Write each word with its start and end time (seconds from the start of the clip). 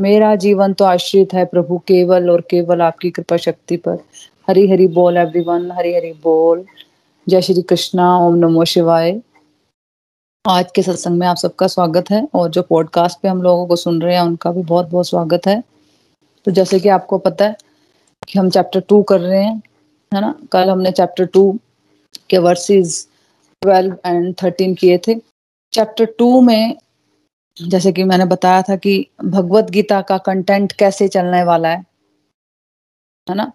मेरा 0.00 0.34
जीवन 0.34 0.72
तो 0.72 0.84
आश्रित 0.84 1.34
है 1.34 1.44
प्रभु, 1.44 1.78
केवल 1.78 2.30
और 2.30 2.40
केवल 2.40 2.82
आपकी 2.82 3.10
कृपा 3.10 3.36
शक्ति 3.36 3.76
पर। 3.76 3.98
हरी 4.48 4.70
हरी 4.70 4.86
बोल 4.86 5.16
एवरीवन 5.16 5.70
हरी 5.70 5.94
हरी 5.94 6.12
बोल। 6.12 6.64
जय 7.28 7.42
श्री 7.42 7.62
कृष्णा, 7.62 8.18
ओम 8.18 8.34
नमो 8.34 8.64
शिवाय। 8.64 9.20
आज 10.48 10.72
के 10.74 10.82
सत्संग 10.82 11.18
में 11.18 11.26
आप 11.26 11.36
सबका 11.36 11.66
स्वागत 11.66 12.10
है 12.10 12.28
और 12.34 12.50
जो 12.50 12.62
पॉडकास्ट 12.62 13.20
पे 13.20 13.28
हम 13.28 13.42
लोगों 13.42 13.66
को 13.66 13.76
सुन 13.76 14.02
रहे 14.02 14.14
हैं, 14.14 14.22
उनका 14.22 14.52
भी 14.52 14.62
बहुत 14.62 14.88
बहुत 14.90 15.08
स्वागत 15.08 15.46
है। 15.46 15.62
तो 16.44 16.50
जैसे 16.50 16.80
कि 16.80 16.88
आपको 16.88 17.18
पता 17.18 17.44
है 17.44 17.56
कि 18.28 18.38
हम 18.38 18.50
चैप्टर 18.50 18.80
टू 18.80 19.02
कर 19.02 19.20
रहे 19.20 19.44
हैं, 19.44 19.62
है 20.14 20.20
ना? 20.20 20.34
कल 20.52 20.70
हमने 20.70 20.90
चैप्टर 20.90 21.26
टू 21.26 21.58
के 22.30 22.38
वर्सेस 22.38 23.08
ट्वेल्व 23.62 23.96
एंड 24.06 24.34
थर्टीन 24.42 24.74
किए 24.74 24.98
थे। 24.98 25.14
चैप्टर 25.72 26.04
टू 26.04 26.40
में 26.40 26.76
जैसे 27.56 27.92
कि 27.92 28.04
मैंने 28.04 28.24
बताया 28.24 28.62
था 28.62 28.76
कि 28.76 29.06
भगवत 29.24 29.70
गीता 29.70 30.00
का 30.00 30.18
कंटेंट 30.18 30.72
कैसे 30.72 31.08
चलने 31.08 31.42
वाला 31.42 31.68
है 31.68 31.84
है 33.30 33.34
ना? 33.34 33.52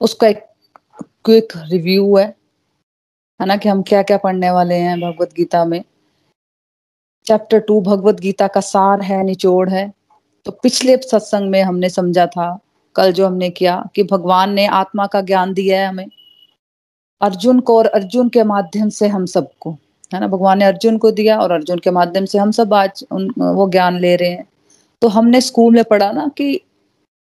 उसका 0.00 0.26
एक 0.26 0.46
क्विक 1.24 1.52
रिव्यू 1.56 2.16
है 2.16 2.24
है 3.40 3.46
ना, 3.46 3.56
कि 3.56 3.68
हम 3.68 3.82
क्या 3.82 4.02
क्या 4.02 4.16
पढ़ने 4.18 4.50
वाले 4.50 4.74
हैं 4.74 5.00
भगवत 5.00 5.32
गीता 5.32 5.64
में। 5.64 5.84
चैप्टर 7.26 7.58
टू 7.58 7.80
भगवत 7.80 8.20
गीता 8.20 8.48
का 8.48 8.60
सार 8.60 9.02
है, 9.02 9.22
निचोड़ 9.22 9.70
है। 9.70 9.92
तो 10.44 10.52
पिछले 10.52 10.96
सत्संग 10.96 11.50
में 11.50 11.62
हमने 11.62 11.90
समझा 11.90 12.26
था, 12.26 12.58
कल 12.94 13.12
जो 13.12 13.26
हमने 13.26 13.50
किया, 13.50 13.88
कि 13.94 14.02
भगवान 14.02 14.52
ने 14.52 14.66
आत्मा 14.66 15.06
का 15.06 15.20
ज्ञान 15.20 15.54
दिया 15.54 15.80
है 15.80 15.86
हमें। 15.86 16.06
अर्जुन 17.20 17.60
को 17.60 17.78
और 17.78 17.86
अर्जुन 17.86 18.28
के 18.28 18.42
माध्यम 18.44 18.88
से 18.88 19.08
हम 19.08 19.26
सबको। 19.26 19.78
है 20.12 20.20
ना? 20.20 20.26
भगवान 20.28 20.58
ने 20.58 20.64
अर्जुन 20.64 20.98
को 20.98 21.10
दिया 21.12 21.38
और 21.38 21.50
अर्जुन 21.52 21.78
के 21.78 21.90
माध्यम 21.90 22.24
से 22.24 22.38
हम 22.38 22.50
सब 22.52 22.74
आज 22.74 23.04
उन 23.12 23.28
वो 23.38 23.68
ज्ञान 23.70 23.98
ले 24.00 24.14
रहे 24.16 24.30
हैं। 24.30 24.46
तो 25.02 25.08
हमने 25.10 25.40
स्कूल 25.40 25.74
में 25.74 25.84
पढ़ा 25.84 26.10
ना 26.12 26.26
कि 26.38 26.54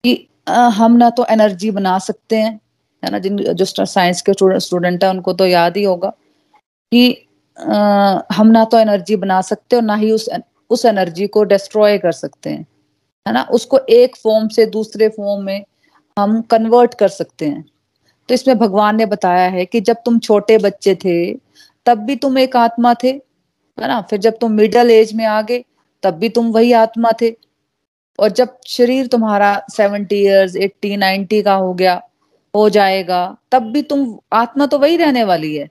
कि 0.04 0.28
हम 0.76 0.96
ना 0.96 1.10
तो 1.12 1.24
एनर्जी 1.30 1.70
बना 1.72 1.98
सकते 2.00 2.36
हैं 2.36 2.60
है 3.02 3.10
ना? 3.10 3.18
जिन 3.18 3.36
जो 3.38 3.64
साइंस 3.86 4.22
के 4.22 4.32
स्टूडेंट 4.60 5.04
है 5.04 5.10
उनको 5.10 5.32
तो 5.34 5.46
याद 5.46 5.76
ही 5.76 5.84
होगा 5.84 6.08
कि 6.92 7.26
आ, 7.56 8.20
हम 8.32 8.46
ना 8.48 8.64
तो 8.64 8.78
एनर्जी 8.78 9.16
बना 9.18 9.40
सकते 9.42 9.76
और 9.76 9.82
ना 9.82 9.94
ही 9.96 10.10
उस 10.12 10.28
उस 10.70 10.84
एनर्जी 10.86 11.26
को 11.28 11.42
डिस्ट्रॉय 11.44 11.98
कर 11.98 12.12
सकते 12.12 12.50
हैं 12.50 12.66
है 13.26 13.32
ना? 13.34 13.42
उसको 13.52 13.78
एक 13.90 14.16
फॉर्म 14.16 14.48
से 14.48 14.66
दूसरे 14.68 15.08
फॉर्म 15.10 15.44
में 15.44 15.64
हम 16.16 16.40
कन्वर्ट 16.50 16.94
कर 16.94 17.08
सकते 17.10 17.46
हैं। 17.46 17.64
तो 18.28 18.34
इसमें 18.34 18.58
भगवान 18.58 18.96
ने 18.96 19.06
बताया 19.06 19.48
है 19.50 19.64
कि 19.66 19.80
जब 19.82 19.96
तुम 20.06 20.18
छोटे 20.20 20.58
बच्चे 20.58 20.94
थे 20.96 21.16
तब 21.86 21.98
भी 21.98 22.16
तुम 22.16 22.38
एक 22.38 22.56
आत्मा 22.56 22.94
थे 22.94 23.08
है 23.08 23.88
ना? 23.88 24.00
फिर 24.00 24.18
जब 24.18 24.38
तुम 24.38 24.52
मिडल 24.52 24.90
एज 24.90 25.12
में 25.14 25.24
आ 25.26 25.40
गए 25.42 25.64
तब 26.02 26.14
भी 26.14 26.28
तुम 26.28 26.50
वही 26.52 26.72
आत्मा 26.74 27.10
थे। 27.22 27.30
और 28.18 28.28
जब 28.30 28.56
शरीर 28.68 29.06
तुम्हारा 29.06 29.50
सेवेंटी 29.70 30.16
ईयर्स 30.16 30.56
एट्टी 30.56 30.96
नाइनटी 30.96 31.42
का 31.42 31.54
हो 31.54 31.72
गया 31.74 32.00
हो 32.54 32.68
जाएगा 32.70 33.20
तब 33.52 33.70
भी 33.72 33.82
तुम 33.82 34.06
आत्मा 34.32 34.66
तो 34.66 34.78
वही 34.78 34.96
रहने 34.96 35.24
वाली 35.24 35.54
है 35.56 35.68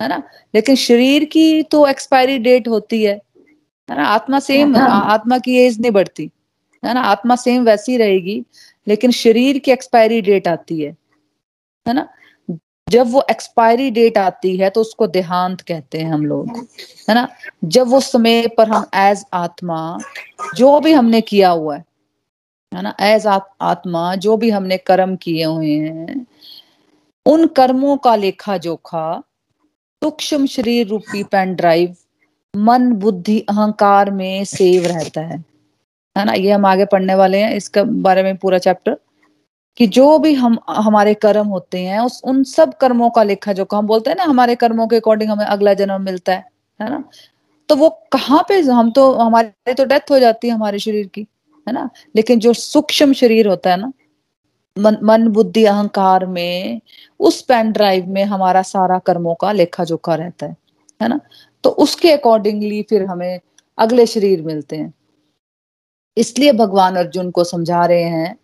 है 0.00 0.08
ना? 0.08 0.22
लेकिन 0.54 0.76
शरीर 0.76 1.24
की 1.24 1.62
तो 1.62 1.86
एक्सपायरी 1.86 2.38
डेट 2.38 2.68
होती 2.68 3.02
है 3.04 3.14
है 3.88 3.96
ना? 3.96 4.04
आत्मा 4.04 4.38
सेम 4.40 4.76
आत्मा 4.76 5.38
की 5.38 5.56
एज 5.58 5.80
नहीं 5.80 5.92
बढ़ती 5.92 6.30
है 6.82 6.94
ना? 6.94 7.00
आत्मा 7.00 7.36
सेम 7.36 7.64
वैसी 7.64 7.96
रहेगी 7.96 8.42
लेकिन 8.86 9.10
शरीर 9.12 9.58
की 9.58 9.70
एक्सपायरी 9.70 10.20
डेट 10.20 10.48
आती 10.48 10.80
है 10.80 10.96
है 11.86 11.94
ना? 11.94 12.08
जब 12.90 13.10
वो 13.12 13.24
एक्सपायरी 13.30 13.90
डेट 13.90 14.18
आती 14.18 14.56
है 14.56 14.70
तो 14.70 14.80
उसको 14.80 15.06
देहांत 15.06 15.60
कहते 15.60 15.98
हैं 15.98 16.12
हम 16.12 16.26
लोग, 16.26 16.56
है 17.08 17.14
ना? 17.14 17.28
जब 17.64 17.88
वो 17.88 18.00
समय 18.00 18.48
पर 18.48 18.68
हम 18.68 18.86
एज 18.94 19.24
आत्मा, 19.32 19.98
जो 20.54 20.80
भी 20.80 20.92
हमने 20.92 21.20
किया 21.20 21.50
हुआ 21.50 21.76
है 21.76 21.84
है 22.74 22.82
ना? 22.82 22.94
एज 23.00 23.26
आत्मा, 23.60 24.14
जो 24.14 24.36
भी 24.36 24.50
हमने 24.50 24.76
कर्म 24.76 25.16
किए 25.16 25.44
हुए 25.44 25.74
हैं, 25.74 26.26
उन 27.26 27.46
कर्मों 27.46 27.96
का 27.96 28.16
लेखा 28.16 28.56
जोखा 28.56 29.22
सूक्ष्म 30.04 30.46
शरीर 30.46 30.86
रूपी 30.86 31.22
पेन 31.22 31.54
ड्राइव 31.54 31.96
मन, 32.56 32.92
बुद्धि, 32.92 33.40
अहंकार 33.40 34.10
में 34.10 34.44
सेव 34.44 34.86
रहता 34.86 35.20
है। 35.20 35.44
है 36.18 36.24
ना? 36.24 36.32
ये 36.32 36.50
हम 36.50 36.66
आगे 36.66 36.84
पढ़ने 36.84 37.14
वाले 37.14 37.38
हैं, 37.38 37.54
इसके 37.54 37.82
बारे 37.82 38.22
में 38.22 38.36
पूरा 38.36 38.58
चैप्टर 38.58 38.96
कि 39.80 39.86
जो 39.86 40.18
भी 40.18 40.34
हम, 40.34 40.58
हमारे 40.70 41.14
कर्म 41.14 41.46
होते 41.46 41.80
हैं, 41.80 42.00
उस, 42.00 42.22
उन 42.24 42.44
सब 42.44 42.74
कर्मों 42.74 43.10
का 43.10 43.22
लेखा 43.22 43.52
जो 43.52 43.66
हम 43.74 43.86
बोलते 43.86 44.10
हैं 44.10 44.16
ना, 44.16 44.24
हमारे 44.24 44.54
कर्मों 44.54 44.88
के 44.88 44.96
अकॉर्डिंग 44.96 45.30
हमें 45.30 45.44
अगला 45.44 45.74
जन्म 45.74 46.02
मिलता 46.02 46.32
है 46.32 46.44
है 46.82 46.90
ना? 46.90 47.04
तो 47.68 47.76
वो 47.76 47.90
कहाँ 48.12 48.44
पे, 48.48 48.60
हम 48.60 48.90
तो 48.90 49.12
हमारे 49.14 49.74
तो 49.74 49.84
डेथ 49.84 50.10
हो 50.10 50.18
जाती 50.18 50.48
है 50.48 50.54
हमारे 50.54 50.78
शरीर 50.78 51.06
की, 51.06 51.20
है 51.68 51.74
ना? 51.74 51.90
लेकिन 52.16 52.38
जो 52.38 52.52
सूक्ष्म 52.52 53.12
शरीर 53.12 53.48
होता 53.48 53.70
है 53.70 53.80
ना, 53.80 53.92
मन 54.78 54.98
मन, 55.02 55.28
बुद्धि, 55.28 55.64
अहंकार 55.64 56.26
में, 56.26 56.80
उस 57.20 57.42
पेन 57.42 57.72
ड्राइव 57.72 58.06
में 58.08 58.24
हमारा 58.24 58.62
सारा 58.62 58.98
कर्मों 58.98 59.34
का 59.34 59.52
लेखा 59.52 59.84
जोखा 59.84 60.14
रहता 60.14 60.46
है 60.46 60.56
है 61.02 61.08
ना? 61.08 61.20
तो 61.64 61.70
उसके 61.70 62.12
अकॉर्डिंगली 62.12 62.82
फिर 62.82 63.04
हमें 63.04 63.40
अगले 63.78 64.06
शरीर 64.06 64.42
मिलते 64.42 64.76
हैं। 64.76 64.94
इसलिए 66.16 66.52
भगवान 66.52 66.96
अर्जुन 66.96 67.30
को 67.30 67.44
समझा 67.44 67.86
रहे 67.86 68.02
हैं 68.02 68.36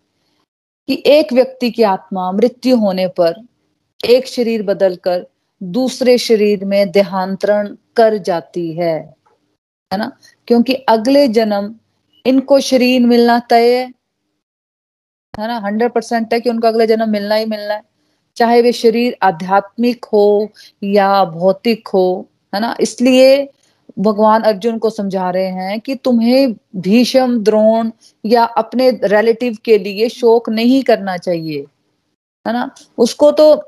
कि 0.87 1.03
एक 1.05 1.33
व्यक्ति 1.33 1.71
की 1.71 1.83
आत्मा 1.83 2.31
मृत्यु 2.31 2.77
होने 2.77 3.07
पर 3.07 3.47
एक 4.05 4.27
शरीर 4.27 4.63
बदलकर 4.63 5.27
दूसरे 5.63 6.17
शरीर 6.17 6.65
में 6.65 6.91
देहांतरण 6.91 7.75
कर 7.95 8.17
जाती 8.17 8.73
है 8.73 9.13
है 9.93 9.97
ना? 9.97 10.11
क्योंकि 10.47 10.73
अगले 10.73 11.27
जन्म 11.27 11.75
इनको 12.25 12.59
शरीर 12.59 13.01
मिलना 13.01 13.39
तय 13.39 13.75
है 13.75 13.93
है 15.39 15.47
ना? 15.47 15.57
हंड्रेड 15.59 15.91
परसेंट 15.91 16.33
है 16.33 16.39
कि 16.41 16.49
उनको 16.49 16.67
अगले 16.67 16.87
जन्म 16.87 17.09
मिलना 17.09 17.35
ही 17.35 17.45
मिलना 17.45 17.73
है। 17.73 17.81
चाहे 18.35 18.61
वे 18.61 18.71
शरीर 18.71 19.17
आध्यात्मिक 19.21 20.05
हो 20.05 20.49
या 20.83 21.25
भौतिक 21.25 21.87
हो, 21.87 22.29
है 22.55 22.61
ना? 22.61 22.77
इसलिए 22.79 23.49
भगवान 23.97 24.41
अर्जुन 24.41 24.77
को 24.77 24.89
समझा 24.89 25.29
रहे 25.29 25.45
हैं 25.45 25.79
कि 25.79 25.95
तुम्हें 25.95 26.53
भीषम, 26.75 27.37
द्रोण 27.39 27.91
या 28.25 28.43
अपने 28.43 28.89
रिलेटिव 29.03 29.57
के 29.65 29.77
लिए 29.77 30.09
शोक 30.09 30.49
नहीं 30.49 30.81
करना 30.83 31.17
चाहिए, 31.17 31.59
है 32.45 32.53
ना? 32.53 32.69
उसको 32.97 33.31
तो 33.31 33.63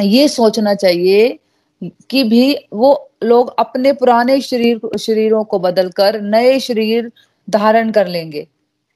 ये 0.00 0.28
सोचना 0.28 0.74
चाहिए 0.74 1.38
कि 2.10 2.22
भी 2.24 2.54
वो 2.72 3.10
लोग 3.24 3.54
अपने 3.58 3.92
पुराने 3.92 4.40
शरीर, 4.40 4.80
शरीरों 4.98 5.44
को 5.44 5.58
बदलकर 5.58 6.20
नए 6.20 6.58
शरीर 6.60 7.10
धारण 7.48 7.90
कर 7.90 8.06
लेंगे 8.06 8.46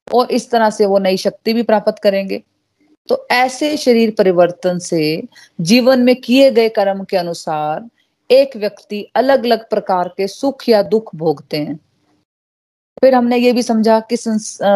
और 0.07 0.31
इस 0.31 0.51
तरह 0.51 0.71
से 0.71 0.87
वो 0.87 0.99
नई 0.99 1.17
शक्ति 1.17 1.53
भी 1.53 1.63
प्राप्त 1.63 1.99
करेंगे। 2.03 2.43
तो 3.09 3.27
ऐसे 3.31 3.77
शरीर 3.77 4.15
परिवर्तन 4.19 4.79
से 4.79 5.23
जीवन 5.61 6.01
में 6.01 6.15
किए 6.17 6.51
गए 6.51 6.69
कर्म 6.69 7.05
के 7.05 7.17
अनुसार 7.17 7.89
एक 8.33 8.57
व्यक्ति 8.57 9.03
अलग 9.17 9.45
अलग 9.45 9.69
प्रकार 9.71 10.09
के 10.17 10.27
सुख 10.29 10.69
या 10.69 10.83
दुख 10.85 11.15
भोगते 11.17 11.57
हैं। 11.59 11.79
फिर 13.03 13.15
हमने 13.15 13.37
ये 13.37 13.53
भी 13.53 13.63
समझा 13.63 13.99
कि 14.03 14.17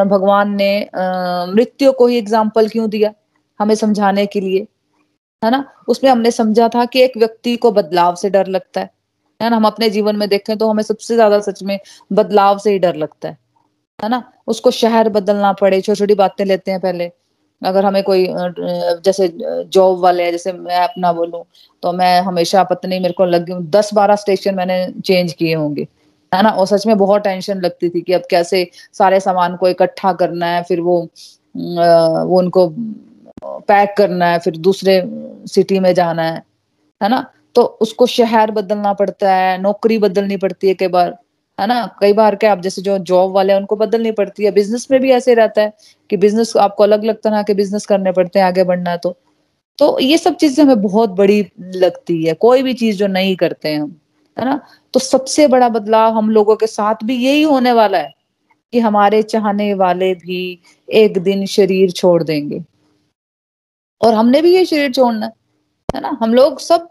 भगवान 0.06 0.54
ने 0.56 0.70
मृत्यु 1.54 1.92
को 1.92 2.06
ही 2.06 2.16
एग्ज़ाम्पल 2.18 2.68
क्यों 2.68 2.88
दिया 2.90 3.12
हमें 3.60 3.74
समझाने 3.74 4.26
के 4.26 4.40
लिए, 4.40 4.66
है 5.42 5.50
ना? 5.50 5.64
उसमें 5.88 6.10
हमने 6.10 6.30
समझा 6.30 6.68
था 6.68 6.84
कि 6.84 7.02
एक 7.02 7.16
व्यक्ति 7.16 7.56
को 7.56 7.70
बदलाव 7.72 8.14
से 8.14 8.30
डर 8.30 8.46
लगता 8.48 8.80
है 8.80 8.90
है 9.40 9.50
ना? 9.50 9.56
हम 9.56 9.64
अपने 9.66 9.90
जीवन 9.90 10.16
में 10.16 10.28
देखें 10.28 10.56
तो 10.58 10.68
हमें 10.70 10.82
सबसे 10.82 11.14
ज़्यादा 11.14 11.38
सच 11.40 11.62
में 11.62 11.78
बदलाव 12.12 12.58
से 12.58 12.72
ही 12.72 12.78
डर 12.78 12.96
लगता 12.96 13.28
है 13.28 13.38
है 13.98 14.08
ना? 14.08 14.22
उसको 14.48 14.70
शहर 14.72 15.08
बदलना 15.10 15.52
पड़े 15.54 15.80
छोटी 15.80 15.98
छोटी 15.98 16.14
बातें 16.16 16.44
लेते 16.44 16.70
हैं 16.70 16.80
पहले 16.80 17.10
अगर 17.62 17.84
हमें 17.84 18.02
कोई 18.02 18.26
जैसे 19.04 19.28
जॉब 19.38 19.98
वाले 20.00 20.24
है, 20.24 20.30
जैसे 20.32 20.52
मैं 20.52 20.76
अपना 20.78 21.12
बोलूँ 21.12 21.44
तो 21.82 21.92
मैं 21.92 22.20
हमेशा 22.22 22.62
पत्नी 22.64 22.98
मेरे 22.98 23.14
को 23.14 23.24
लग, 23.24 23.50
दस 23.70 23.90
बारह 23.94 24.16
स्टेशन 24.16 24.54
मैंने 24.54 24.86
चेंज 25.00 25.32
किए 25.32 25.54
होंगे, 25.54 25.86
है 26.32 26.42
ना? 26.42 26.50
और 26.50 26.66
सच 26.66 26.86
में 26.86 26.96
बहुत 26.98 27.22
टेंशन 27.22 27.60
लगती 27.60 27.88
थी 27.90 28.00
कि 28.00 28.12
अब 28.12 28.22
कैसे 28.30 28.68
सारे 28.92 29.20
सामान 29.20 29.56
को 29.56 29.68
इकट्ठा 29.68 30.12
करना 30.14 30.46
है, 30.46 30.62
फिर 30.62 30.80
वो 30.80 31.00
वो 31.54 32.38
उनको 32.38 32.68
पैक 33.68 33.94
करना 33.98 34.26
है, 34.26 34.38
फिर 34.38 34.56
दूसरे 34.58 35.02
सिटी 35.48 35.78
में 35.80 35.92
जाना 35.94 36.22
है 36.22 36.42
है 37.00 37.08
ना? 37.08 37.24
तो 37.54 37.62
उसको 37.82 38.06
शहर 38.08 38.50
बदलना 38.50 38.92
पड़ता 38.94 39.32
है, 39.34 39.58
नौकरी 39.62 39.98
बदलनी 39.98 40.36
पड़ती 40.36 40.68
है 40.68 40.74
कई 40.74 40.88
बार। 40.88 41.16
है 41.58 41.66
ना? 41.66 41.86
कई 42.00 42.12
बार 42.12 42.34
क्या 42.36 42.52
आप 42.52 42.60
जैसे 42.60 42.82
जो 42.82 42.96
जॉब 43.00 43.30
वाले 43.32 43.52
हैं, 43.52 43.60
उनको 43.60 43.76
बदलनी 43.76 44.10
पड़ती 44.12 44.44
है। 44.44 44.50
बिज़नेस 44.50 44.86
में 44.90 45.00
भी 45.00 45.10
ऐसे 45.12 45.34
रहता 45.34 45.62
है 45.62 45.72
कि 46.10 46.16
बिज़नेस 46.16 46.56
आपको 46.56 46.82
अलग 46.84 47.02
अलग 47.04 47.20
तरह 47.22 47.42
के 47.42 47.54
बिज़नेस 47.54 47.86
करने 47.86 48.12
पड़ते 48.12 48.38
हैं, 48.38 48.46
आगे 48.46 48.64
बढ़ना 48.64 48.96
तो। 48.96 49.16
तो 49.78 49.98
ये 50.00 50.18
सब 50.18 50.36
चीज़ें 50.36 50.64
हमें 50.64 50.82
बहुत 50.82 51.10
बड़ी 51.10 51.46
लगती 51.60 52.22
है। 52.24 52.34
कोई 52.34 52.62
भी 52.62 52.74
चीज़ 52.74 52.98
जो 52.98 53.06
नहीं 53.06 53.36
करते 53.36 53.68
हैं 53.68 53.80
हम, 53.80 53.96
है 54.36 54.44
ना? 54.44 54.60
तो 54.94 55.00
सबसे 55.00 55.46
बड़ा 55.48 55.68
बदलाव 55.68 56.14
हम 56.14 56.30
लोगों 56.30 56.56
के 56.56 56.66
साथ 56.66 57.04
भी 57.04 57.16
यही 57.16 57.42
होने 57.42 57.72
वाला 57.72 57.98
है 57.98 58.12
कि 58.72 58.80
हमारे 58.80 59.22
चाहने 59.24 59.74
वाले 59.74 60.14
भी 60.14 60.60
एक 60.88 61.18
दिन 61.18 61.46
शरीर 61.46 61.90
छोड़ 61.90 62.22
देंगे। 62.22 62.62
और 64.00 64.14
हमने 64.14 64.42
भी 64.42 64.54
ये 64.54 64.64
शरीर 64.66 64.92
छोड़ना 64.92 65.30
है 65.88 66.00
ना? 66.02 66.18
हम 66.22 66.34
लोग 66.34 66.60
सब 66.60 66.88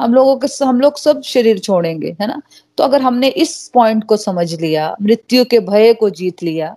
हम 0.00 0.14
लोगों 0.14 0.36
के 0.36 0.64
हम 0.64 0.80
लोग 0.80 0.98
सब 0.98 1.22
शरीर 1.22 1.58
छोड़ेंगे, 1.58 2.16
है 2.20 2.26
ना? 2.26 2.42
तो 2.78 2.84
अगर 2.84 3.02
हमने 3.02 3.28
इस 3.28 3.70
पॉइंट 3.74 4.04
को 4.04 4.16
समझ 4.16 4.60
लिया, 4.60 4.96
मृत्यु 5.02 5.44
के 5.44 5.60
भय 5.60 5.94
को 5.94 6.10
जीत 6.10 6.42
लिया, 6.42 6.76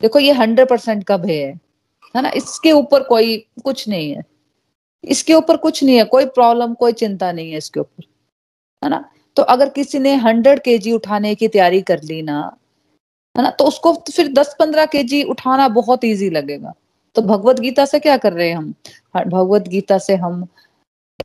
देखो 0.00 0.18
ये 0.18 0.32
हंड्रेड 0.32 0.68
परसेंट 0.68 1.04
का 1.04 1.16
भय 1.16 1.44
है 1.44 1.60
है 2.16 2.22
ना? 2.22 2.30
इसके 2.30 2.72
ऊपर 2.72 3.02
कोई 3.02 3.46
कुछ 3.64 3.88
नहीं 3.88 4.10
है। 4.12 4.22
इसके 5.04 5.34
ऊपर 5.34 5.56
कुछ 5.56 5.84
नहीं 5.84 5.96
है, 5.96 6.04
कोई 6.04 6.24
प्रॉब्लम 6.26 6.74
कोई 6.74 6.92
चिंता 6.92 7.32
नहीं 7.32 7.50
है 7.50 7.58
इसके 7.58 7.80
ऊपर, 7.80 8.04
है 8.84 8.90
ना? 8.90 9.10
तो 9.36 9.42
अगर 9.42 9.68
किसी 9.68 9.98
ने 9.98 10.14
हंड्रेड 10.14 10.60
के 10.62 10.92
उठाने 10.92 11.34
की 11.34 11.48
तैयारी 11.48 11.82
कर 11.82 12.02
ली 12.02 12.22
ना, 12.22 12.56
है 13.36 13.42
ना? 13.42 13.50
तो 13.50 13.64
उसको 13.64 13.92
फिर 13.94 14.32
दस 14.32 14.56
पंद्रह 14.58 14.86
के 14.86 15.22
उठाना 15.22 15.68
बहुत 15.68 16.04
ईजी 16.04 16.30
लगेगा। 16.30 16.74
तो 17.14 17.22
भगवत 17.22 17.60
गीता 17.60 17.84
से 17.84 17.98
क्या 17.98 18.16
कर 18.16 18.32
रहे 18.32 18.48
हैं 18.48 18.56
हम? 18.56 18.74
भगवत 19.16 19.68
गीता 19.68 19.98
से 19.98 20.16
हम 20.16 20.46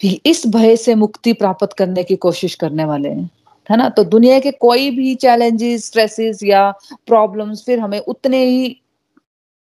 इस 0.01 0.45
भय 0.47 0.75
से 0.75 0.95
मुक्ति 0.95 1.33
प्राप्त 1.33 1.73
करने 1.73 2.03
की 2.03 2.15
कोशिश 2.15 2.55
करने 2.55 2.85
वाले 2.85 3.09
हैं, 3.09 3.29
है 3.69 3.77
ना? 3.77 3.89
तो 3.89 4.03
दुनिया 4.03 4.39
के 4.39 4.51
कोई 4.51 4.89
भी 4.91 5.13
चैलेंजेस 5.15 5.85
स्ट्रेसेस 5.87 6.39
या 6.43 6.69
प्रॉब्लम्स 7.07 7.63
फिर 7.65 7.79
हमें 7.79 7.99
उतने 7.99 8.43
ही, 8.45 8.75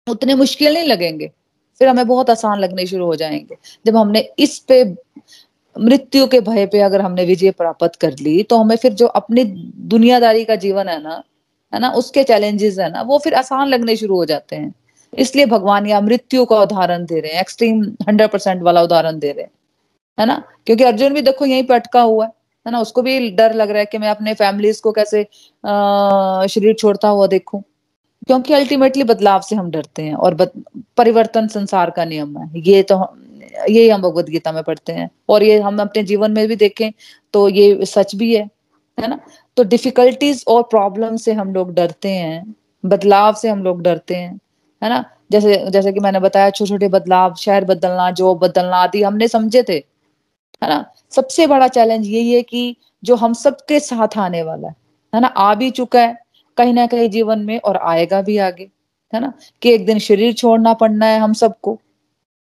उतने 0.06 0.34
मुश्किल 0.34 0.75
नहीं 0.75 0.84
लगेंगे। 0.84 1.31
फिर 1.81 1.88
हमें 1.88 2.06
बहुत 2.08 2.31
आसान 2.31 2.58
लगने 2.58 2.87
शुरू 2.87 3.06
हो 3.06 3.14
जाएँगे। 3.17 3.56
जब 3.87 3.96
हमने 3.96 4.20
इस 4.38 4.58
पे 4.58 4.84
मृत्यु 5.76 6.26
के 6.26 6.40
भय 6.40 6.67
पे 6.67 6.81
अगर 6.81 7.00
हमने 7.00 7.25
विजय 7.25 7.50
प्राप्त 7.50 7.96
कर 7.96 8.14
ली 8.20 8.43
तो 8.43 8.56
हमें 8.58 8.76
फिर 8.76 8.93
जो 8.93 9.06
अपनी 9.06 9.44
दुनियादारी 9.87 10.44
का 10.44 10.56
जीवन 10.56 10.88
है 10.88 11.02
ना 11.02 11.23
है 11.73 11.81
ना? 11.81 11.90
उसके 11.90 12.25
चैलेंजेस 12.25 12.78
है 12.78 12.90
ना, 12.93 13.02
वो 13.02 13.19
फिर 13.19 13.34
आसान 13.34 13.69
लगने 13.69 13.96
शुरू 13.96 14.17
हो 14.17 14.25
जाते 14.25 14.56
हैं। 14.56 14.73
इसलिए 15.12 15.46
भगवान 15.46 15.87
या 15.87 16.00
मृत्यु 16.00 16.44
का 16.44 16.61
उदाहरण 16.62 17.05
दे 17.06 17.20
रहे 17.20 17.32
हैं 17.32 17.40
एक्सट्रीम 17.40 17.82
हंड्रेड 18.08 18.31
परसेंट 18.31 18.62
वाला 18.62 18.82
उदाहरण 18.82 19.19
दे 19.19 19.32
रहे 19.32 19.43
हैं। 19.43 19.50
है 20.18 20.26
ना? 20.26 20.42
क्योंकि 20.66 20.84
अर्जुन 20.84 21.14
भी 21.14 21.22
देखो 21.22 21.46
यहीं 21.46 21.64
पे 21.66 21.74
अटका 21.74 22.00
हुआ 22.02 22.24
है 22.24 22.30
है 22.66 22.72
ना? 22.72 22.80
उसको 22.80 23.02
भी 23.02 23.30
डर 23.32 23.54
लग 23.54 23.70
रहा 23.70 23.78
है 23.80 23.86
कि 23.86 23.98
मैं 23.98 24.08
अपने 24.10 24.34
फैमिलीज़ 24.34 24.80
को 24.82 24.92
कैसे 24.92 25.22
शरीर 26.48 26.74
छोड़ता 26.74 27.08
हुआ 27.08 27.26
देखूँ। 27.28 27.62
क्योंकि 28.28 28.54
अल्टीमेटली 28.54 29.04
बदलाव 29.04 29.40
से 29.40 29.56
हम 29.56 29.70
डरते 29.70 30.02
हैं 30.02 30.14
और 30.16 30.34
बद, 30.34 30.50
परिवर्तन 30.96 31.46
संसार 31.48 31.90
का 31.90 32.04
नियम 32.04 32.38
है। 32.38 32.60
ये 32.62 32.82
तो 32.84 32.96
ये 33.70 33.88
हम 33.90 34.02
भगवत 34.02 34.28
गीता 34.30 34.52
में 34.52 34.62
पढ़ते 34.62 34.92
हैं। 34.92 35.08
और 35.28 35.42
ये 35.42 35.58
हम 35.60 35.78
अपने 35.80 36.02
जीवन 36.04 36.32
में 36.32 36.46
भी 36.48 36.56
देखें 36.56 36.90
तो 37.34 37.48
ये 37.50 37.84
सच 37.86 38.14
भी 38.16 38.34
है 38.34 38.42
है 38.98 39.08
ना? 39.08 39.18
तो 39.56 39.64
डिफिकल्टीज 39.64 40.44
और 40.48 40.62
प्रॉब्लम 40.70 41.16
से 41.16 41.32
हम 41.34 41.52
लोग 41.54 41.72
डरते 41.74 42.08
हैं 42.10 42.54
बदलाव 42.84 43.34
से 43.34 43.48
हम 43.48 43.62
लोग 43.64 43.82
डरते 43.82 44.14
हैं 44.16 44.38
है 44.82 44.88
ना? 44.90 45.04
जैसे 45.32 45.56
जैसे 45.70 45.92
कि 45.92 46.00
मैंने 46.00 46.20
बताया 46.20 46.50
छोटे 46.50 46.68
छोटे 46.70 46.88
बदलाव 46.88 47.34
शहर 47.36 47.64
बदलना 47.64 48.10
जॉब 48.12 48.38
बदलना 48.40 48.76
आदि 48.78 49.02
हमने 49.02 49.28
समझे 49.28 49.62
थे। 49.68 49.78
है 50.62 50.69
ना? 50.69 50.85
सबसे 51.11 51.47
बड़ा 51.47 51.69
चैलेंज 51.69 52.06
यही 52.06 52.32
है 52.35 52.43
कि 52.43 52.76
जो 53.03 53.17
हम 53.17 53.32
सबके 53.35 53.81
साथ 53.81 54.19
आने 54.19 54.43
वाला 54.43 54.69
है 54.69 54.75
है 55.12 55.20
ना? 55.20 55.26
आ 55.29 55.55
भी 55.55 55.70
चुका 55.70 56.00
है, 56.00 56.17
कहीं 56.58 56.73
ना 56.75 56.87
कहीं 56.87 57.08
जीवन 57.11 57.38
में 57.41 57.58
और 57.61 57.76
आएगा 57.76 58.20
भी 58.23 58.37
आगे, 58.38 58.69
है 59.12 59.20
ना? 59.20 59.32
कि 59.62 59.73
एक 59.75 59.87
दिन 59.87 59.99
शरीर 59.99 60.32
छोड़ना 60.35 60.73
पड़ना 60.75 61.06
है 61.06 61.19
हम 61.20 61.32
सबको, 61.35 61.79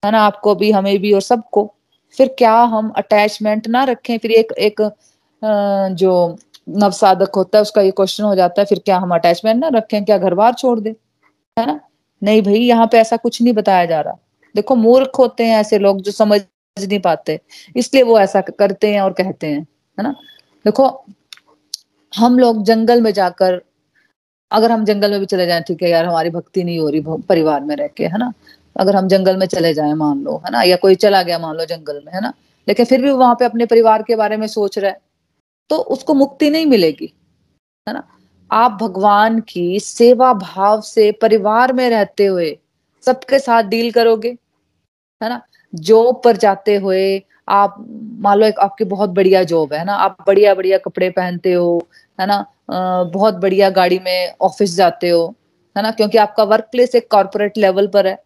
है 0.02 0.10
ना? 0.12 0.20
आपको 0.22 0.54
भी, 0.54 0.70
हमें 0.72 0.98
भी 1.00 1.12
और 1.12 1.20
सबको। 1.22 1.70
फिर 2.18 2.28
क्या 2.38 2.54
हम 2.72 2.90
अटैचमेंट 2.96 3.66
ना 3.68 3.84
रखें? 3.84 4.18
फिर 4.18 4.30
एक 4.32 4.52
एक 4.60 4.80
जो 5.92 6.36
नवसाधक 6.68 7.34
होता 7.36 7.58
है, 7.58 7.62
उसका 7.62 7.82
ये 7.82 7.90
क्वेश्चन 7.90 8.24
हो 8.24 8.34
जाता 8.34 8.60
है, 8.62 8.66
फिर 8.66 8.78
क्या 8.84 8.98
हम 8.98 9.14
अटैचमेंट 9.14 9.60
ना 9.60 9.68
रखें? 9.74 10.04
क्या 10.04 10.18
घर 10.18 10.34
बार 10.34 10.54
छोड़ 10.54 10.78
दे? 10.80 10.90
है 11.56 11.66
ना? 11.66 11.80
नहीं 12.22 12.42
भाई, 12.42 12.58
यहाँ 12.58 12.86
पे 12.92 12.98
ऐसा 12.98 13.16
कुछ 13.16 13.42
नहीं 13.42 13.52
बताया 13.54 13.84
जा 13.86 14.00
रहा। 14.00 14.16
देखो, 14.54 14.76
मूर्ख 14.76 15.18
होते 15.18 15.46
हैं 15.46 15.58
ऐसे 15.60 15.78
लोग 15.78 16.00
जो 16.02 16.12
समझ 16.12 16.40
नहीं 16.76 16.98
पाते। 17.00 17.38
इसलिए 17.76 18.02
वो 18.02 18.18
ऐसा 18.20 18.40
करते 18.40 18.92
हैं 18.92 19.00
और 19.00 19.12
कहते 19.12 19.46
हैं, 19.46 19.60
है 19.98 20.02
ना? 20.02 20.10
देखो, 20.64 20.86
हम 22.12 22.38
लोग 22.38 22.62
जंगल 22.64 23.00
में 23.02 23.12
जाकर, 23.12 23.60
अगर 24.50 24.72
हम 24.72 24.84
जंगल 24.84 25.10
में 25.10 25.20
भी 25.20 25.26
चले 25.26 25.46
जाए, 25.46 25.60
ठीक 25.60 25.82
है, 25.82 25.90
यार, 25.90 26.04
हमारी 26.04 26.30
भक्ति 26.30 26.64
नहीं 26.64 26.78
हो 26.78 26.88
रही 26.88 27.00
परिवार 27.28 27.60
में 27.60 27.76
रह 27.76 27.88
के, 27.88 28.06
है 28.06 28.18
ना? 28.18 28.32
अगर 28.76 28.96
हम 28.96 29.08
जंगल 29.08 29.36
में 29.36 29.46
चले 29.46 29.74
जाए, 29.74 29.92
मान 29.94 30.22
लो, 30.24 30.36
है 30.46 30.50
ना? 30.52 30.62
या 30.62 30.76
कोई 30.76 30.94
चला 30.96 31.22
गया, 31.22 31.38
मान 31.38 31.56
लो, 31.56 31.64
जंगल 31.64 32.02
में, 32.06 32.12
है 32.14 32.20
ना? 32.20 32.32
लेकिन 32.68 32.86
फिर 32.86 33.02
भी 33.02 33.10
वहाँ 33.10 33.34
पे 33.34 33.44
अपने 33.44 33.66
परिवार 33.66 34.02
के 34.02 34.16
बारे 34.16 34.36
में 34.36 34.46
सोच 34.46 34.78
रहा 34.78 34.90
है 34.90 35.00
तो 35.70 35.76
उसको 35.92 36.14
मुक्ति 36.14 36.50
नहीं 36.50 36.66
मिलेगी, 36.66 37.12
है 37.86 37.94
ना? 37.94 38.02
आप 38.50 38.78
भगवान 38.82 39.40
की 39.40 39.80
सेवा 39.80 40.32
भाव 40.34 40.80
से 40.82 41.10
परिवार 41.12 41.72
में 41.72 41.88
रहते 41.90 42.26
हुए 42.26 42.56
सबके 43.04 43.38
साथ 43.38 43.62
डील 43.64 43.90
करोगे, 43.92 44.30
है 45.20 45.28
ना? 45.28 45.40
जॉब 45.74 46.20
पर 46.24 46.36
जाते 46.36 46.76
हुए 46.76 47.22
आप, 47.48 47.74
मान 48.20 48.38
लो 48.38 48.46
एक 48.46 48.58
आपकी 48.60 48.84
बहुत 48.84 49.10
बढ़िया 49.10 49.42
जॉब 49.44 49.72
है 49.74 49.84
ना? 49.84 49.94
आप 49.94 50.16
बढ़िया 50.26 50.54
बढ़िया 50.54 50.78
कपड़े 50.78 51.10
पहनते 51.10 51.52
हो, 51.52 51.88
है 52.18 52.26
ना? 52.26 52.44
बहुत 52.70 53.34
बढ़िया 53.34 53.70
गाड़ी 53.70 53.98
में 53.98 54.34
ऑफ़िस 54.40 54.74
जाते 54.76 55.08
हो, 55.08 55.34
है 55.76 55.82
ना? 55.82 55.90
क्योंकि 55.90 56.18
आपका 56.18 56.44
वर्क 56.44 56.68
प्लेस 56.72 56.94
एक 56.94 57.10
कॉर्पोरेट 57.10 57.58
लेवल 57.58 57.86
पर 57.86 58.06
है 58.06 58.18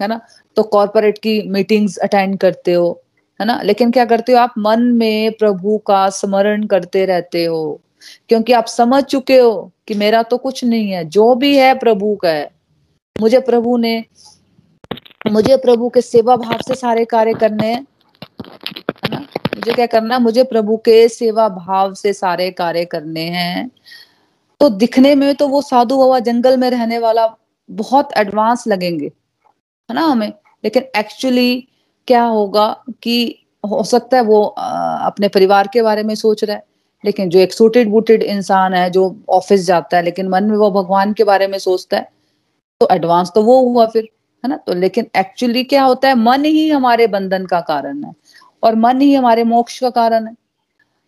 है 0.00 0.08
ना? 0.08 0.20
तो 0.56 0.62
कॉर्पोरेट 0.62 1.18
की 1.18 1.40
मीटिंग्स 1.50 1.96
अटेंड 1.98 2.36
करते 2.38 2.72
हो, 2.72 3.00
है 3.40 3.46
ना? 3.46 3.60
लेकिन 3.62 3.90
क्या 3.90 4.04
करते 4.04 4.32
हो 4.32 4.38
आप? 4.38 4.54
मन 4.58 4.82
में 4.94 5.32
प्रभु 5.32 5.78
का 5.86 6.08
स्मरण 6.10 6.66
करते 6.66 7.04
रहते 7.06 7.44
हो, 7.44 7.80
क्योंकि 8.28 8.52
आप 8.52 8.66
समझ 8.66 9.02
चुके 9.04 9.38
हो 9.38 9.70
कि 9.88 9.94
मेरा 9.94 10.22
तो 10.22 10.36
कुछ 10.38 10.64
नहीं 10.64 10.90
है, 10.90 11.04
जो 11.04 11.34
भी 11.34 11.56
है 11.56 11.74
प्रभु 11.78 12.14
का 12.16 12.30
है। 12.30 12.50
मुझे 13.16 13.40
प्रभु 13.40 13.76
ने 13.76 14.04
मुझे 15.32 15.56
प्रभु 15.56 15.88
के 15.88 16.00
सेवा 16.00 16.36
भाव 16.36 16.58
से 16.68 16.74
सारे 16.74 17.04
कार्य 17.04 17.34
करने 17.34 17.66
हैं 17.66 17.86
मुझे 19.12 19.72
क्या 19.72 19.86
करना 19.86 20.18
मुझे 20.18 20.44
प्रभु 20.44 20.76
के 20.76 21.08
सेवा 21.08 21.48
भाव 21.48 21.94
से 21.94 22.12
सारे 22.12 22.50
कार्य 22.50 22.84
करने 22.84 23.20
हैं। 23.20 23.70
तो 24.60 24.68
दिखने 24.68 25.14
में 25.14 25.34
तो 25.34 25.48
वो 25.48 25.62
साधु 25.62 25.98
बाबा 25.98 26.18
जंगल 26.18 26.56
में 26.56 26.70
रहने 26.70 26.98
वाला 26.98 27.26
बहुत 27.70 28.10
एडवांस 28.16 28.64
लगेंगे 28.68 29.06
है 29.06 29.94
ना 29.94 30.02
हमें? 30.02 30.32
लेकिन 30.64 30.82
एक्चुअली 30.96 31.68
क्या 32.08 32.22
होगा 32.24 32.84
कि 33.02 33.46
हो 33.70 33.82
सकता 33.84 34.16
है 34.16 34.22
वो 34.22 34.42
आ, 34.44 34.96
अपने 35.06 35.28
परिवार 35.28 35.68
के 35.72 35.82
बारे 35.82 36.02
में 36.02 36.14
सोच 36.14 36.44
रहा 36.44 36.56
है 36.56 36.64
लेकिन 37.04 37.28
जो 37.28 37.38
एक 37.38 37.52
सूटेड 37.52 37.90
बूटेड 37.90 38.22
इंसान 38.22 38.74
है 38.74 38.90
जो 38.90 39.16
ऑफ़िस 39.28 39.66
जाता 39.66 39.96
है 39.96 40.02
लेकिन 40.02 40.28
मन 40.28 40.44
में 40.44 40.56
वो 40.56 40.70
भगवान 40.70 41.12
के 41.12 41.24
बारे 41.24 41.46
में 41.46 41.58
सोचता 41.58 41.96
है 41.96 42.10
तो 42.80 42.88
एडवांस 42.90 43.32
तो 43.34 43.42
वो 43.42 43.60
हुआ 43.60 43.86
फिर। 43.86 44.08
है 44.44 44.48
ना? 44.48 44.56
तो 44.56 44.74
लेकिन 44.74 45.06
एक्चुअली 45.16 45.64
क्या 45.64 45.84
होता 45.84 46.08
है? 46.08 46.14
मन 46.14 46.44
ही 46.44 46.68
हमारे 46.70 47.06
बंधन 47.08 47.46
का 47.46 47.60
कारण 47.62 48.02
है 48.04 48.12
और 48.62 48.74
मन 48.76 49.00
ही 49.00 49.14
हमारे 49.14 49.44
मोक्ष 49.44 49.78
का 49.80 49.90
कारण 49.92 50.26
है। 50.26 50.34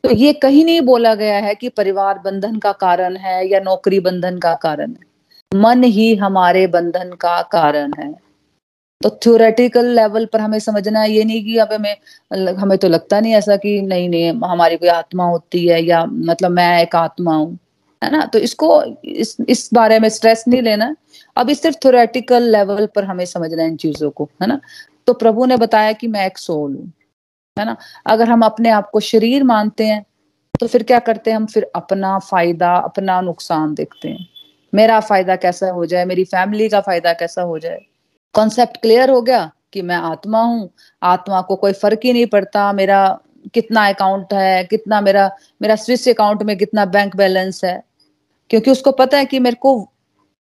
तो 0.05 0.11
ये 0.11 0.33
कहीं 0.33 0.65
नहीं 0.65 0.81
बोला 0.83 1.15
गया 1.15 1.39
है 1.39 1.55
कि 1.55 1.69
परिवार 1.71 2.19
बंधन 2.19 2.59
का 2.59 2.73
कारण 2.75 3.17
है 3.17 3.47
या 3.49 3.61
नौकरी 3.61 4.01
बंधन 4.01 4.39
का 4.39 4.55
कारण 4.55 4.91
है। 4.91 5.07
मन 5.53 5.85
ही 5.85 6.15
हमारे 6.17 6.67
बंधन 6.67 7.13
का 7.21 7.41
कारण 7.43 7.93
है। 7.99 8.13
तो 9.01 9.11
थ्योरेटिकल 9.25 9.87
लेवल 9.97 10.25
पर 10.27 10.41
हमें 10.41 10.59
समझना 10.59 11.01
है, 11.01 11.11
ये 11.13 11.25
नहीं 11.25 11.45
कि 11.45 11.57
अब 11.59 11.73
हमें 11.73 12.55
हमें 12.57 12.77
तो 12.79 12.89
लगता 12.89 13.21
नहीं 13.21 13.35
ऐसा 13.35 13.57
कि 13.57 13.81
नहीं 13.83 14.09
नहीं, 14.09 14.33
हमारी 14.45 14.77
कोई 14.77 14.89
आत्मा 14.89 15.25
होती 15.25 15.67
है 15.67 15.83
या 15.85 16.05
मतलब 16.07 16.51
मैं 16.51 16.83
एक 16.83 16.97
आत्मा 16.97 17.35
हूँ, 17.35 17.59
है 18.03 18.11
ना? 18.13 18.25
तो 18.27 18.39
इसको 18.39 18.83
इस 19.05 19.37
इस 19.49 19.69
बारे 19.75 19.99
में 20.01 20.09
स्ट्रेस 20.09 20.45
नहीं 20.49 20.63
लेना। 20.63 20.95
अभी 21.39 21.55
सिर्फ़ 21.55 21.77
थोरेटिकल 21.85 22.43
लेवल 22.53 22.87
पर 22.87 23.05
हमें 23.05 23.25
समझना 23.25 23.63
है 23.63 23.69
इन 23.69 23.77
चीज़ों 23.77 24.11
को, 24.11 24.29
है 24.43 24.49
ना? 24.49 24.61
तो 25.07 25.13
प्रभु 25.15 25.45
ने 25.47 25.57
बताया 25.57 25.93
कि 25.93 26.09
मैं 26.09 26.27
एक 26.27 26.39
सोल 26.39 26.75
हूँ, 26.75 26.93
है 27.57 27.65
ना? 27.65 27.77
अगर 28.07 28.29
हम 28.29 28.43
अपने 28.43 28.71
आप 28.71 28.91
को 28.91 29.01
शरीर 29.01 29.45
मानते 29.45 29.87
हैं 29.87 30.05
तो 30.61 30.67
फिर 30.67 30.83
क्या 30.83 30.99
करते 30.99 31.31
हैं 31.31 31.37
हम? 31.37 31.47
फिर 31.47 31.71
अपना 31.77 32.19
फ़ायदा, 32.21 32.75
अपना 32.77 33.21
नुकसान 33.21 33.75
देखते 33.75 34.09
हैं। 34.09 34.27
मेरा 34.73 34.99
फ़ायदा 35.01 35.37
कैसा 35.37 35.71
हो 35.71 35.85
जाए? 35.87 36.05
मेरी 36.05 36.25
फैमिली 36.25 36.69
का 36.69 36.81
फ़ायदा 36.81 37.13
कैसा 37.13 37.43
हो 37.43 37.59
जाए? 37.59 37.79
कॉन्सेप्ट 38.35 38.77
क्लियर 38.83 39.11
हो 39.11 39.21
गया 39.23 39.51
कि 39.73 39.83
मैं 39.83 39.97
आत्मा 39.97 40.43
हूँ। 40.43 40.69
आत्मा 41.03 41.41
को 41.41 41.57
कोई 41.57 41.73
फ़र्क 41.73 42.01
ही 42.05 42.13
नहीं 42.13 42.27
पड़ता, 42.27 42.73
मेरा 42.73 43.21
कितना 43.55 43.89
अकाउंट 43.89 44.33
है, 44.35 44.65
कितना 44.65 45.01
मेरा 45.01 45.31
मेरा 45.63 45.77
स्विस 45.77 46.09
अकाउंट 46.09 46.43
में 46.43 46.57
कितना 46.59 46.85
बैंक 46.87 47.17
बैलेंस 47.17 47.65
है। 47.65 47.83
क्योंकि 48.51 48.71
उसको 48.71 48.93
पता 48.93 49.19
है 49.19 49.25
कि 49.27 49.39
मेरे 49.39 49.57
को 49.61 49.73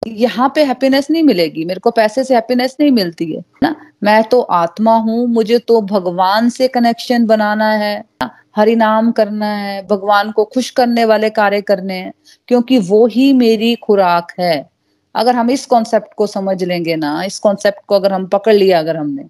यहाँ 0.06 0.48
पे 0.54 0.64
हैप्पीनेस 0.64 1.10
नहीं 1.10 1.22
मिलेगी 1.22 1.64
मेरे 1.64 1.80
को 1.80 1.90
पैसे 1.90 2.24
से 2.24 2.34
हैप्पीनेस 2.34 2.76
नहीं 2.80 2.90
मिलती 2.90 3.32
है 3.32 3.42
ना? 3.62 3.74
मैं 4.02 4.22
तो 4.24 4.40
आत्मा 4.40 4.94
हूँ 4.96 5.26
मुझे 5.28 5.58
तो 5.58 5.80
भगवान 5.82 6.48
से 6.48 6.68
कनेक्शन 6.68 7.26
बनाना 7.26 7.70
है 7.72 7.98
ना? 8.22 8.30
हरि 8.56 8.76
नाम 8.76 9.10
करना 9.12 9.46
है 9.46 9.86
भगवान 9.86 10.30
को 10.32 10.44
खुश 10.44 10.70
करने 10.70 11.04
वाले 11.04 11.30
कार्य 11.30 11.60
करने 11.62 11.94
हैं 11.94 12.12
क्योंकि 12.48 12.78
वो 12.78 13.06
ही 13.06 13.32
मेरी 13.32 13.74
खुराक 13.74 14.32
है। 14.40 14.70
अगर 15.14 15.34
हम 15.34 15.50
इस 15.50 15.66
कॉन्सेप्ट 15.66 16.14
को 16.16 16.26
समझ 16.26 16.62
लेंगे 16.64 16.96
ना 16.96 17.22
इस 17.24 17.38
कॉन्सेप्ट 17.38 17.84
को 17.88 17.94
अगर 17.94 18.12
हम 18.12 18.26
पकड़ 18.26 18.54
लिया 18.54 18.78
अगर 18.78 18.96
हमने 18.96 19.22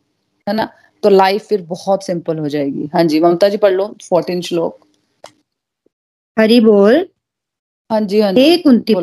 है 0.47 0.55
ना? 0.55 0.69
तो 1.03 1.09
लाइफ 1.09 1.47
फिर 1.47 1.63
बहुत 1.63 2.05
सिंपल 2.05 2.39
हो 2.39 2.49
जाएगी। 2.49 2.89
हाँ 2.95 3.05
जी 3.05 3.21
ममता 3.21 3.49
जी 3.49 3.57
पढ़ 3.57 3.73
लो 3.73 3.87
फोर्टीन 4.03 4.41
श्लोक। 4.41 4.79
हरि 6.37 6.61
बोल। 6.61 7.07
हाँ 7.91 8.01
जी 8.01 8.21
हाँ 8.21 8.33
जी 8.33 8.57
कुंती 8.57 8.95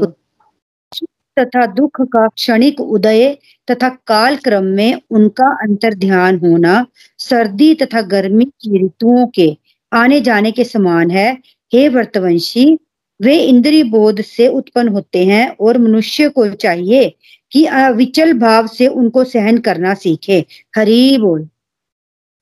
तथा 1.38 1.66
दुख 1.66 2.02
का 2.14 2.28
क्षणिक 2.28 2.80
उदय 2.82 3.30
तथा 3.72 3.90
काल 4.08 4.36
क्रम 4.36 4.64
में 4.76 5.02
उनका 5.12 5.52
अंतर 5.64 5.94
ध्यान 5.94 6.38
होना 6.40 6.86
सर्दी 7.20 7.74
तथा 7.76 8.02
गर्मी 8.14 8.46
की 8.46 8.86
ऋतुओं 8.86 9.26
के 9.28 9.56
आने 9.92 10.20
जाने 10.22 10.52
के 10.52 10.64
समान 10.64 11.12
है। 11.12 11.32
हे 11.74 11.88
वर्तवंशी, 11.90 12.78
वे 13.20 13.38
इंद्रिय 13.38 13.84
बोध 13.84 14.22
से 14.22 14.48
उत्पन्न 14.48 14.90
होते 14.90 15.26
हैं 15.26 15.48
और 15.62 15.78
मनुष्य 15.78 16.30
को 16.30 16.48
चाहिए 16.56 17.10
कि 17.52 17.68
विचल 17.96 18.34
भाव 18.34 18.68
से 18.68 18.88
उनको 18.88 19.24
सहन 19.24 19.58
करना 19.58 19.94
सीखे। 19.94 20.46
हरी 20.76 21.18
बोल। 21.18 21.48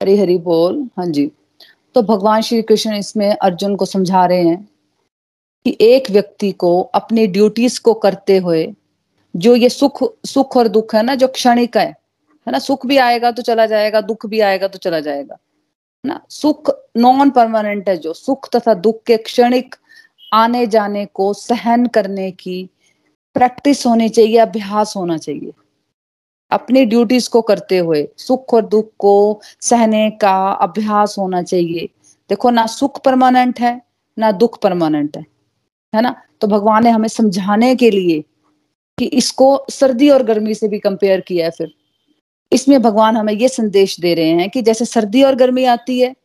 हरी 0.01 0.17
हरी 0.17 0.37
बोल। 0.37 0.87
हाँ 0.97 1.05
जी। 1.05 1.29
तो 1.95 2.01
भगवान 2.01 2.41
श्री 2.41 2.61
कृष्ण 2.61 2.95
इसमें 2.95 3.29
अर्जुन 3.31 3.75
को 3.75 3.85
समझा 3.85 4.25
रहे 4.25 4.43
हैं 4.43 4.63
कि 5.65 5.77
एक 5.81 6.09
व्यक्ति 6.11 6.51
को 6.51 6.79
अपनी 6.95 7.25
ड्यूटीज़ 7.27 7.79
को 7.81 7.93
करते 7.93 8.37
हुए 8.37 8.63
जो 9.35 9.55
ये 9.55 9.69
सुख 9.69 10.03
सुख 10.25 10.57
और 10.57 10.67
दुख 10.67 10.95
है 10.95 11.03
ना, 11.03 11.15
जो 11.15 11.27
क्षणिक 11.27 11.77
है 11.77 11.87
है 12.47 12.51
ना, 12.51 12.59
सुख 12.59 12.85
भी 12.85 12.97
आएगा 12.97 13.31
तो 13.31 13.41
चला 13.41 13.65
जाएगा, 13.65 14.01
दुख 14.01 14.25
भी 14.25 14.39
आएगा 14.39 14.67
तो 14.67 14.79
चला 14.79 14.99
जाएगा, 14.99 15.35
है 16.03 16.09
ना? 16.09 16.19
सुख 16.29 16.71
नॉन 16.97 17.29
परमानेंट 17.29 17.89
है 17.89 17.97
जो, 17.97 18.13
सुख 18.13 18.49
तथा 18.55 18.73
दुख 18.73 19.03
के 19.03 19.17
क्षणिक 19.17 19.75
आने 20.33 20.65
जाने 20.67 21.05
को 21.05 21.33
सहन 21.33 21.85
करने 21.87 22.31
की 22.31 22.69
प्रैक्टिस 23.35 23.85
होनी 23.85 24.09
चाहिए, 24.09 24.37
अभ्यास 24.37 24.93
होना 24.97 25.17
चाहिए। 25.17 25.53
अपनी 26.51 26.85
ड्यूटीज़ 26.85 27.29
को 27.29 27.41
करते 27.41 27.77
हुए 27.77 28.07
सुख 28.17 28.53
और 28.53 28.65
दुख 28.65 28.91
को 28.99 29.41
सहने 29.61 30.09
का 30.11 30.51
अभ्यास 30.51 31.15
होना 31.19 31.41
चाहिए। 31.43 31.89
देखो, 32.29 32.49
ना 32.49 32.65
सुख 32.65 33.03
परमानेंट 33.03 33.59
है, 33.59 33.81
ना 34.17 34.31
दुख 34.31 34.59
परमानेंट 34.61 35.17
है 35.17 35.25
है 35.93 36.01
ना? 36.01 36.15
तो 36.41 36.47
भगवान 36.47 36.83
ने 36.83 36.89
हमें 36.89 37.07
समझाने 37.07 37.75
के 37.75 37.91
लिए 37.91 38.23
कि 38.99 39.05
इसको 39.05 39.65
सर्दी 39.69 40.09
और 40.09 40.23
गर्मी 40.23 40.53
से 40.53 40.67
भी 40.67 40.79
कंपेयर 40.79 41.21
किया 41.21 41.45
है 41.45 41.51
फिर। 41.51 41.73
इसमें 42.53 42.81
भगवान 42.81 43.17
हमें 43.17 43.33
ये 43.33 43.47
संदेश 43.47 43.99
दे 43.99 44.13
रहे 44.13 44.29
हैं 44.29 44.49
कि 44.49 44.61
जैसे 44.61 44.85
सर्दी 44.85 45.23
और 45.23 45.35
गर्मी 45.35 45.65
आती 45.65 45.99
है, 45.99 46.15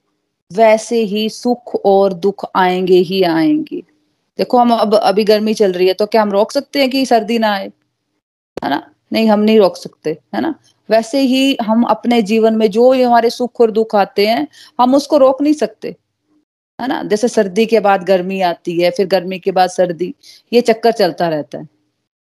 वैसे 0.52 1.00
ही 1.00 1.28
सुख 1.28 1.74
और 1.84 2.12
दुख 2.12 2.50
आएँगे 2.56 2.96
ही 2.96 3.22
आएँगे। 3.22 3.82
देखो 4.38 4.58
हम 4.58 4.74
अब, 4.74 4.94
अभी 4.94 5.24
गर्मी 5.24 5.54
चल 5.54 5.72
रही 5.72 5.88
है 5.88 5.94
तो 5.94 6.06
क्या 6.06 6.22
हम 6.22 6.30
रोक 6.30 6.52
सकते 6.52 6.78
हैं 6.80 6.90
कि 6.90 7.06
सर्दी 7.06 7.38
ना 7.38 7.52
आए? 7.52 7.72
है 8.64 8.70
ना? 8.70 8.94
नहीं, 9.12 9.28
हम 9.28 9.40
नहीं 9.40 9.58
रोक 9.58 9.76
सकते, 9.76 10.18
है 10.34 10.40
ना? 10.40 10.54
वैसे 10.90 11.20
ही 11.20 11.56
हम 11.62 11.82
अपने 11.82 12.22
जीवन 12.22 12.54
में 12.54 12.70
जो 12.70 13.06
हमारे 13.06 13.30
सुख 13.30 13.60
और 13.60 13.70
दुख 13.70 13.94
आते 13.94 14.26
हैं, 14.26 14.48
हम 14.80 14.94
उसको 14.94 15.16
रोक 15.16 15.42
नहीं 15.42 15.54
सकते। 15.54 15.96
है 16.80 16.88
ना? 16.88 17.02
जैसे 17.02 17.28
सर्दी 17.28 17.66
के 17.66 17.80
बाद 17.80 18.02
गर्मी 18.02 18.40
आती 18.40 18.80
है, 18.80 18.90
फिर 18.90 19.06
गर्मी 19.06 19.38
के 19.38 19.52
बाद 19.52 19.70
सर्दी, 19.70 20.14
ये 20.52 20.60
चक्कर 20.60 20.92
चलता 20.92 21.28
रहता 21.28 21.58
है। 21.58 21.73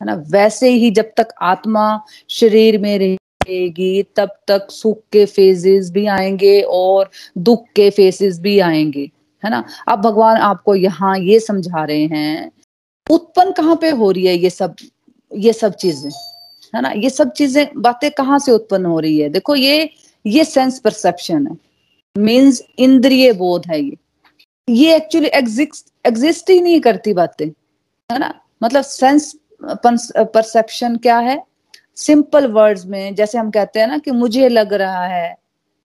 है 0.02 0.06
ना? 0.06 0.14
वैसे 0.30 0.68
ही 0.70 0.90
जब 0.90 1.12
तक 1.16 1.28
आत्मा 1.42 1.84
शरीर 2.30 2.78
में 2.78 2.98
रहेगी, 2.98 4.02
तब 4.16 4.30
तक 4.48 4.70
सुख 4.70 4.98
के 5.12 5.24
फेजेस 5.26 5.90
भी 5.90 6.06
आएँगे 6.08 6.60
और 6.60 7.10
दुख 7.38 7.66
के 7.76 7.88
फेसेस 7.90 8.38
भी 8.40 8.58
आएँगे, 8.60 9.10
है 9.42 9.50
ना? 9.50 9.64
अब 9.88 10.00
भगवान 10.02 10.36
आपको 10.38 10.74
यहाँ 10.74 11.16
ये 11.18 11.38
समझा 11.40 11.84
रहे 11.84 12.04
हैं, 12.06 12.50
उत्पन्न 13.06 13.52
कहाँ 13.52 13.76
पे 13.76 13.90
हो 13.90 14.10
रही 14.10 14.26
है 14.26 14.36
ये 14.36 14.50
सब 14.50 14.76
ये 15.30 15.52
सब 15.52 15.74
चीज़ें? 15.74 16.10
है 16.74 16.80
ना? 16.82 16.90
ये 16.90 17.10
सब 17.10 17.32
चीज़ें, 17.32 17.66
बातें 17.76 18.10
कहाँ 18.10 18.38
से 18.38 18.52
उत्पन्न 18.52 18.86
हो 18.86 18.98
रही 19.00 19.18
है? 19.18 19.28
देखो 19.28 19.56
ये 19.56 19.90
ये 20.26 20.44
सेंस 20.44 20.78
परसेप्शन 20.78 21.46
है। 21.46 21.56
मीन्स 22.16 22.62
इंद्रिय 22.78 23.32
बोध 23.32 23.66
है 23.70 23.80
ये। 23.82 23.96
ये 24.68 24.96
एक्चुअली 24.96 25.28
एग्जिस्ट 25.34 25.86
एग्जिस्ट 26.06 26.50
ही 26.50 26.60
नहीं 26.60 26.80
करती 26.80 27.12
बातें, 27.12 27.46
है 27.46 28.18
ना? 28.18 28.34
मतलब 28.62 28.82
सेंस 28.82 29.34
परसेप्शन 29.64 30.96
क्या 30.96 31.18
है? 31.18 31.42
सिंपल 31.96 32.46
वर्ड्स 32.52 32.84
में, 32.86 33.14
जैसे 33.14 33.38
हम 33.38 33.50
कहते 33.50 33.80
हैं 33.80 33.86
ना 33.88 33.98
कि 33.98 34.10
मुझे 34.10 34.48
लग 34.48 34.72
रहा 34.74 35.04
है 35.06 35.36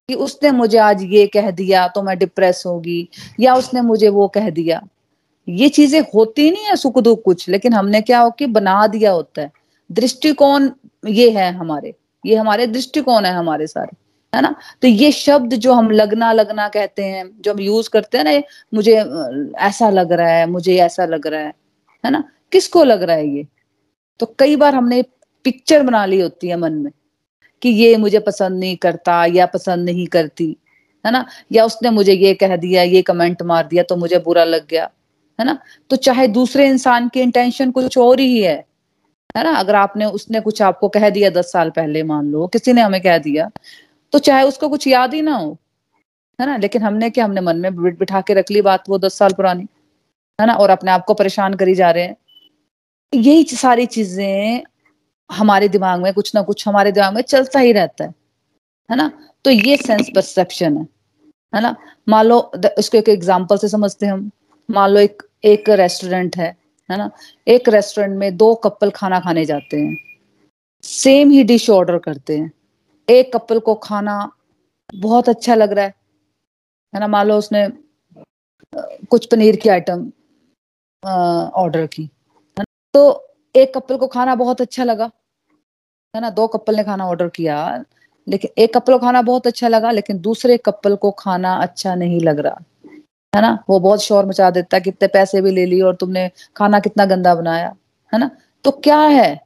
कि 0.09 0.15
उसने 0.15 0.51
मुझे 0.51 0.77
आज 0.79 1.03
ये 1.03 1.25
कह 1.27 1.49
दिया 1.51 1.87
तो 1.87 2.01
मैं 2.03 2.17
डिप्रेस 2.17 2.63
होगी, 2.65 3.07
या 3.39 3.55
उसने 3.55 3.81
मुझे 3.83 4.09
वो 4.09 4.27
कह 4.29 4.49
दिया। 4.51 4.81
ये 5.47 5.69
चीज़ें 5.69 5.99
होती 6.13 6.49
नहीं 6.51 6.65
है 6.65 6.75
सुख 6.75 6.99
दुख 6.99 7.21
कुछ, 7.23 7.47
लेकिन 7.49 7.73
हमने 7.73 8.01
क्या 8.01 8.19
हो 8.19 8.29
कि 8.31 8.45
बना 8.47 8.85
दिया 8.87 9.11
होता 9.11 9.41
है। 9.41 9.51
दृष्टिकोण 9.89 10.69
ये 11.07 11.29
है 11.31 11.51
हमारे, 11.53 11.93
ये 12.23 12.35
हमारे 12.35 12.67
दृष्टिकोण 12.67 13.25
है 13.25 13.33
हमारे 13.33 13.67
सारे, 13.67 13.95
है 14.33 14.41
ना? 14.41 14.55
तो 14.81 14.87
ये 14.87 15.11
शब्द 15.11 15.53
जो 15.55 15.73
हम 15.73 15.91
लगना 15.91 16.31
लगना 16.33 16.67
कहते 16.69 17.03
हैं, 17.03 17.29
जो 17.41 17.53
हम 17.53 17.59
यूज़ 17.61 17.89
करते 17.89 18.17
हैं 18.17 18.25
ना 18.25 18.41
मुझे 18.73 18.95
ऐसा 19.59 19.89
लग 19.89 20.11
रहा 20.13 20.29
है, 20.29 20.45
मुझे 20.47 20.77
ऐसा 20.77 21.05
लग 21.05 21.27
रहा 21.27 21.41
है 21.41 21.53
है 22.03 22.11
ना? 22.11 22.23
किसको 22.51 22.83
लग 22.83 23.03
रहा 23.03 23.15
है 23.15 23.27
ये? 23.27 23.47
तो 24.19 24.35
कई 24.39 24.55
बार 24.55 24.75
हमने 24.75 25.01
पिक्चर 25.45 25.83
बना 25.83 26.05
ली 26.05 26.19
होती 26.21 26.47
है 26.47 26.57
मन 26.57 26.73
में 26.73 26.91
कि 27.61 27.69
ये 27.69 27.95
मुझे 27.97 28.19
पसंद 28.19 28.59
नहीं 28.59 28.75
करता 28.77 29.25
या 29.25 29.45
पसंद 29.45 29.85
नहीं 29.85 30.05
करती, 30.07 30.55
है 31.05 31.11
ना? 31.11 31.25
या 31.51 31.65
उसने 31.65 31.89
मुझे 31.89 32.13
ये 32.13 32.33
कह 32.33 32.55
दिया, 32.55 32.83
ये 32.83 33.01
कमेंट 33.01 33.41
मार 33.43 33.67
दिया 33.67 33.83
तो 33.83 33.95
मुझे 33.95 34.17
बुरा 34.19 34.43
लग 34.43 34.67
गया, 34.67 34.89
है 35.39 35.45
ना? 35.45 35.57
तो 35.89 35.95
चाहे 35.97 36.27
दूसरे 36.29 36.67
इंसान 36.67 37.07
की 37.09 37.21
इंटेंशन 37.21 37.71
कुछ 37.71 37.97
और 37.97 38.19
ही 38.19 38.41
है 38.41 38.63
है 39.35 39.43
ना? 39.43 39.51
अगर 39.51 39.75
आपने, 39.75 40.05
उसने 40.05 40.39
कुछ 40.41 40.61
आपको 40.61 40.89
कह 40.89 41.09
दिया 41.09 41.29
दस 41.29 41.51
साल 41.51 41.69
पहले 41.69 42.03
मान 42.03 42.25
लो, 42.27 42.47
किसी 42.47 42.73
ने 42.73 42.81
हमें 42.81 43.01
कह 43.01 43.17
दिया 43.17 43.49
तो 44.13 44.19
चाहे 44.19 44.43
उसको 44.43 44.69
कुछ 44.69 44.87
याद 44.87 45.13
ही 45.13 45.21
ना 45.21 45.35
हो, 45.35 45.57
है 46.39 46.45
ना? 46.47 46.57
लेकिन 46.57 46.81
हमने 46.83 47.09
क्या, 47.09 47.25
हमने 47.25 47.41
मन 47.41 47.57
में 47.57 47.75
बिठा 47.75 48.21
के 48.21 48.33
रख 48.33 48.51
ली 48.51 48.61
बात 48.61 48.89
वो 48.89 48.97
दस 48.99 49.17
साल 49.17 49.33
पुरानी, 49.33 49.67
है 50.39 50.47
ना? 50.47 50.53
और 50.53 50.69
अपने 50.69 50.91
आप 50.91 51.05
को 51.05 51.13
परेशान 51.13 51.53
करी 51.53 51.75
जा 51.75 51.91
रहे 51.91 52.03
हैं। 52.03 52.15
यही 53.13 53.43
सारी 53.45 53.85
चीज़ें 53.85 54.63
हमारे 55.29 55.67
दिमाग 55.69 56.01
में, 56.01 56.13
कुछ 56.13 56.33
ना 56.35 56.41
कुछ 56.41 56.67
हमारे 56.67 56.91
दिमाग 56.91 57.13
में 57.13 57.21
चलता 57.21 57.59
ही 57.59 57.71
रहता 57.73 58.03
है। 58.03 58.13
है 58.89 58.95
ना? 58.97 59.11
तो 59.45 59.51
ये 59.51 59.77
सेंस 59.77 60.09
परसेप्शन 60.15 60.77
है। 60.77 60.87
है 61.53 61.61
ना? 61.61 61.75
मान 62.09 62.25
लो 62.25 62.51
इसको 62.79 62.97
एक 62.97 63.09
एग्ज़ाम्पल 63.09 63.57
से 63.57 63.67
समझते 63.69 64.05
हैं 64.05 64.13
हम। 64.13 64.29
मान 64.69 64.89
लो 64.91 64.99
एक 64.99 65.23
एक 65.45 65.69
रेस्टोरेंट 65.69 66.37
है 66.37 66.55
है 66.89 66.97
ना? 66.97 67.09
एक 67.47 67.69
रेस्टोरेंट 67.69 68.17
में 68.17 68.37
दो 68.37 68.53
कपल 68.55 68.89
खाना 68.91 69.19
खाने 69.19 69.45
जाते 69.45 69.77
हैं। 69.77 69.95
सेम 70.83 71.31
ही 71.31 71.43
डिश 71.43 71.69
ऑर्डर 71.69 71.97
करते 71.99 72.37
हैं। 72.37 72.51
एक 73.07 73.33
कपल 73.35 73.59
को 73.59 73.75
खाना 73.83 74.19
बहुत 74.95 75.29
अच्छा 75.29 75.55
लग 75.55 75.71
रहा 75.73 75.85
है। 75.85 75.93
है 76.93 76.99
ना? 76.99 77.07
मान 77.07 77.27
लो 77.27 77.37
उसने 77.37 77.67
कुछ 79.11 79.25
पनीर 79.25 79.55
की 79.55 79.69
आइटम 79.69 80.11
ऑर्डर 81.03 81.85
की। 81.87 82.09
तो 82.93 83.27
एक 83.55 83.73
कपल 83.75 83.97
को 83.97 84.07
खाना 84.07 84.35
बहुत 84.35 84.61
अच्छा 84.61 84.83
लगा। 84.83 85.11
है 86.15 86.21
ना? 86.21 86.29
दो 86.29 86.47
कपल 86.47 86.75
ने 86.75 86.83
खाना 86.83 87.07
ऑर्डर 87.07 87.27
किया, 87.27 87.83
लेकिन 88.27 88.51
एक 88.57 88.77
कपल 88.77 88.93
को 88.93 88.99
खाना 88.99 89.21
बहुत 89.21 89.47
अच्छा 89.47 89.67
लगा, 89.67 89.91
लेकिन 89.91 90.19
दूसरे 90.19 90.57
कपल 90.57 90.95
को 90.95 91.11
खाना 91.11 91.55
अच्छा 91.55 91.95
नहीं 91.95 92.21
लग 92.21 92.39
रहा। 92.39 92.59
है 93.35 93.41
ना? 93.41 93.63
वो 93.69 93.79
बहुत 93.79 94.01
शोर 94.01 94.25
मचा 94.25 94.49
देता 94.49 94.77
है 94.77 94.81
कितने 94.81 95.07
पैसे 95.07 95.41
भी 95.41 95.51
ले 95.51 95.65
लिए 95.65 95.81
और 95.81 95.95
तुमने 95.95 96.31
खाना 96.55 96.79
कितना 96.79 97.05
गंदा 97.05 97.35
बनाया। 97.35 97.75
है 98.13 98.19
ना? 98.19 98.31
तो 98.63 98.71
क्या 98.71 98.99
है? 98.99 99.41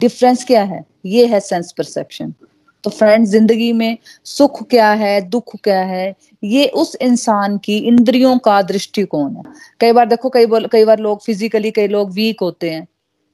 डिफरेंस 0.00 0.44
क्या 0.44 0.62
है? 0.64 0.84
ये 1.06 1.26
है 1.26 1.40
सेंस 1.40 1.72
परसेप्शन 1.72 2.34
तो 2.84 2.90
फ्रेंड 2.90 3.26
ज़िंदगी 3.26 3.72
में 3.72 3.96
सुख 4.26 4.62
क्या 4.70 4.90
है, 4.92 5.20
दुख 5.22 5.54
क्या 5.64 5.80
है, 5.80 6.14
ये 6.42 6.66
उस 6.74 6.94
इंसान 7.02 7.56
की 7.58 7.76
इंद्रियों 7.78 8.36
का 8.38 8.60
दृष्टिकोण 8.62 9.34
है। 9.36 9.42
कई 9.80 9.92
बार 9.92 10.06
देखो, 10.08 10.28
कई 10.30 10.46
बार 10.46 10.66
कई 10.68 10.84
बार 10.84 10.98
लोग 11.00 11.22
फिजिकली 11.22 11.70
कई 11.70 11.88
लोग 11.88 12.12
वीक 12.12 12.40
होते 12.42 12.70
हैं, 12.70 12.86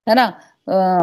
है 0.07 0.15
ना? 0.15 0.33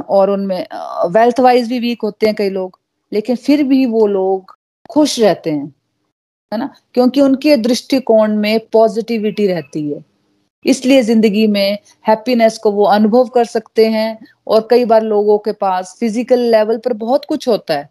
और 0.10 0.30
उनमें 0.30 0.66
वेल्थ 1.12 1.40
वाइज 1.40 1.68
भी 1.70 1.80
वीक 1.80 2.02
होते 2.04 2.26
हैं 2.26 2.36
कई 2.36 2.50
लोग, 2.50 2.80
लेकिन 3.12 3.36
फिर 3.38 3.64
भी 3.64 3.86
वो 3.88 4.06
लोग 4.08 4.56
खुश 4.90 5.20
रहते 5.20 5.52
हैं, 5.52 5.74
है 6.52 6.60
ना? 6.60 6.70
क्योंकि 6.94 7.22
उनके 7.22 7.56
दृष्टिकोण 7.58 8.36
में 8.38 8.60
पॉजिटिविटी 8.74 9.48
रहती 9.48 9.90
है। 9.92 10.04
इसलिए 10.66 11.02
ज़िंदगी 11.04 11.46
में 11.48 11.78
हैप्पीनेस 12.08 12.58
को 12.58 12.72
वो 12.72 12.84
अनुभव 12.88 13.28
कर 13.28 13.46
सकते 13.46 13.86
हैं, 13.88 14.18
और 14.48 14.68
कई 14.70 14.86
बार 14.86 15.04
लोगों 15.04 15.38
के 15.38 15.52
पास 15.54 15.96
फ़िज़िकल 16.00 16.40
लेवल 16.52 16.78
पर 16.78 16.94
बहुत 16.96 17.26
कुछ 17.26 17.48
होता 17.48 17.74
है। 17.74 17.90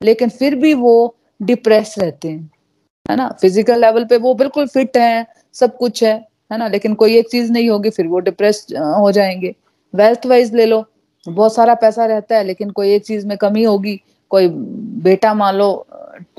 लेकिन 0.00 0.28
फिर 0.30 0.54
भी 0.56 0.72
वो 0.74 1.14
डिप्रेस 1.40 1.94
रहते 1.98 2.28
हैं, 2.28 2.50
है 3.06 3.16
ना? 3.16 3.28
फ़िज़िकल 3.42 3.80
लेवल 3.80 4.04
पे 4.06 4.16
वो 4.18 4.34
बिल्कुल 4.36 4.66
फिट 4.68 4.96
है, 4.96 5.26
सब 5.54 5.76
कुछ 5.78 6.04
है 6.04 6.14
है 6.50 6.58
ना? 6.58 6.68
लेकिन 6.68 6.94
कोई 6.94 7.16
एक 7.18 7.28
चीज़ 7.30 7.52
नहीं 7.52 7.68
होगी, 7.70 7.90
फिर 7.90 8.06
वो 8.08 8.18
डिप्रेस 8.20 8.66
हो 8.72 9.10
जाएँगे। 9.12 9.54
वेल्थ 9.94 10.26
वाइज 10.26 10.54
ले 10.54 10.66
लो, 10.66 10.84
बहुत 11.26 11.54
सारा 11.54 11.74
पैसा 11.76 12.06
रहता 12.06 12.36
है, 12.36 12.44
लेकिन 12.44 12.70
कोई 12.72 12.92
एक 12.94 13.04
चीज़ 13.06 13.26
में 13.26 13.36
कमी 13.38 13.62
होगी। 13.64 14.00
कोई 14.30 14.48
बेटा 15.04 15.32
मान 15.34 15.54
लो 15.56 15.68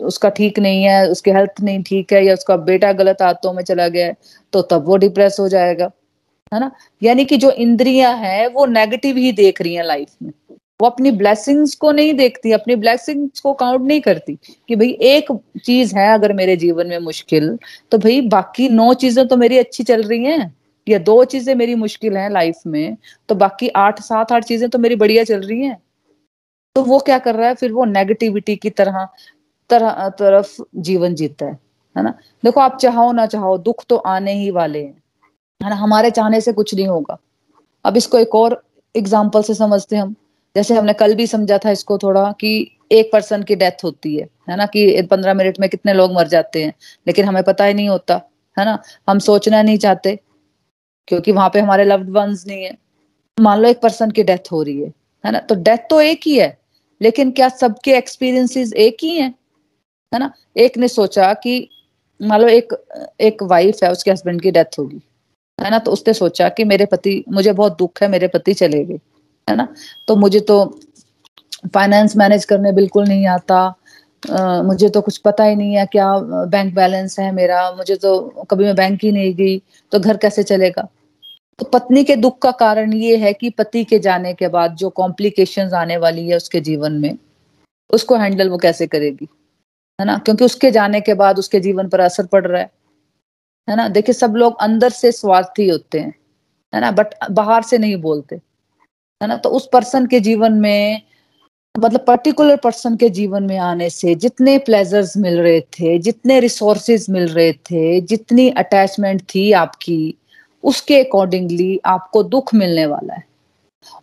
उसका 0.01 0.29
ठीक 0.31 0.59
नहीं 0.59 0.83
है, 0.83 1.07
उसकी 1.09 1.31
हेल्थ 1.31 1.61
नहीं 1.63 1.83
ठीक 1.83 2.13
है, 2.13 2.25
या 2.25 2.33
उसका 2.33 2.57
बेटा 2.59 2.91
गलत 2.93 3.21
हाथों 3.21 3.53
में 3.53 3.63
चला 3.63 3.87
गया 3.89 4.05
है 4.07 4.15
तो 4.53 4.61
तब 4.63 4.85
वो 4.87 4.97
डिप्रेस 4.97 5.37
हो 5.39 5.47
जाएगा, 5.49 5.91
है 6.51 6.59
ना? 6.59 6.71
यानी 7.01 7.25
कि 7.25 7.37
जो 7.37 7.51
इंद्रियाँ 7.53 8.15
हैं, 8.17 8.47
वो 8.49 8.65
नेगेटिव 8.67 9.17
ही 9.17 9.31
देख 9.33 9.61
रही 9.61 9.75
हैं 9.75 9.83
लाइफ 9.85 10.09
में। 10.23 10.31
वो 10.81 10.87
अपनी 10.87 11.11
ब्लेसिंग्स 11.13 11.75
को 11.75 11.91
नहीं 11.91 12.13
देखती, 12.13 12.51
अपनी 12.51 12.75
ब्लेसिंग्स 12.77 13.39
को 13.39 13.53
काउंट 13.55 13.81
नहीं 13.81 14.01
करती 14.01 14.37
कि 14.69 14.75
भाई 14.75 14.89
एक 15.07 15.31
चीज़ 15.65 15.95
है 15.95 16.13
अगर 16.13 16.33
मेरे 16.33 16.55
जीवन 16.57 16.87
में 16.87 16.97
मुश्किल 17.01 17.57
तो 17.91 17.97
भाई 17.97 18.21
बाकी 18.29 18.69
नौ 18.71 18.93
चीज़ें 18.95 19.27
तो 19.27 19.37
मेरी 19.37 19.57
अच्छी 19.57 19.83
चल 19.83 20.03
रही 20.03 20.23
हैं, 20.25 20.53
या 20.87 20.97
दो 20.99 21.23
चीज़ें 21.25 21.53
मेरी 21.55 21.75
मुश्किल 21.77 22.17
हैं 22.17 22.29
लाइफ 22.31 22.61
में 22.67 22.97
तो 23.29 23.35
बाकी 23.37 23.67
आठ, 23.69 23.99
सात, 24.01 24.31
आठ 24.31 24.43
चीज़ें 24.45 24.69
तो 24.69 24.79
मेरी 24.79 24.95
बढ़िया 24.97 25.23
चल 25.23 25.41
रही 25.41 25.61
हैं। 25.61 25.77
तो 26.75 26.83
वो 26.83 26.99
क्या 27.01 27.17
कर 27.19 27.35
रहा 27.35 27.47
है, 27.47 27.55
फिर 27.55 27.71
वो 27.71 27.85
नेगेटिविटी 27.87 28.55
की 28.55 28.69
तरह 28.71 29.07
तरह, 29.69 30.07
तरफ़ 30.09 30.61
जीवन 30.77 31.15
जीता 31.15 31.45
है 31.45 31.59
है 31.95 32.03
ना? 32.03 32.13
देखो 32.43 32.59
आप 32.61 32.77
चाहो 32.77 33.11
ना 33.11 33.25
चाहो, 33.27 33.57
दुख 33.59 33.83
तो 33.89 33.95
आने 33.97 34.33
ही 34.33 34.49
वाले 34.51 34.79
हैं, 34.79 34.93
है 35.61 35.69
ना? 35.69 35.75
हमारे 35.75 36.11
चाहने 36.11 36.41
से 36.41 36.53
कुछ 36.53 36.73
नहीं 36.75 36.87
होगा। 36.87 37.17
अब 37.85 37.97
इसको 37.97 38.17
एक 38.19 38.35
और 38.35 38.61
एग्ज़ाम्पल 38.95 39.41
से 39.43 39.53
समझते 39.55 39.95
हम। 39.95 40.15
जैसे 40.55 40.73
हमने 40.75 40.93
कल 40.93 41.15
भी 41.15 41.27
समझा 41.27 41.57
था 41.57 41.71
इसको 41.71 41.97
थोड़ा 41.97 42.31
कि 42.31 42.77
एक 42.91 43.11
पर्सन 43.13 43.43
की 43.43 43.55
डेथ 43.55 43.83
होती 43.83 44.15
है 44.15 44.27
है 44.49 44.55
ना? 44.57 44.65
कि 44.65 45.01
पंद्रह 45.01 45.33
मिनट 45.33 45.59
में 45.59 45.69
कितने 45.69 45.93
लोग 45.93 46.13
मर 46.13 46.27
जाते 46.27 46.63
हैं, 46.63 46.73
लेकिन 47.07 47.25
हमें 47.25 47.43
पता 47.43 47.65
ही 47.65 47.73
नहीं 47.73 47.89
होता, 47.89 48.15
है 48.57 48.65
ना? 48.65 48.77
हम 49.09 49.19
सोचना 49.19 49.61
नहीं 49.61 49.77
चाहते, 49.77 50.17
क्योंकि 51.07 51.31
वहाँ 51.31 51.49
पे 51.49 51.59
हमारे 51.59 51.83
लव्ड 51.85 52.09
वंस 52.09 52.43
नहीं 52.47 52.63
है। 52.63 52.77
मान 53.37 53.59
लो 53.59 53.69
एक 53.69 53.79
पर्सन 53.81 54.11
की 54.11 54.23
डेथ 54.23 54.51
हो 54.51 54.61
रही 54.63 54.79
है 54.81 54.91
है 55.23 55.31
ना? 55.31 55.39
तो 55.39 55.55
डेथ 55.57 55.87
तो 55.89 56.01
एक 56.01 56.21
ही 56.25 56.37
है, 56.37 56.57
लेकिन 57.01 57.31
क्या 57.31 57.49
सबके 57.49 57.91
एक्सपीरियंसेस 57.97 58.73
एक 58.75 58.97
ही 59.03 59.15
हैं? 59.17 59.33
है 60.11 60.19
ना? 60.19 60.31
एक 60.57 60.77
ने 60.77 60.87
सोचा 60.87 61.33
कि 61.35 61.67
मान 62.19 62.41
लो 62.41 62.47
एक 62.47 62.73
एक 63.21 63.43
वाइफ 63.43 63.83
है, 63.83 63.91
उसके 63.91 64.11
हस्बैंड 64.11 64.41
की 64.41 64.51
डेथ 64.51 64.79
होगी, 64.79 65.01
है 65.59 65.69
ना? 65.71 65.79
तो 65.79 65.91
उसने 65.91 66.13
सोचा 66.13 66.49
कि 66.49 66.63
मेरे 66.63 66.85
पति, 66.85 67.23
मुझे 67.29 67.53
बहुत 67.53 67.77
दुख 67.77 68.01
है, 68.01 68.07
मेरे 68.09 68.27
पति 68.27 68.53
चले 68.53 68.83
गए। 68.85 68.99
है 69.51 69.57
ना? 69.57 69.67
तो 70.07 70.15
मुझे 70.15 70.39
तो 70.39 70.79
फाइनेंस 71.73 72.17
मैनेज 72.17 72.45
करने 72.45 72.71
बिल्कुल 72.71 73.07
नहीं 73.07 73.27
आता। 73.27 73.75
Uh, 74.21 74.63
मुझे 74.63 74.89
तो 74.89 75.01
कुछ 75.01 75.17
पता 75.17 75.43
ही 75.43 75.55
नहीं 75.55 75.75
है 75.75 75.85
क्या 75.85 76.07
बैंक 76.45 76.73
बैलेंस 76.75 77.19
है 77.19 77.31
मेरा। 77.31 77.71
मुझे 77.71 77.95
तो 77.95 78.19
कभी 78.51 78.63
मैं 78.63 78.75
बैंक 78.75 79.03
ही 79.03 79.11
नहीं 79.11 79.33
गई 79.35 79.57
तो 79.91 79.99
घर 79.99 80.17
कैसे 80.17 80.43
चलेगा? 80.43 80.87
तो 81.59 81.65
पत्नी 81.65 82.03
के 82.03 82.15
दुख 82.15 82.37
का 82.39 82.51
कारण 82.51 82.93
ये 82.93 83.17
है 83.17 83.33
कि 83.33 83.49
पति 83.49 83.83
के 83.83 83.99
जाने 83.99 84.33
के 84.33 84.47
बाद 84.47 84.75
जो 84.75 84.89
कॉम्प्लिकेशन 84.89 85.73
आने 85.73 85.97
वाली 85.97 86.27
है 86.27 86.37
उसके 86.37 86.61
जीवन 86.61 86.91
में 86.91 87.17
उसको 87.93 88.15
हैंडल 88.15 88.49
वो 88.49 88.57
कैसे 88.57 88.87
करेगी? 88.87 89.27
है 89.99 90.05
ना? 90.05 90.17
क्योंकि 90.17 90.45
उसके 90.45 90.71
जाने 90.71 91.01
के 91.01 91.13
बाद 91.13 91.39
उसके 91.39 91.59
जीवन 91.59 91.89
पर 91.89 91.99
असर 91.99 92.25
पड़ 92.25 92.45
रहा 92.47 92.61
है। 92.61 92.71
है 93.69 93.75
ना? 93.75 93.87
देखिए 93.87 94.13
सब 94.13 94.35
लोग 94.35 94.61
अंदर 94.61 94.89
से 94.89 95.11
स्वार्थी 95.11 95.69
होते 95.69 95.99
हैं। 95.99 96.13
है 96.75 96.81
ना? 96.81 96.91
बट 96.91 97.15
बाहर 97.31 97.63
से 97.63 97.77
नहीं 97.77 97.97
बोलते। 97.97 98.41
है 99.21 99.27
ना? 99.27 99.37
तो 99.37 99.49
उस 99.49 99.69
पर्सन 99.73 100.05
के 100.05 100.19
जीवन 100.19 100.53
में 100.53 101.01
मतलब 101.79 102.05
पर्टिकुलर 102.07 102.57
पर्सन 102.57 102.95
के 102.97 103.09
जीवन 103.09 103.43
में 103.43 103.57
आने 103.57 103.89
से 103.89 104.15
जितने 104.15 104.57
प्लेजर्स 104.57 105.17
मिल 105.17 105.39
रहे 105.39 105.61
थे, 105.61 105.99
जितने 105.99 106.39
रिसोर्सेज 106.39 107.05
मिल 107.09 107.27
रहे 107.27 107.53
थे, 107.53 108.01
जितनी 108.01 108.49
अटैचमेंट 108.49 109.21
थी 109.35 109.51
आपकी, 109.51 110.15
उसके 110.63 111.03
अकॉर्डिंगली 111.03 111.79
आपको 111.85 112.23
दुख 112.23 112.53
मिलने 112.55 112.85
वाला 112.85 113.13
है। 113.13 113.23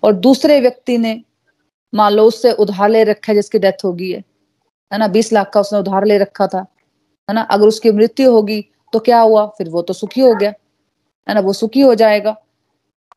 और 0.03 0.13
दूसरे 0.13 0.61
व्यक्ति 0.61 0.99
ने, 0.99 1.23
मान 1.95 2.13
लो 2.13 2.25
उससे 2.25 2.53
उधार 2.53 2.89
ले 2.91 3.05
रखा 3.05 3.33
है, 3.33 3.35
जिसकी 3.35 3.59
डेथ 3.59 3.85
होगी 3.85 4.13
है 4.13 4.25
है 4.93 4.99
ना? 4.99 5.09
बीस 5.09 5.33
लाख 5.33 5.51
का 5.51 5.61
उसने 5.61 5.79
उधार 5.79 6.05
ले 6.05 6.19
रखा 6.19 6.47
था, 6.47 6.67
है 7.29 7.35
ना? 7.35 7.41
अगर 7.41 7.67
उसकी 7.67 7.91
मृत्यु 7.91 8.33
होगी 8.33 8.65
तो 8.93 8.99
क्या 8.99 9.21
हुआ? 9.21 9.47
फिर 9.47 9.69
वो 9.69 9.83
तो 9.83 9.95
सुखी 9.95 10.21
हो 10.21 10.35
गया, 10.35 10.53
है 11.29 11.35
ना? 11.35 11.41
वो 11.41 11.53
सुखी 11.53 11.81
हो 11.81 11.95
जाएगा। 11.95 12.37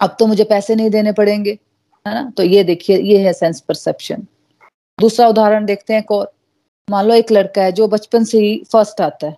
अब 0.01 0.15
तो 0.19 0.27
मुझे 0.27 0.43
पैसे 0.43 0.75
नहीं 0.75 0.89
देने 0.89 1.11
पड़ेंगे। 1.11 1.57
है 2.05 2.13
ना? 2.13 2.29
तो 2.37 2.43
ये 2.43 2.63
देखिए 2.63 2.97
ये 2.97 3.17
है 3.17 3.33
सेंस 3.33 3.59
परसेप्शन 3.59 4.25
दूसरा 4.97 5.27
उदाहरण 5.27 5.65
देखते 5.65 5.93
हैं 5.93 6.05
और। 6.11 6.31
मान 6.87 7.05
लो 7.05 7.13
एक 7.15 7.31
लड़का 7.31 7.63
है 7.63 7.71
जो 7.71 7.87
बचपन 7.87 8.23
से 8.23 8.39
ही 8.39 8.63
फ़र्स्ट 8.71 9.01
आता 9.01 9.27
है 9.27 9.37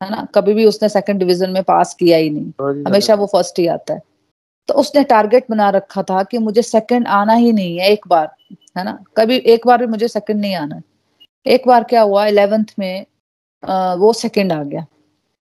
है 0.00 0.10
ना? 0.10 0.26
कभी 0.34 0.54
भी 0.54 0.64
उसने 0.64 0.88
सेकंड 0.88 1.18
डिवीज़न 1.18 1.50
में 1.50 1.62
पास 1.62 1.94
किया 1.94 2.18
ही 2.18 2.30
नहीं। 2.30 2.84
हमेशा 2.86 3.14
वो 3.14 3.26
फ़र्स्ट 3.26 3.58
ही 3.58 3.66
आता 3.66 3.94
है। 3.94 4.02
तो 4.68 4.74
उसने 4.74 5.02
टारगेट 5.04 5.46
बना 5.50 5.68
रखा 5.70 6.02
था 6.02 6.22
कि 6.22 6.38
मुझे 6.38 6.62
सेकंड 6.62 7.06
आना 7.08 7.32
ही 7.32 7.52
नहीं 7.52 7.78
है 7.78 7.88
एक 7.90 8.06
बार 8.08 8.30
है 8.78 8.84
ना? 8.84 8.98
कभी 9.16 9.36
एक 9.36 9.66
बार 9.66 9.78
भी 9.78 9.86
मुझे 9.86 10.08
सेकंड 10.08 10.40
नहीं 10.40 10.54
आना 10.54 10.80
एक 11.46 11.66
बार 11.66 11.84
क्या 11.84 12.02
हुआ 12.02 12.26
इलेवेंथ 12.26 12.74
में 12.78 13.06
आ, 13.62 13.94
वो 13.94 14.12
सेकंड 14.12 14.52
आ 14.52 14.62
गया। 14.62 14.86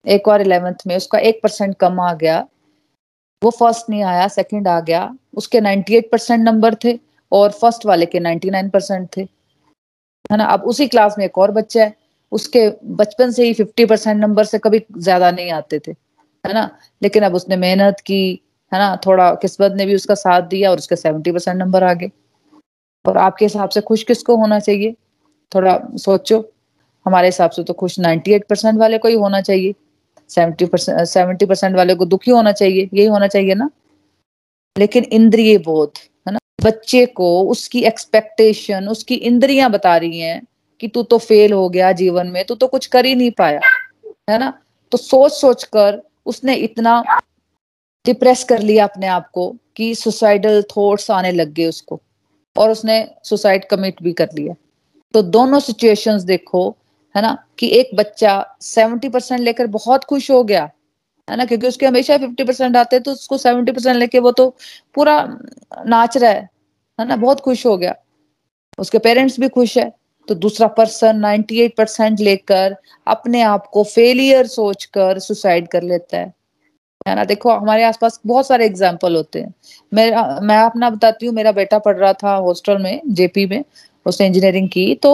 एक 0.06 0.22
बार 0.26 0.40
इलेवेंथ 0.40 0.86
में 0.86 0.96
उसका 0.96 1.18
एक 1.18 1.40
परसेंट 1.42 1.74
कम 1.76 2.00
आ 2.00 2.12
गया। 2.14 2.46
वो 3.42 3.50
फ़र्स्ट 3.50 3.90
नहीं 3.90 4.02
आया 4.02 4.26
सेकंड 4.28 4.68
आ 4.68 4.80
गया। 4.80 5.14
उसके 5.36 5.60
98 5.60 6.10
परसेंट 6.12 6.44
नंबर 6.44 6.74
थे 6.84 6.98
और 7.32 7.50
फ़र्स्ट 7.50 7.86
वाले 7.86 8.06
के 8.06 8.20
99 8.20 8.70
परसेंट 8.70 9.08
थे। 9.16 9.20
है 10.30 10.36
ना? 10.36 10.44
अब 10.44 10.62
उसी 10.62 10.86
क्लास 10.88 11.14
में 11.18 11.24
एक 11.24 11.38
और 11.38 11.50
बच्चा 11.50 11.84
है। 11.84 11.94
उसके 12.32 12.68
बचपन 12.84 13.30
से 13.30 13.44
ही 13.44 13.54
50 13.54 13.86
परसेंट 13.86 14.20
नंबर 14.20 14.44
से 14.44 14.58
कभी 14.58 14.84
ज़्यादा 14.98 15.30
नहीं 15.30 15.50
आते 15.50 15.78
थे। 15.78 15.90
है 16.44 16.54
ना? 16.54 16.70
लेकिन 17.02 17.22
अब 17.22 17.34
उसने 17.34 17.56
मेहनत 17.56 18.00
की, 18.00 18.40
है 18.72 18.78
ना? 18.78 18.96
थोड़ा 19.06 19.34
किस्मत 19.34 19.72
ने 19.72 19.86
भी 19.86 19.94
उसका 19.94 20.14
साथ 20.14 20.42
दिया 20.42 20.70
और 20.70 20.78
उसके 20.78 20.96
70 20.96 21.32
परसेंट 21.32 21.56
नंबर 21.56 21.84
आ 21.84 21.92
गए। 21.94 22.10
और 23.04 23.18
आपके 23.18 23.44
हिसाब 23.44 23.68
से 23.68 23.80
खुश 23.80 24.02
किसको 24.02 24.36
होना 24.36 24.58
चाहिए? 24.60 24.94
थोड़ा 25.54 25.78
सोचो। 25.96 26.44
हमारे 27.06 27.28
हिसाब 27.28 27.50
से 27.50 27.64
तो 27.64 27.72
खुश 27.72 27.98
98 28.00 28.44
परसेंट 28.48 28.78
वाले 28.78 28.98
को 28.98 29.08
ही 29.08 29.14
होना 29.14 29.40
चाहिए। 29.40 29.74
सेवेंटी 30.30 30.64
परसेंट 30.64 31.00
सेवेंटी 31.00 31.46
परसेंट 31.46 31.76
वाले 31.76 31.94
को 31.94 32.04
दुखी 32.06 32.30
होना 32.30 32.52
चाहिए, 32.52 32.88
यही 32.94 33.06
होना 33.06 33.26
चाहिए 33.26 33.54
ना। 33.54 33.70
लेकिन 34.76 35.04
इंद्रिय 35.04 35.56
बोध, 35.58 35.98
है 36.28 36.32
ना? 36.32 36.38
बच्चे 36.62 37.04
को 37.06 37.42
उसकी 37.48 37.82
एक्सपेक्टेशन 37.84 38.88
उसकी 38.88 39.14
इंद्रियाँ 39.14 39.70
बता 39.70 39.96
रही 39.96 40.20
हैं 40.20 40.42
कि 40.80 40.88
तू 40.88 41.02
तो 41.02 41.18
फेल 41.18 41.52
हो 41.52 41.68
गया 41.68 41.92
जीवन 41.92 42.26
में, 42.26 42.44
तू 42.44 42.54
तो 42.54 42.66
कुछ 42.66 42.86
कर 42.86 43.06
ही 43.06 43.14
नहीं 43.14 43.30
पाया, 43.30 43.60
है 44.30 44.38
ना? 44.38 44.52
तो 44.92 44.98
सोच 44.98 45.32
सोच 45.32 45.64
कर 45.66 46.00
उसने 46.26 46.54
इतना 46.56 47.02
डिप्रेस 48.04 48.44
कर 48.44 48.62
लिया 48.62 48.84
अपने 48.84 49.06
आप 49.06 49.30
को 49.30 49.54
कि 49.76 49.94
सुसाइडल 49.94 50.62
थॉट्स 50.70 51.10
आने 51.10 51.32
लग 51.32 51.52
गए 51.52 51.66
उसको, 51.66 52.00
और 52.56 52.70
उसने 52.70 53.06
सुसाइड 53.24 53.64
कमिट 53.64 54.02
भी 54.02 54.12
कर 54.12 54.28
लिया। 54.34 54.54
तो 55.14 55.22
दोनों 55.22 55.60
सिचुएशंस 55.60 56.22
देखो 56.22 56.76
है 57.18 57.22
ना, 57.22 57.36
कि 57.58 57.68
एक 57.70 57.90
बच्चा 57.96 58.32
सेवेंटी 58.62 59.08
परसेंट 59.08 59.40
लेकर 59.40 59.66
बहुत 59.68 60.04
खुश 60.04 60.30
हो 60.30 60.42
गया, 60.44 60.62
है 61.28 61.36
ना, 61.36 61.44
क्योंकि 61.44 61.66
उसके 61.66 61.86
हमेशा 61.86 62.18
फिफ्टी 62.18 62.44
परसेंट 62.44 62.76
आते 62.76 62.96
हैं 62.96 63.02
तो 63.02 63.12
उसको 63.12 63.38
सेवेंटी 63.38 63.72
परसेंट 63.72 63.96
लेके 63.96 64.18
वो 64.20 64.32
तो 64.32 64.48
पूरा 64.94 65.16
नाच 65.86 66.16
रहा 66.16 66.30
है 66.30 66.48
है 66.98 67.06
ना, 67.06 67.16
बहुत 67.16 67.40
खुश 67.40 67.66
हो 67.66 67.76
गया। 67.78 67.94
उसके 68.78 68.98
पेरेंट्स 69.00 69.40
भी 69.40 69.48
खुश 69.50 69.76
है 69.78 69.90
तो 70.28 70.34
दूसरा 70.36 70.66
पर्सन 70.70 71.20
98 71.20 71.76
परसेंट 71.76 72.20
लेकर 72.20 72.76
अपने 73.06 73.42
आप 73.42 73.66
को 73.66 73.82
फेलियर 73.84 74.46
सोचकर 74.48 75.18
सुसाइड 75.20 75.68
कर 75.68 75.82
लेता 75.84 76.18
है। 76.18 76.32
है 77.06 77.14
ना, 77.14 77.24
देखो, 77.24 77.50
हमारे 77.50 77.84
आसपास 77.84 78.20
बहुत 78.26 78.46
सारे 78.46 78.66
एग्ज़ाम्पल 78.66 79.16
होते 79.16 79.40
हैं। 79.40 79.54
मेरा, 79.92 80.40
मैं 80.42 80.56
अपना 80.58 80.90
बताती 80.90 81.26
हूँ, 81.26 81.34
मेरा 81.34 81.52
बेटा 81.52 81.78
पढ़ 81.80 81.96
रहा 81.96 82.12
था 82.14 82.34
हॉस्टल 82.36 82.78
में 82.78 83.00
जेपी 83.10 83.46
में 83.46 83.62
उसने 84.06 84.26
इंजीनियरिंग 84.26 84.68
की 84.68 84.94
तो 84.96 85.12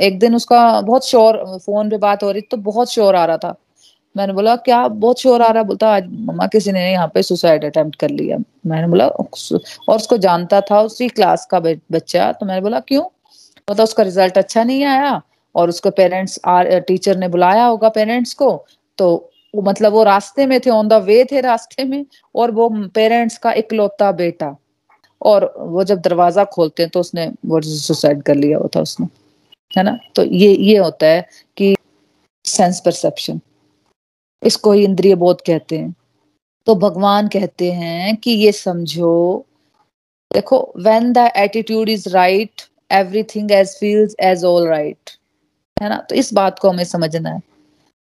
एक 0.00 0.18
दिन 0.18 0.34
उसका 0.34 0.80
बहुत 0.80 1.06
शोर 1.06 1.44
फ़ोन 1.58 1.90
पे 1.90 1.98
बात 1.98 2.22
हो 2.22 2.30
रही 2.30 2.42
तो 2.42 2.56
बहुत 2.58 2.92
शोर 2.92 3.16
आ 3.16 3.24
रहा 3.24 3.36
था। 3.38 3.54
मैंने 4.14 4.32
बोला, 4.32 4.54
क्या 4.58 4.86
बहुत 4.88 5.20
शोर 5.20 5.42
आ 5.42 5.50
रहा 5.50 5.62
बोलता, 5.62 5.88
आज 5.88 6.06
मम्मा 6.06 6.46
किसी 6.46 6.72
ने 6.72 6.90
यहाँ 6.92 7.10
पे 7.14 7.22
सुसाइड 7.22 7.64
अटेम्प्ट 7.64 7.96
कर 7.96 8.10
लिया। 8.10 8.38
मैंने 8.66 8.86
बोला 8.88 9.06
और 9.06 9.96
उसको 9.96 10.16
जानता 10.18 10.60
था 10.60 10.80
उसी 10.82 11.08
क्लास 11.08 11.46
का 11.50 11.60
बच्चा। 11.60 12.30
तो 12.32 12.46
मैंने 12.46 12.60
बोला, 12.60 12.80
क्यों? 12.80 13.04
मतलब 13.68 13.82
उसका 13.84 14.02
रिज़ल्ट 14.02 14.38
अच्छा 14.38 14.64
नहीं 14.64 14.84
आया 14.84 15.20
और 15.54 15.68
उसको 15.68 15.90
पेरेंट्स 15.92 16.38
टीचर 16.46 17.16
ने 17.16 17.28
बुलाया 17.28 17.64
होगा 17.64 17.88
पेरेंट्स 17.90 18.34
को। 18.34 18.50
तो 18.98 19.30
मतलब 19.54 19.92
वो 19.92 20.02
रास्ते 20.04 20.46
में 20.46 20.58
थे 20.60 20.70
ऑन 20.70 20.88
द 20.88 20.92
वे 21.04 21.24
थे 21.24 21.40
रास्ते 21.40 21.84
में, 21.84 22.04
और 22.34 22.50
वो 22.50 22.68
पेरेंट्स 22.94 23.38
का 23.38 23.52
इकलौता 23.52 24.10
बेटा। 24.12 24.56
और 25.20 25.52
वो 25.58 25.84
जब 25.84 26.00
दरवाज़ा 26.00 26.44
खोलते 26.46 26.82
हैं 26.82 26.90
तो 26.90 27.00
उसने 27.00 27.26
वो 27.46 27.60
सुसाइड 27.62 28.22
कर 28.22 28.34
लिया 28.34 28.58
होता 28.58 28.80
उसने, 28.80 29.06
है 29.70 29.82
ना? 29.82 29.98
तो 30.16 30.24
ये 30.24 30.54
ये 30.54 30.76
होता 30.78 31.06
है 31.06 31.28
कि 31.56 31.74
सेंस 32.44 32.80
परसेप्शन 32.84 33.40
इसको 34.42 34.72
ही 34.72 34.84
इंद्रिय 34.84 35.14
बोध 35.16 35.40
कहते 35.46 35.78
हैं। 35.78 35.94
तो 36.66 36.74
भगवान 36.76 37.28
कहते 37.28 37.70
हैं 37.72 38.16
कि 38.16 38.30
ये 38.30 38.52
समझो, 38.52 39.44
देखो 40.30 40.60
when 40.78 41.12
the 41.12 41.30
attitude 41.36 41.88
is 41.88 42.08
right 42.08 42.62
everything 42.92 43.52
as 43.52 43.76
feels 43.80 44.14
as 44.22 44.44
all 44.44 44.66
right 44.68 45.10
है 45.76 45.88
ना? 45.88 45.96
तो 46.00 46.14
इस 46.14 46.32
बात 46.34 46.58
को 46.58 46.70
हमें 46.70 46.84
समझना 46.84 47.30
है। 47.30 47.38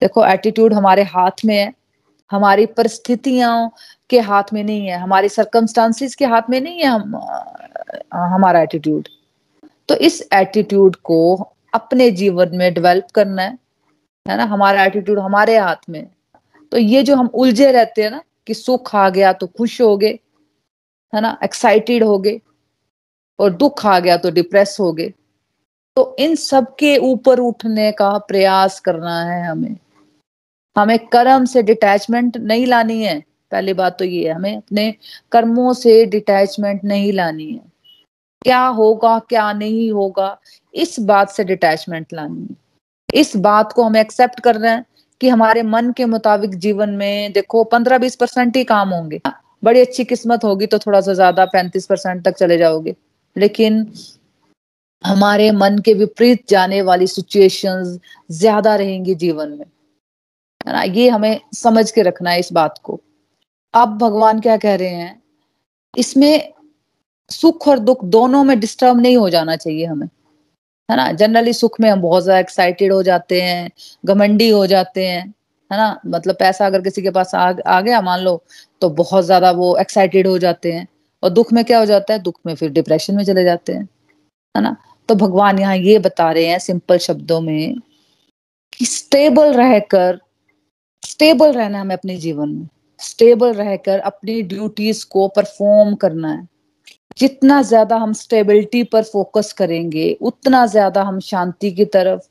देखो 0.02 0.26
एटीट्यूड 0.26 0.74
हमारे 0.74 1.04
हाथ 1.06 1.46
में 1.46 1.56
है, 1.56 1.74
हमारी 2.32 2.66
परिस्थितियों 2.68 3.70
के 4.12 4.19
हाथ 4.21 4.54
में 4.54 4.63
नहीं 4.63 4.88
है, 4.88 4.97
हमारे 4.97 5.30
सरकमस्टांसिस 5.30 6.15
के 6.15 6.26
हाथ 6.26 6.50
में 6.50 6.60
नहीं 6.62 6.80
है 6.80 6.86
हम 6.86 7.15
हमारा 8.13 8.62
एटीट्यूड 8.62 9.08
तो 9.89 9.95
इस 9.97 10.21
एटीट्यूड 10.34 10.95
को 11.04 11.19
अपने 11.74 12.10
जीवन 12.13 12.58
में 12.58 12.74
डेवलप 12.74 13.08
करना 13.15 13.41
है 13.41 13.58
है 14.26 14.38
ना? 14.38 14.43
हमारा 14.45 14.84
एटीट्यूड 14.86 15.19
हमारे 15.19 15.58
हाथ 15.58 15.89
में 15.89 16.06
तो 16.71 16.78
ये 16.78 17.04
जो 17.04 17.15
हम 17.15 17.28
उलझे 17.36 17.71
रहते 17.71 18.04
हैं 18.04 18.12
ना, 18.12 18.21
कि 18.47 18.54
सुख 18.54 18.95
आ 18.95 19.10
गया 19.10 19.32
तो 19.34 19.47
खुश 19.47 19.80
हो 19.82 19.95
गए, 19.97 20.19
है 21.13 21.21
ना? 21.21 21.38
एक्साइटेड 21.43 22.04
हो 22.04 22.17
गए 22.19 22.39
और 23.39 23.50
दुख 23.54 23.86
आ 23.86 24.00
गया 24.00 24.17
तो 24.17 24.32
डिप्रेस 24.32 24.78
हो 24.80 24.91
गए। 24.93 25.13
तो 25.97 26.15
इन 26.19 26.36
सब 26.36 26.76
के 26.76 26.95
ऊपर 27.04 27.39
उठने 27.39 27.91
का 27.91 28.17
प्रयास 28.19 28.80
करना 28.80 29.21
है 29.24 29.43
हमें। 29.45 29.76
हमें 30.76 30.97
कर्म 31.08 31.45
से 31.45 31.63
डिटैचमेंट 31.63 32.38
नहीं 32.38 32.65
लानी 32.67 33.02
है। 33.04 33.21
पहली 33.52 33.74
बात 33.74 33.98
तो 34.00 34.06
ये 34.06 34.28
है, 34.28 34.34
हमें 34.34 34.56
अपने 34.58 34.94
कर्मों 35.32 35.74
से 35.74 36.06
डिटैचमेंट 36.08 36.84
नहीं 36.84 37.12
लानी 37.14 37.52
है। 37.52 37.62
क्या 38.42 38.62
होगा, 38.62 39.18
क्या 39.20 39.52
नहीं 39.54 39.92
होगा, 39.92 40.38
इस 40.74 41.00
बात 41.02 41.30
से 41.30 41.44
डिटैचमेंट 41.44 42.14
लानी 42.14 42.42
है। 42.42 43.20
इस 43.20 43.36
बात 43.38 43.74
को 43.74 43.84
हमें 43.84 44.00
एक्सेप्ट 44.02 44.40
कर 44.40 44.56
रहे 44.56 44.72
हैं 44.72 44.86
कि 45.22 45.30
हमारे 45.30 45.64
मन 45.64 45.92
के 45.92 46.06
मुताबिक 46.06 46.56
जीवन 46.58 46.90
में 46.90 47.32
देखो, 47.32 47.64
पंद्रह 47.66 47.98
बीस 47.98 48.16
परसेंट 48.16 48.58
ही 48.58 48.64
काम 48.64 48.90
होंगे। 48.90 49.22
बड़ी 49.64 49.80
अच्छी 49.82 50.04
किस्मत 50.06 50.44
होगी 50.44 50.66
तो 50.66 50.80
थोड़ा 50.80 51.02
सा 51.02 51.14
ज़्यादा 51.14 51.46
पैंतीस 51.48 51.86
परसेंट 51.86 52.24
तक 52.26 52.36
चले 52.38 52.58
जाओगे। 52.58 52.96
लेकिन 53.36 53.86
हमारे 55.04 55.52
मन 55.52 55.78
के 55.78 55.94
विपरीत 55.94 56.44
जाने 56.50 56.82
वाली 56.82 57.08
सिचुएशंस 57.08 57.98
ज़्यादा 58.32 58.76
रहेंगी 58.76 59.16
जीवन 59.16 59.50
में। 59.50 59.66
है 60.68 60.74
ना? 60.74 60.82
ये 60.84 61.08
हमें 61.10 61.40
समझ 61.54 61.90
के 61.92 62.02
रखना 62.02 62.30
है 62.30 62.40
इस 62.40 62.52
बात 62.54 62.80
को। 62.84 63.00
अब 63.74 63.98
भगवान 63.98 64.40
क्या 64.42 64.56
कह 64.58 64.76
रहे 64.76 64.90
हैं? 64.90 65.22
इसमें 65.94 66.54
सुख 67.32 67.68
और 67.68 67.80
दुख 67.80 68.04
दोनों 68.06 68.44
में 68.44 68.60
डिस्टर्ब 68.60 69.00
नहीं 69.02 69.18
हो 69.18 69.30
जाना 69.30 69.56
चाहिए 69.56 69.86
हमें 69.86 70.08
है 70.90 70.98
ना? 70.98 71.12
जनरली 71.12 71.54
सुख 71.54 71.80
में 71.82 71.90
हम 71.90 72.02
बहुत 72.02 72.24
ज़्यादा 72.24 72.40
एक्साइटेड 72.40 72.94
हो 72.94 73.02
जाते 73.04 73.42
हैं 73.42 73.70
घमंडी 74.06 74.50
हो 74.50 74.66
जाते 74.68 75.06
हैं 75.08 75.22
है 75.72 75.78
ना? 75.78 76.00
मतलब 76.08 76.36
पैसा 76.40 76.66
अगर 76.66 76.82
किसी 76.82 77.02
के 77.02 77.12
पास 77.12 77.34
आ, 77.36 77.52
आ 77.68 77.82
गया 77.82 78.02
मान 78.02 78.20
लो 78.20 78.42
तो 78.82 78.90
बहुत 78.92 79.26
ज़्यादा 79.26 79.52
वो 79.52 79.76
एक्साइटेड 79.78 80.28
हो 80.28 80.38
जाते 80.40 80.72
हैं 80.72 80.88
और 81.24 81.30
दुख 81.30 81.54
में 81.54 81.64
क्या 81.66 81.80
हो 81.80 81.86
जाता 81.86 82.14
है? 82.14 82.20
दुख 82.20 82.40
में 82.46 82.56
फिर 82.56 82.70
डिप्रेशन 82.72 83.16
में 83.16 83.24
चले 83.26 83.44
जाते 83.44 83.74
हैं 83.74 83.88
है 84.56 84.62
ना? 84.64 84.76
तो 85.10 85.16
भगवान 85.16 85.60
यहाँ 85.60 85.76
ये 85.78 85.98
बता 86.00 86.32
रहे 86.32 86.46
हैं 86.48 86.60
सिंपल 86.60 86.98
शब्दों 87.00 87.40
में 87.42 87.76
कि 88.74 88.86
स्टेबल 88.88 89.54
रहकर 89.54 90.20
स्टेबल 91.04 91.52
रहना 91.54 91.82
हमें 91.82 91.96
अपने 91.96 92.18
जीवन 92.18 92.50
में। 92.50 92.68
स्टेबल 93.02 93.54
रहकर 93.54 94.00
अपनी 94.02 94.42
ड्यूटीज़ 94.44 95.06
को 95.12 95.28
परफॉर्म 95.28 95.96
करना 95.96 96.32
है। 96.32 96.48
जितना 97.18 97.62
ज़्यादा 97.64 97.96
हम 97.98 98.14
स्टेबिलिटी 98.14 98.84
पर 98.86 99.04
फोकस 99.04 99.52
करेंगे, 99.54 100.12
उतना 100.22 100.66
ज़्यादा 100.68 101.02
हम 101.04 101.20
शांति 101.22 101.72
की 101.72 101.86
तरफ़, 101.88 102.22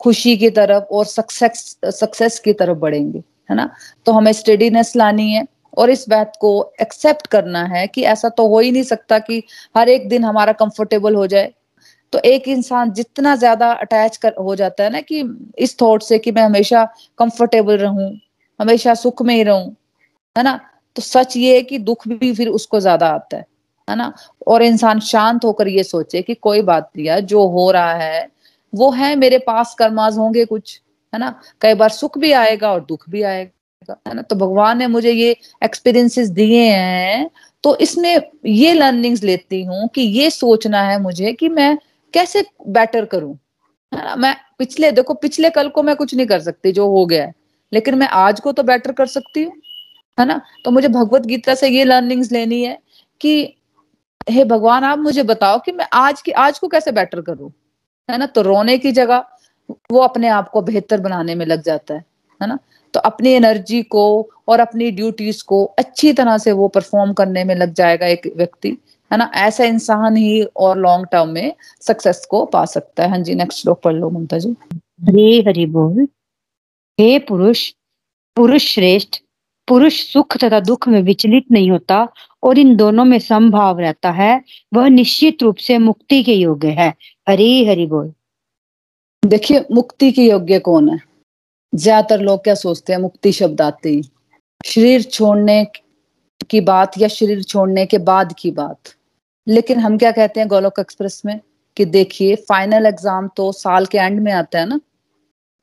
खुशी 0.00 0.36
की 0.36 0.50
तरफ़ 0.50 0.84
और 0.92 1.04
सक्सेस 1.06 1.76
सक्सेस 1.92 2.38
की 2.40 2.52
तरफ़ 2.54 2.78
बढ़ेंगे, 2.78 3.22
है 3.50 3.56
ना? 3.56 3.70
तो 4.06 4.12
हमें 4.12 4.32
स्टेडीनेस 4.32 4.92
लानी 4.96 5.30
है 5.32 5.46
और 5.78 5.90
इस 5.90 6.04
बात 6.08 6.32
को 6.40 6.52
एक्सेप्ट 6.82 7.26
करना 7.26 7.62
है 7.66 7.86
कि 7.86 8.02
ऐसा 8.04 8.28
तो 8.30 8.46
हो 8.48 8.60
ही 8.60 8.70
नहीं 8.72 8.82
सकता 8.84 9.18
कि 9.20 9.42
हर 9.76 9.88
एक 9.88 10.08
दिन 10.08 10.24
हमारा 10.24 10.52
कंफर्टेबल 10.54 11.14
हो 11.14 11.26
जाए। 11.26 11.52
तो 12.12 12.18
एक 12.26 12.48
इंसान 12.48 12.92
जितना 12.92 13.34
ज़्यादा 13.36 13.70
अटैच 13.74 14.16
कर, 14.16 14.34
हो 14.40 14.54
जाता 14.56 14.84
है 14.84 14.90
ना 14.90 15.00
कि 15.02 15.22
इस 15.58 15.76
थॉट 15.82 16.02
से 16.02 16.18
कि 16.18 16.32
मैं 16.32 16.42
हमेशा 16.42 16.84
कंफर्टेबल 17.18 17.76
रहूँ, 17.78 18.10
हमेशा 18.60 18.94
सुख 18.96 19.22
में 19.22 19.34
ही 19.34 19.42
रहूँ 19.44 19.74
है 20.36 20.42
ना? 20.44 20.58
तो 20.96 21.02
सच 21.02 21.36
ये 21.36 21.54
है 21.56 21.62
कि 21.62 21.78
दुख 21.80 22.06
भी 22.08 22.32
फिर 22.34 22.48
उसको 22.50 22.80
ज़्यादा 22.80 23.08
आता 23.08 23.36
है 23.36 23.44
है 23.88 23.96
ना? 23.96 24.12
और 24.46 24.62
इंसान 24.62 25.00
शांत 25.02 25.44
होकर 25.44 25.68
ये 25.68 25.82
सोचे 25.84 26.22
कि 26.22 26.34
कोई 26.36 26.62
बात 26.62 26.90
नहीं 26.96 27.08
है 27.08 27.20
जो 27.22 27.46
हो 27.48 27.70
रहा 27.70 27.92
है, 27.94 28.28
वो 28.72 28.90
है 28.92 29.14
मेरे 29.16 29.38
पास 29.40 29.74
कर्माज 29.78 30.18
होंगे 30.18 30.44
कुछ, 30.46 30.80
है 31.12 31.18
ना? 31.20 31.34
कई 31.62 31.74
बार 31.74 31.88
सुख 31.90 32.18
भी 32.18 32.32
आएगा 32.34 32.72
और 32.72 32.84
दुख 32.84 33.08
भी 33.10 33.22
आएगा, 33.24 33.96
है 34.08 34.14
ना? 34.14 34.22
तो 34.22 34.36
भगवान 34.36 34.78
ने 34.78 34.86
मुझे 34.88 35.12
ये 35.12 35.36
एक्सपीरियंसेस 35.64 36.28
दिए 36.30 36.62
हैं 36.64 37.30
तो 37.64 37.74
इसमें 37.78 38.20
ये 38.46 38.72
लर्निंग्स 38.74 39.22
लेती 39.24 39.62
हूँ 39.64 39.88
कि 39.94 40.02
ये 40.02 40.30
सोचना 40.30 40.82
है 40.82 41.00
मुझे 41.02 41.32
कि 41.32 41.48
मैं 41.50 41.76
कैसे 42.14 42.44
बेटर 42.68 43.04
करूँ, 43.06 43.34
है 43.92 44.04
ना? 44.04 44.16
मैं 44.16 44.34
पिछले, 44.58 44.92
देखो, 44.92 45.14
पिछले 45.16 45.50
कल 45.50 45.68
को 45.70 45.82
मैं 45.82 45.96
कुछ 45.96 46.14
नहीं 46.14 46.26
कर 46.26 46.40
सकती 46.42 46.72
जो 46.72 46.88
हो 46.90 47.04
गया 47.06 47.24
है, 47.24 47.34
लेकिन 47.72 47.94
मैं 47.94 48.08
आज 48.18 48.40
को 48.40 48.52
तो 48.52 48.62
बेटर 48.64 48.92
कर 48.92 49.06
सकती 49.08 49.44
हूँ। 49.44 49.52
है 50.20 50.26
ना? 50.26 50.40
तो 50.64 50.70
मुझे 50.70 50.88
भगवत 50.88 51.22
गीता 51.22 51.54
से 51.54 51.68
ये 51.68 51.84
लर्निंग्स 51.84 52.32
लेनी 52.32 52.62
है 52.62 52.78
कि, 53.20 53.56
हे 54.30 54.44
भगवान, 54.44 54.84
आप 54.84 54.98
मुझे 54.98 55.22
बताओ 55.22 55.58
कि 55.58 55.72
मैं 55.72 55.86
आज 55.92 56.22
की, 56.22 56.30
आज 56.30 56.58
को 56.58 56.68
कैसे 56.68 56.92
बेटर 56.92 57.20
करूँ? 57.20 57.52
है 58.10 58.18
ना? 58.18 58.26
तो 58.26 58.42
रोने 58.42 58.78
की 58.78 58.92
जगह 58.92 59.24
वो 59.90 60.00
अपने 60.00 60.28
आप 60.28 60.48
को 60.48 60.62
बेहतर 60.62 61.00
बनाने 61.00 61.34
में 61.34 61.46
लग 61.46 61.62
जाता 61.62 61.94
है 61.94 62.04
है 62.42 62.48
ना? 62.48 62.58
तो 62.94 63.00
अपनी 63.00 63.30
एनर्जी 63.30 63.82
को 63.82 64.30
और 64.48 64.60
अपनी 64.60 64.90
ड्यूटीज़ 64.90 65.44
को 65.44 65.64
अच्छी 65.64 66.12
तरह 66.12 66.38
से 66.38 66.52
वो 66.52 66.68
परफॉर्म 66.68 67.12
करने 67.12 67.44
में 67.44 67.54
लग 67.54 67.74
जाएगा 67.74 68.06
एक 68.06 68.32
व्यक्ति, 68.36 68.78
है 69.12 69.16
ना? 69.16 69.30
ऐसा 69.34 69.64
इंसान 69.64 70.16
ही 70.16 70.42
और 70.42 70.78
लॉन्ग 70.78 71.06
टर्म 71.12 71.28
में 71.28 71.54
सक्सेस 71.80 72.26
को 72.30 72.44
पा 72.44 72.64
सकता 72.64 73.02
है। 73.02 73.08
हाँ 73.10 73.18
जी 73.18 73.34
नेक्स्ट 73.34 73.58
श्लोक 73.58 73.80
पढ़ 73.82 73.94
लो 73.94 74.10
ममता 74.10 74.38
जी। 74.38 74.56
हरे 74.74 75.40
हरि 75.48 75.66
बोल। 75.66 76.08
हे 77.00 77.18
पुरुष 77.18 77.72
पुरुष 78.36 78.74
श्रेष्ठ 78.74 79.16
पुरुष 79.70 80.12
सुख 80.12 80.36
तथा 80.36 80.60
दुख 80.60 80.88
में 80.88 81.02
विचलित 81.02 81.44
नहीं 81.50 81.70
होता 81.70 82.08
और 82.42 82.58
इन 82.58 82.76
दोनों 82.76 83.04
में 83.04 83.18
संभाव 83.18 83.80
रहता 83.80 84.10
है, 84.10 84.44
वह 84.74 84.88
निश्चित 84.88 85.42
रूप 85.42 85.56
से 85.56 85.78
मुक्ति 85.78 86.22
के 86.22 86.34
योग्य 86.34 86.68
है। 86.68 86.94
हरि 87.28 87.66
हरि 87.68 87.86
बोल। 87.86 88.12
देखिए, 89.26 89.64
मुक्ति 89.72 90.12
के 90.12 90.22
योग्य 90.22 90.58
कौन 90.58 90.88
है? 90.88 91.00
ज़्यादातर 91.74 92.20
लोग 92.20 92.44
क्या 92.44 92.54
सोचते 92.54 92.92
हैं, 92.92 93.00
मुक्ति 93.00 93.32
शब्द 93.32 93.60
आते 93.60 93.88
ही। 93.88 94.02
शरीर 94.64 95.02
छोड़ने 95.02 95.66
की 96.50 96.60
बात 96.60 96.98
या 96.98 97.08
शरीर 97.08 97.42
छोड़ने 97.42 97.86
के 97.86 97.98
बाद 97.98 98.34
की 98.38 98.50
बात। 98.50 98.78
लेकिन 99.48 99.78
हम 99.78 99.98
क्या 99.98 100.12
कहते 100.12 100.40
हैं 100.40 100.48
गोलोक 100.48 100.78
एक्सप्रेस 100.78 101.22
में? 101.26 101.40
कि 101.76 101.84
देखिए, 101.84 102.36
फाइनल 102.36 102.86
एग्ज़ाम 102.86 103.28
तो 103.36 103.52
साल 103.52 103.86
के 103.86 103.98
एंड 103.98 104.20
में 104.20 104.32
आता 104.32 104.58
है 104.58 104.68
ना? 104.68 104.80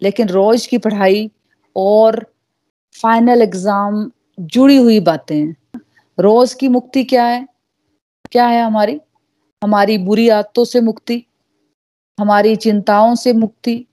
लेकिन 0.02 0.28
रोज 0.28 0.66
की 0.68 0.78
पढ़ाई 0.78 1.32
और 1.76 2.37
फाइनल 3.02 3.42
एग्ज़ाम 3.42 4.10
जुड़ी 4.40 4.78
हुई 4.78 5.00
बातें। 5.00 5.54
रोज 6.18 6.54
की 6.54 6.68
मुक्ति 6.68 7.04
क्या 7.04 7.26
है? 7.26 7.48
क्या 8.32 8.46
है 8.48 8.62
हमारी? 8.62 9.00
हमारी 9.62 9.98
बुरी 9.98 10.28
आदतों 10.30 10.64
से 10.66 10.82
मुक्ति, 10.82 11.24
हमारी 12.18 12.56
चिंताओं 12.56 13.14
से 13.16 13.34
मुक्ति, 13.34 13.86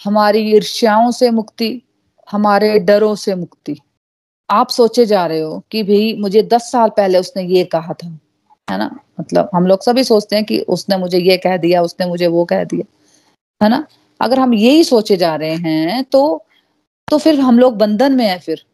हमारी 0.00 0.40
ईर्ष्याओं 0.54 1.10
से 1.10 1.30
मुक्ति, 1.30 1.82
हमारे 2.28 2.78
डरों 2.78 3.14
से 3.14 3.34
मुक्ति। 3.34 3.76
आप 4.50 4.68
सोचे 4.68 5.06
जा 5.06 5.26
रहे 5.26 5.40
हो 5.40 5.62
कि 5.70 5.82
भाई 5.82 6.14
मुझे 6.20 6.42
दस 6.42 6.70
साल 6.72 6.88
पहले 6.88 7.18
उसने 7.18 7.42
ये 7.44 7.64
कहा 7.64 7.92
था, 7.94 8.08
है 8.68 8.78
ना? 8.78 8.90
मतलब 9.20 9.50
हम 9.54 9.66
लोग 9.66 9.82
सभी 9.82 10.04
सोचते 10.04 10.36
हैं 10.36 10.44
कि 10.44 10.60
उसने 10.68 10.96
मुझे 10.96 11.18
ये 11.18 11.36
कह 11.36 11.56
दिया, 11.56 11.82
उसने 11.82 12.06
मुझे 12.06 12.26
वो 12.26 12.44
कह 12.44 12.64
दिया, 12.64 12.84
है 13.60 13.68
ना? 13.68 13.86
अगर 14.20 14.38
हम 14.38 14.54
यही 14.54 14.84
सोचे 14.84 15.16
जा 15.16 15.34
रहे 15.36 15.54
हैं 15.56 16.02
तो 16.04 16.44
तो 17.12 17.16
फिर 17.18 17.40
हम 17.40 17.58
लोग 17.58 17.76
बंधन 17.76 18.12
में 18.12 18.24
है 18.26 18.38
फिर। 18.38 18.64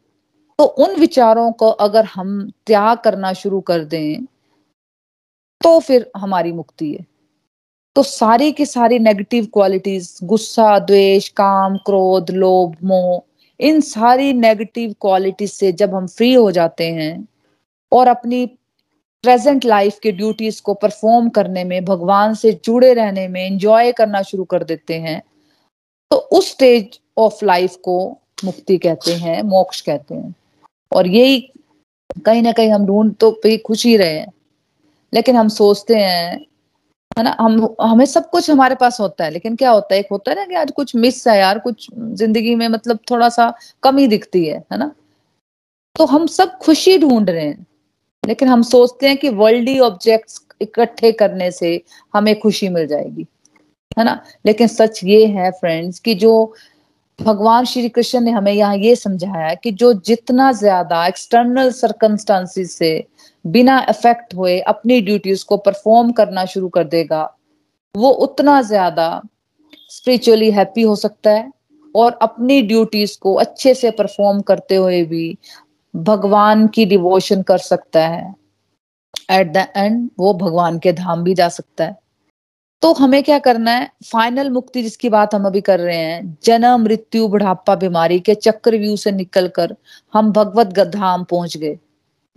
तो 0.59 0.63
उन 0.63 0.95
विचारों 0.95 1.51
को 1.51 1.69
अगर 1.85 2.05
हम 2.05 2.29
त्याग 2.65 2.97
करना 2.97 3.31
शुरू 3.33 3.59
कर 3.61 3.83
दें 3.83 4.25
तो 5.61 5.79
फिर 5.79 6.09
हमारी 6.17 6.51
मुक्ति 6.51 6.91
है। 6.93 7.05
तो 7.95 8.03
सारी 8.03 8.51
की 8.51 8.65
सारी 8.65 8.99
नेगेटिव 8.99 9.45
क्वालिटीज 9.45 10.19
गुस्सा, 10.23 10.77
द्वेष, 10.79 11.27
काम, 11.29 11.75
क्रोध, 11.77 12.31
लोभ, 12.31 12.75
मोह, 12.83 13.21
इन 13.59 13.81
सारी 13.81 14.31
नेगेटिव 14.33 14.93
क्वालिटीज 15.01 15.51
से 15.51 15.71
जब 15.71 15.95
हम 15.95 16.07
फ्री 16.07 16.33
हो 16.33 16.51
जाते 16.51 16.89
हैं 16.91 17.27
और 17.91 18.07
अपनी 18.07 18.45
प्रेजेंट 19.23 19.65
लाइफ 19.65 19.99
की 19.99 20.11
ड्यूटीज़ 20.11 20.61
को 20.61 20.73
परफॉर्म 20.73 21.29
करने 21.29 21.63
में, 21.63 21.83
भगवान 21.85 22.33
से 22.33 22.51
जुड़े 22.65 22.93
रहने 22.93 23.27
में 23.27 23.45
एंजॉय 23.45 23.91
करना 23.91 24.21
शुरू 24.21 24.43
कर 24.45 24.63
देते 24.63 24.99
हैं 24.99 25.21
तो 26.11 26.17
उस 26.17 26.51
स्टेज 26.51 26.99
ऑफ़ 27.17 27.45
लाइफ 27.45 27.75
को 27.75 27.99
मुक्ति 28.45 28.77
कहते 28.77 29.13
हैं, 29.13 29.41
मोक्ष 29.43 29.81
कहते 29.81 30.15
हैं। 30.15 30.33
और 30.91 31.07
यही 31.07 31.39
कहीं 32.25 32.41
ना 32.41 32.51
कहीं 32.51 32.71
हम 32.71 32.85
ढूंढ 32.85 33.13
तो 33.15 33.31
पे 33.43 33.57
खुश 33.57 33.85
ही 33.85 33.95
रहे 33.97 34.13
हैं। 34.13 34.31
लेकिन 35.13 35.35
हम 35.35 35.47
सोचते 35.49 35.95
हैं, 35.95 36.39
है 37.17 37.23
ना, 37.23 37.35
हम, 37.41 37.75
हमें 37.81 38.05
सब 38.05 38.29
कुछ 38.29 38.49
हमारे 38.49 38.75
पास 38.75 38.99
होता 38.99 39.23
है, 39.23 39.31
लेकिन 39.31 39.55
क्या 39.55 39.71
होता 39.71 39.93
है, 39.93 39.99
एक 39.99 40.07
होता 40.11 40.31
है 40.31 40.37
ना 40.37 40.45
कि 40.45 40.55
आज 40.55 40.71
कुछ 40.71 40.95
मिस 40.95 41.27
है 41.27 41.37
यार, 41.39 41.59
कुछ 41.59 41.87
ज़िंदगी 41.93 42.55
में 42.55 42.67
मतलब 42.67 42.99
थोड़ा 43.11 43.29
सा 43.29 43.53
कमी 43.83 44.07
दिखती 44.07 44.45
है 44.45 44.57
है 44.71 44.77
ना? 44.77 44.91
तो 45.95 46.05
हम 46.05 46.27
सब 46.27 46.57
खुशी 46.57 46.97
ढूंढ 46.97 47.29
रहे 47.29 47.45
हैं, 47.45 47.65
लेकिन 48.23 48.47
हम 48.47 48.61
सोचते 48.63 49.07
हैं 49.07 49.17
कि 49.17 49.29
वर्ल्डली 49.29 49.79
ऑब्जेक्ट्स 49.79 50.41
इकट्ठे 50.61 51.11
करने 51.11 51.51
से 51.51 51.81
हमें 52.13 52.39
खुशी 52.39 52.69
मिल 52.69 52.87
जाएगी, 52.87 53.25
है 53.97 54.03
ना? 54.05 54.21
लेकिन 54.45 54.67
सच 54.67 54.99
ये 55.03 55.25
है 55.27 55.51
फ्रेंड्स 55.51 55.99
कि 55.99 56.13
जो 56.15 56.53
भगवान 57.21 57.65
श्री 57.65 57.89
कृष्ण 57.89 58.19
ने 58.21 58.31
हमें 58.31 58.51
यहाँ 58.51 58.75
ये 58.77 58.95
समझाया 58.95 59.53
कि 59.53 59.71
जो 59.71 59.91
जितना 60.01 60.51
ज़्यादा 60.51 61.05
एक्सटर्नल 61.07 61.71
सरकमस्टांसिस 61.71 62.77
से 62.77 62.91
बिना 63.45 63.79
इफ़ेक्ट 63.89 64.33
हुए 64.35 64.59
अपनी 64.59 64.99
ड्यूटीज़ 65.01 65.45
को 65.45 65.57
परफॉर्म 65.57 66.11
करना 66.11 66.45
शुरू 66.45 66.69
कर 66.69 66.83
देगा, 66.85 67.23
वो 67.95 68.09
उतना 68.09 68.61
ज़्यादा 68.61 69.21
स्पिरिचुअली 69.89 70.49
हैप्पी 70.51 70.81
हो 70.81 70.95
सकता 70.95 71.31
है 71.31 71.51
और 71.95 72.17
अपनी 72.21 72.61
ड्यूटीज़ 72.63 73.17
को 73.21 73.33
अच्छे 73.35 73.73
से 73.73 73.91
परफॉर्म 73.91 74.41
करते 74.41 74.75
हुए 74.75 75.03
भी 75.05 75.37
भगवान 75.93 76.67
की 76.67 76.85
डिवोशन 76.85 77.41
कर 77.41 77.57
सकता 77.59 78.07
है। 78.07 78.35
एट 79.31 79.51
द 79.53 79.67
एंड 79.77 80.09
वो 80.19 80.33
भगवान 80.35 80.79
के 80.79 80.93
धाम 80.93 81.23
भी 81.23 81.33
जा 81.33 81.49
सकता 81.49 81.83
है। 81.83 81.97
तो 82.83 82.91
हमें 82.93 83.21
क्या 83.23 83.37
करना 83.39 83.71
है? 83.71 83.89
फाइनल 84.11 84.49
मुक्ति 84.49 84.81
जिसकी 84.81 85.09
बात 85.09 85.33
हम 85.35 85.45
अभी 85.45 85.61
कर 85.61 85.79
रहे 85.79 85.97
हैं, 85.97 86.37
जन्म, 86.43 86.81
मृत्यु, 86.81 87.27
बुढ़ापा, 87.27 87.75
बीमारी 87.75 88.19
के 88.19 88.35
चक्रव्यूह 88.35 88.95
से 88.97 89.11
निकलकर 89.11 89.75
हम 90.13 90.31
भगवत 90.31 90.67
धाम 90.87 91.23
पहुँच 91.23 91.57
गए। 91.57 91.77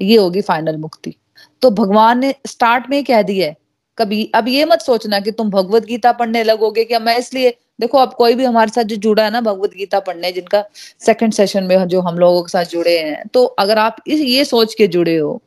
ये 0.00 0.16
होगी 0.16 0.40
फाइनल 0.42 0.76
मुक्ति। 0.76 1.14
तो 1.62 1.70
भगवान 1.72 2.18
ने 2.18 2.34
स्टार्ट 2.46 2.88
में 2.90 3.02
कह 3.04 3.22
दिया 3.22 3.46
है, 3.46 3.56
कभी 3.98 4.30
अब 4.34 4.48
ये 4.48 4.64
मत 4.64 4.80
सोचना 4.80 5.20
कि 5.20 5.30
तुम 5.32 5.50
भगवत 5.50 5.84
गीता 5.84 6.12
पढ़ने 6.12 6.42
लगोगे 6.44 6.84
कि 6.84 6.98
मैं 6.98 7.16
इसलिए, 7.18 7.56
देखो 7.80 7.98
अब 7.98 8.12
कोई 8.14 8.34
भी 8.34 8.44
हमारे 8.44 8.70
साथ 8.70 8.84
जो 8.84 8.96
जुड़ा 8.96 9.24
है 9.24 9.30
ना 9.30 9.40
भगवत 9.40 9.74
गीता 9.76 10.00
पढ़ने, 10.00 10.32
जिनका 10.32 10.64
सेकंड 11.00 11.32
सेशन 11.32 11.64
में 11.64 11.86
जो 11.88 12.00
हम 12.00 12.18
लोगों 12.18 12.42
के 12.42 12.50
साथ 12.50 12.64
जुड़े 12.72 12.98
हैं 12.98 13.26
तो 13.28 13.44
अगर 13.44 13.78
आप 13.78 13.96
इस, 14.06 14.20
ये 14.20 14.44
सोच 14.44 14.74
के 14.74 14.86
जुड़े 14.88 15.16
हो 15.16 15.40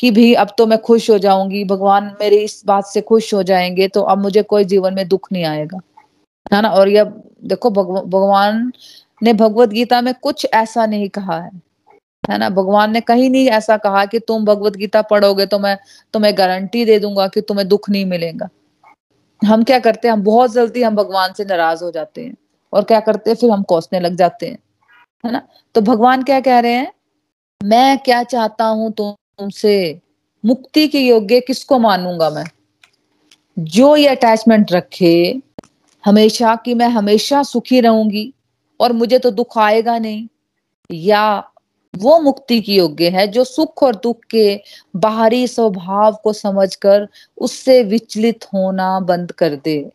कि 0.00 0.10
भी 0.10 0.32
अब 0.34 0.48
तो 0.58 0.66
मैं 0.66 0.78
खुश 0.78 1.10
हो 1.10 1.18
जाऊँगी, 1.18 1.64
भगवान 1.64 2.16
मेरी 2.20 2.36
इस 2.36 2.62
बात 2.66 2.86
से 2.86 3.00
खुश 3.00 3.34
हो 3.34 3.42
जाएँगे 3.42 3.88
तो 3.88 4.02
अब 4.02 4.18
मुझे 4.18 4.42
कोई 4.42 4.64
जीवन 4.64 4.94
में 4.94 5.08
दुख 5.08 5.28
नहीं 5.32 5.44
आएगा। 5.44 5.80
है 6.52 6.62
ना? 6.62 6.68
और 6.70 6.88
ये 6.88 7.04
देखो 7.44 7.70
भगवान 7.70 8.72
ने 9.22 9.32
भगवत 9.32 9.68
गीता 9.68 10.00
में 10.00 10.14
कुछ 10.14 10.46
ऐसा 10.54 10.86
नहीं 10.86 11.08
कहा 11.08 11.40
है। 11.40 11.50
है 12.30 12.38
ना? 12.38 12.48
भगवान 12.50 12.92
ने 12.92 13.00
कहीं 13.00 13.30
नहीं 13.30 13.48
ऐसा 13.48 13.76
कहा 13.76 14.04
कि 14.04 14.18
तुम 14.18 14.44
भगवत 14.44 14.76
गीता 14.76 15.02
पढ़ोगे 15.02 15.46
तो 15.46 15.58
मैं 15.58 15.78
तुम्हें 16.12 16.38
गारंटी 16.38 16.84
दे 16.84 16.98
दूँगा 16.98 17.28
कि 17.28 17.40
तुम्हें 17.40 17.68
दुख 17.68 17.90
नहीं 17.90 18.04
मिलेगा। 18.04 18.48
हम 19.46 19.64
क्या 19.64 19.78
करते 19.78 20.08
हैं? 20.08 20.12
हम 20.12 20.22
बहुत 20.22 20.52
जल्दी 20.52 20.82
हम 20.82 20.96
भगवान 20.96 21.32
से 21.32 21.44
नाराज़ 21.44 21.84
हो 21.84 21.90
जाते 21.90 22.24
हैं। 22.24 22.34
और 22.72 22.84
क्या 22.84 23.00
करते 23.00 23.30
हैं? 23.30 23.36
फिर 23.36 23.50
हम 23.50 23.62
कोसने 23.62 24.00
लग 24.00 24.16
जाते 24.16 24.46
हैं। 24.46 24.58
है 25.24 25.32
ना? 25.32 25.42
तो 25.74 25.80
भगवान 25.80 26.22
क्या 26.22 26.40
कह 26.40 26.58
रहे 26.58 26.72
हैं? 26.72 26.92
मैं 27.64 27.98
क्या 27.98 28.22
चाहता 28.22 28.64
हूँ 28.64 28.92
तुमसे 29.38 30.00
मुक्ति 30.44 30.88
के 30.88 31.00
योग्य 31.00 31.40
किसको 31.40 31.78
मानूँगा 31.78 32.30
मैं? 32.30 32.44
जो 33.58 33.96
ये 33.96 34.08
अटैचमेंट 34.08 34.72
रखे, 34.72 35.40
हमेशा 36.04 36.54
कि 36.56 36.74
मैं 36.74 36.88
हमेशा 36.88 37.42
सुखी 37.42 37.80
रहूँगी 37.80 38.32
और 38.80 38.92
मुझे 38.92 39.18
तो 39.18 39.30
दुख 39.30 39.58
आएगा 39.58 39.98
नहीं, 39.98 40.26
या 40.90 41.50
वो 41.94 42.18
मुक्ति 42.20 42.60
की 42.60 42.76
योग्य 42.76 43.10
है 43.10 43.26
जो 43.28 43.44
सुख 43.44 43.82
और 43.82 43.96
दुख 43.96 44.24
के 44.30 44.60
बाहरी 44.96 45.46
स्वभाव 45.46 46.16
को 46.24 46.32
समझकर 46.32 47.08
उससे 47.38 47.82
विचलित 47.82 48.44
होना 48.44 49.00
बंद 49.00 49.32
कर 49.32 49.56
दे। 49.56 49.90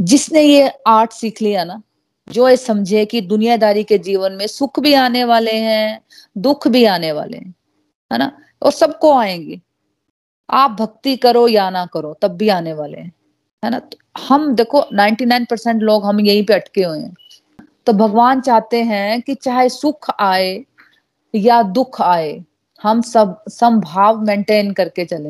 जिसने 0.00 0.42
ये 0.42 0.70
आर्ट 0.86 1.12
सीख 1.12 1.42
लिया 1.42 1.64
ना, 1.64 1.82
जो 2.28 2.48
ये 2.48 2.56
समझे 2.56 3.04
कि 3.04 3.20
दुनियादारी 3.20 3.84
के 3.84 3.98
जीवन 3.98 4.32
में 4.32 4.46
सुख 4.46 4.80
भी 4.80 4.94
आने 4.94 5.24
वाले 5.24 5.54
हैं, 5.54 6.00
दुख 6.38 6.68
भी 6.68 6.84
आने 6.84 7.12
वाले 7.12 7.36
हैं। 7.36 7.54
है 8.12 8.18
ना? 8.18 8.38
और 8.62 8.72
सबको 8.72 9.14
आएँगे। 9.14 9.60
आप 10.50 10.70
भक्ति 10.70 11.16
करो 11.16 11.48
या 11.48 11.70
ना 11.70 11.86
करो, 11.86 12.18
तब 12.22 12.28
भी 12.28 12.48
आने 12.48 12.72
वाले 12.72 12.98
हैं। 12.98 13.12
है 13.64 13.70
ना? 13.70 13.78
तो 13.78 13.98
हम 14.28 14.54
देखो 14.54 14.84
99 14.92 15.46
परसेंट 15.50 15.82
लोग 15.82 16.04
हम 16.04 16.20
यहीं 16.20 16.46
पे 16.46 16.54
अटके 16.54 16.84
हुए 16.84 16.98
हैं। 16.98 17.14
तो 17.86 17.92
भगवान 17.92 18.40
चाहते 18.40 18.82
हैं 18.82 19.22
कि 19.22 19.34
चाहे 19.34 19.68
सुख 19.68 20.10
आए 20.20 20.64
या 21.34 21.62
दुख 21.62 22.02
आए, 22.02 22.44
हम 22.82 23.02
सब 23.02 23.42
संभाव 23.48 24.20
मेंटेन 24.20 24.72
करके 24.72 25.04
चले। 25.04 25.28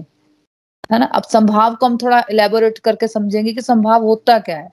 है 0.92 0.98
ना? 0.98 1.06
अब 1.06 1.22
संभाव 1.22 1.74
को 1.74 1.86
हम 1.86 1.96
थोड़ा 1.96 2.24
इलेबोरेट 2.30 2.78
करके 2.78 3.08
समझेंगे 3.08 3.52
कि 3.52 3.62
संभाव 3.62 4.02
होता 4.02 4.38
क्या 4.38 4.58
है। 4.58 4.70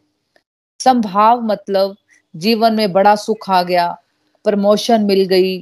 संभाव 0.80 1.42
मतलब 1.42 1.96
जीवन 2.36 2.74
में 2.74 2.92
बड़ा 2.92 3.16
सुख 3.16 3.50
आ 3.50 3.64
गया 3.64 4.02
प्रमोशन 4.44 5.02
मिल 5.02 5.26
गई, 5.26 5.58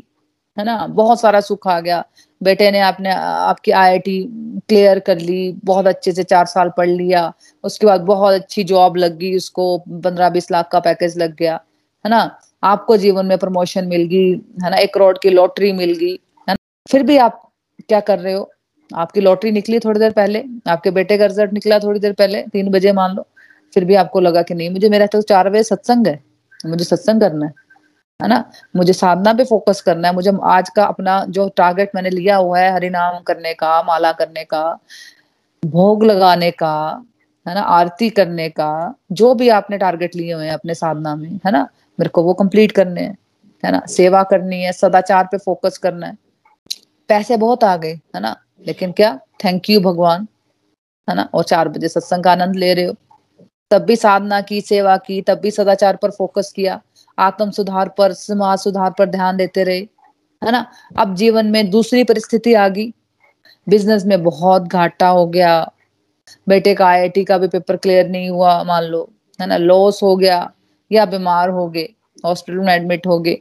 है 0.60 0.63
ना? 0.63 0.88
बहुत 0.88 1.19
सारा 1.19 1.41
सुख 1.41 1.67
आ 1.67 1.79
गया। 1.79 2.05
बेटे 2.43 2.71
ने 2.71 2.80
आपने, 2.80 3.10
आपकी 3.10 3.71
आईआईटी 3.71 4.23
क्लियर 4.67 5.00
कर 5.00 5.19
ली, 5.19 5.60
बहुत 5.65 5.88
अच्छे 5.88 6.12
से 6.12 6.23
चार 6.23 6.45
साल 6.45 6.71
पढ़ 6.78 6.89
लिया, 6.89 7.34
उसके 7.63 7.86
बाद 7.86 8.02
बहुत 8.02 8.34
अच्छी 8.34 8.63
जॉब 8.63 8.97
लग 8.97 9.17
गई, 9.17 9.36
उसको 9.36 9.78
पंद्रह 9.78 10.30
बीस 10.30 10.52
लाख 10.52 10.69
का 10.71 10.80
पैकेज 10.80 11.17
लग 11.17 11.36
गया, 11.36 11.60
है 12.06 12.10
ना? 12.10 12.39
आपको 12.63 12.97
जीवन 12.97 13.26
में 13.26 13.38
प्रमोशन 13.38 13.88
मिल 13.88 14.08
गई, 14.08 14.32
है 14.63 14.69
ना? 14.69 14.78
एक 14.78 14.93
करोड़ 14.93 15.17
की 15.17 15.30
लॉटरी 15.30 15.71
मिल 15.71 15.93
गई, 15.93 16.12
है 16.12 16.54
ना? 16.54 16.56
फिर 16.91 17.04
भी 17.04 17.17
आप 17.17 17.52
क्या 17.89 18.00
कर 18.00 18.19
रहे 18.19 18.34
हो? 18.34 18.52
आपकी 18.95 19.21
लॉटरी 19.21 19.52
निकली 19.52 19.80
थोड़ी 19.80 20.00
देर 20.00 20.12
पहले, 20.12 20.43
आपके 20.67 20.91
बेटे 20.91 21.17
का 21.17 21.26
रिज़ल्ट 21.26 21.54
निकला 21.54 21.80
थोड़ी 21.80 22.00
देर 22.00 22.13
पहले, 22.13 22.41
तीन 22.41 22.69
बजे 22.69 22.91
मान 22.91 23.15
लो, 23.15 23.28
फिर 23.73 23.86
भी 23.86 23.95
आपको 23.95 24.19
लगा 24.19 24.41
कि 24.41 24.54
नहीं, 24.54 24.69
मुझे, 24.69 24.89
मेरा 24.89 25.06
तो 25.06 25.21
चार 25.21 25.50
बजे 25.50 25.63
सत्संग 25.63 26.08
है, 26.08 26.23
मुझे 26.65 26.84
सत्संग 26.84 27.21
करना 27.21 27.45
है। 27.45 27.66
है 28.21 28.27
ना? 28.27 28.51
मुझे 28.75 28.93
साधना 28.93 29.34
पे 29.34 29.43
फोकस 29.43 29.82
करना 29.82 30.08
है। 30.08 30.13
मुझे 30.13 30.32
आज 30.43 30.69
का 30.69 30.84
अपना 30.84 31.25
जो 31.30 31.49
टारगेट 31.49 31.91
मैंने 31.95 32.10
लिया 32.10 32.38
हुआ 32.38 32.60
है, 32.60 32.73
हरिनाम 32.73 33.19
करने 33.19 33.53
का, 33.53 33.84
माला 33.84 34.12
करने 34.12 34.43
का, 34.43 34.80
भोग 35.65 36.03
लगाने 36.03 36.51
का, 36.51 37.03
है 37.47 37.56
ना? 37.56 37.62
आरती 37.62 38.10
करने 38.10 38.49
का, 38.49 38.93
जो 39.12 39.36
भी 39.36 39.49
आपने 39.49 39.77
टारगेट 39.77 40.15
लिए 40.15 40.34
हुए 40.34 40.45
हैं 40.45 40.53
अपने 40.53 40.73
साधना 40.73 41.15
में, 41.15 41.39
है 41.45 41.51
ना? 41.51 41.67
मेरे 41.99 42.10
को 42.10 42.23
वो 42.23 42.34
कंप्लीट 42.34 42.71
करने 42.71 43.01
हैं, 43.01 43.17
है 43.65 43.71
ना? 43.71 43.82
सेवा 43.88 44.23
करनी 44.23 44.62
है, 44.62 44.71
सदाचार 44.71 45.25
पे 45.32 45.38
फोकस 45.38 45.77
करना 45.77 46.08
है। 46.08 46.17
पैसे 47.08 47.38
बहुत 47.38 47.63
आ 47.63 47.77
गए, 47.77 47.93
है 47.93 48.19
ना? 48.19 48.36
लेकिन 48.67 48.91
क्या? 48.91 49.19
थैंक 49.45 49.69
यू 49.69 49.82
भगवान, 49.82 50.27
है 51.10 51.15
ना? 51.15 51.30
और 51.34 51.43
चार 51.43 51.69
बजे 51.69 51.88
सत्संग 51.88 52.23
का 52.23 52.32
आनंद 52.32 52.56
ले 52.56 52.73
रहे 52.73 52.86
हो। 52.86 52.95
तब 53.71 53.82
भी 53.82 53.95
साधना 53.95 54.41
की, 54.41 54.62
सेवा 54.62 54.97
की, 54.97 55.21
तब 55.21 55.38
भी 55.38 55.51
सदाचार 55.51 55.95
पर 55.95 56.12
फोकस 56.12 56.53
किया। 56.56 56.82
आत्म 57.19 57.51
सुधार 57.51 57.89
पर, 57.89 58.13
समाज 58.13 58.60
सुधार 58.60 58.91
पर 58.91 59.06
ध्यान 59.06 59.38
देते 59.38 59.63
रहे, 59.63 59.80
है 60.43 60.51
ना? 60.51 60.71
अब 60.97 61.15
जीवन 61.15 61.45
में 61.45 61.69
दूसरी 61.69 62.03
परिस्थिति 62.03 62.53
आ 62.53 62.67
गई। 62.67 62.93
बिज़नेस 63.69 64.06
में 64.06 64.23
बहुत 64.23 64.63
घाटा 64.63 65.08
हो 65.08 65.27
गया। 65.27 65.71
बेटे 66.49 66.75
का 66.75 66.88
आईआईटी 66.88 67.23
का 67.23 67.38
भी 67.38 67.47
पेपर 67.47 67.77
क्लियर 67.77 68.10
नहीं 68.10 68.30
हुआ, 68.30 68.63
मान 68.63 68.84
लो, 68.84 69.10
है 69.41 69.47
ना? 69.47 69.58
लॉस 69.58 70.03
हो 70.03 70.15
गया 70.15 70.51
या 70.91 71.06
बीमार 71.06 71.49
हो 71.49 71.67
गए 71.69 71.89
हॉस्पिटल 72.25 72.60
में 72.60 72.75
एडमिट 72.75 73.08
हो 73.08 73.19
गए, 73.19 73.38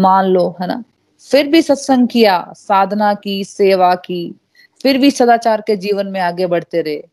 मान 0.00 0.24
लो, 0.24 0.56
है 0.60 0.66
ना? 0.66 0.84
फिर 1.30 1.48
भी 1.48 1.62
सत्संग 1.62 2.08
किया, 2.08 2.52
साधना 2.56 3.14
की, 3.14 3.44
सेवा 3.44 3.94
की, 3.94 4.34
फिर 4.82 4.98
भी 4.98 5.10
सदाचार 5.10 5.60
के 5.60 5.76
जीवन 5.76 6.06
में 6.06 6.20
आगे 6.20 6.46
बढ़ते 6.46 6.80
रहे। 6.80 7.04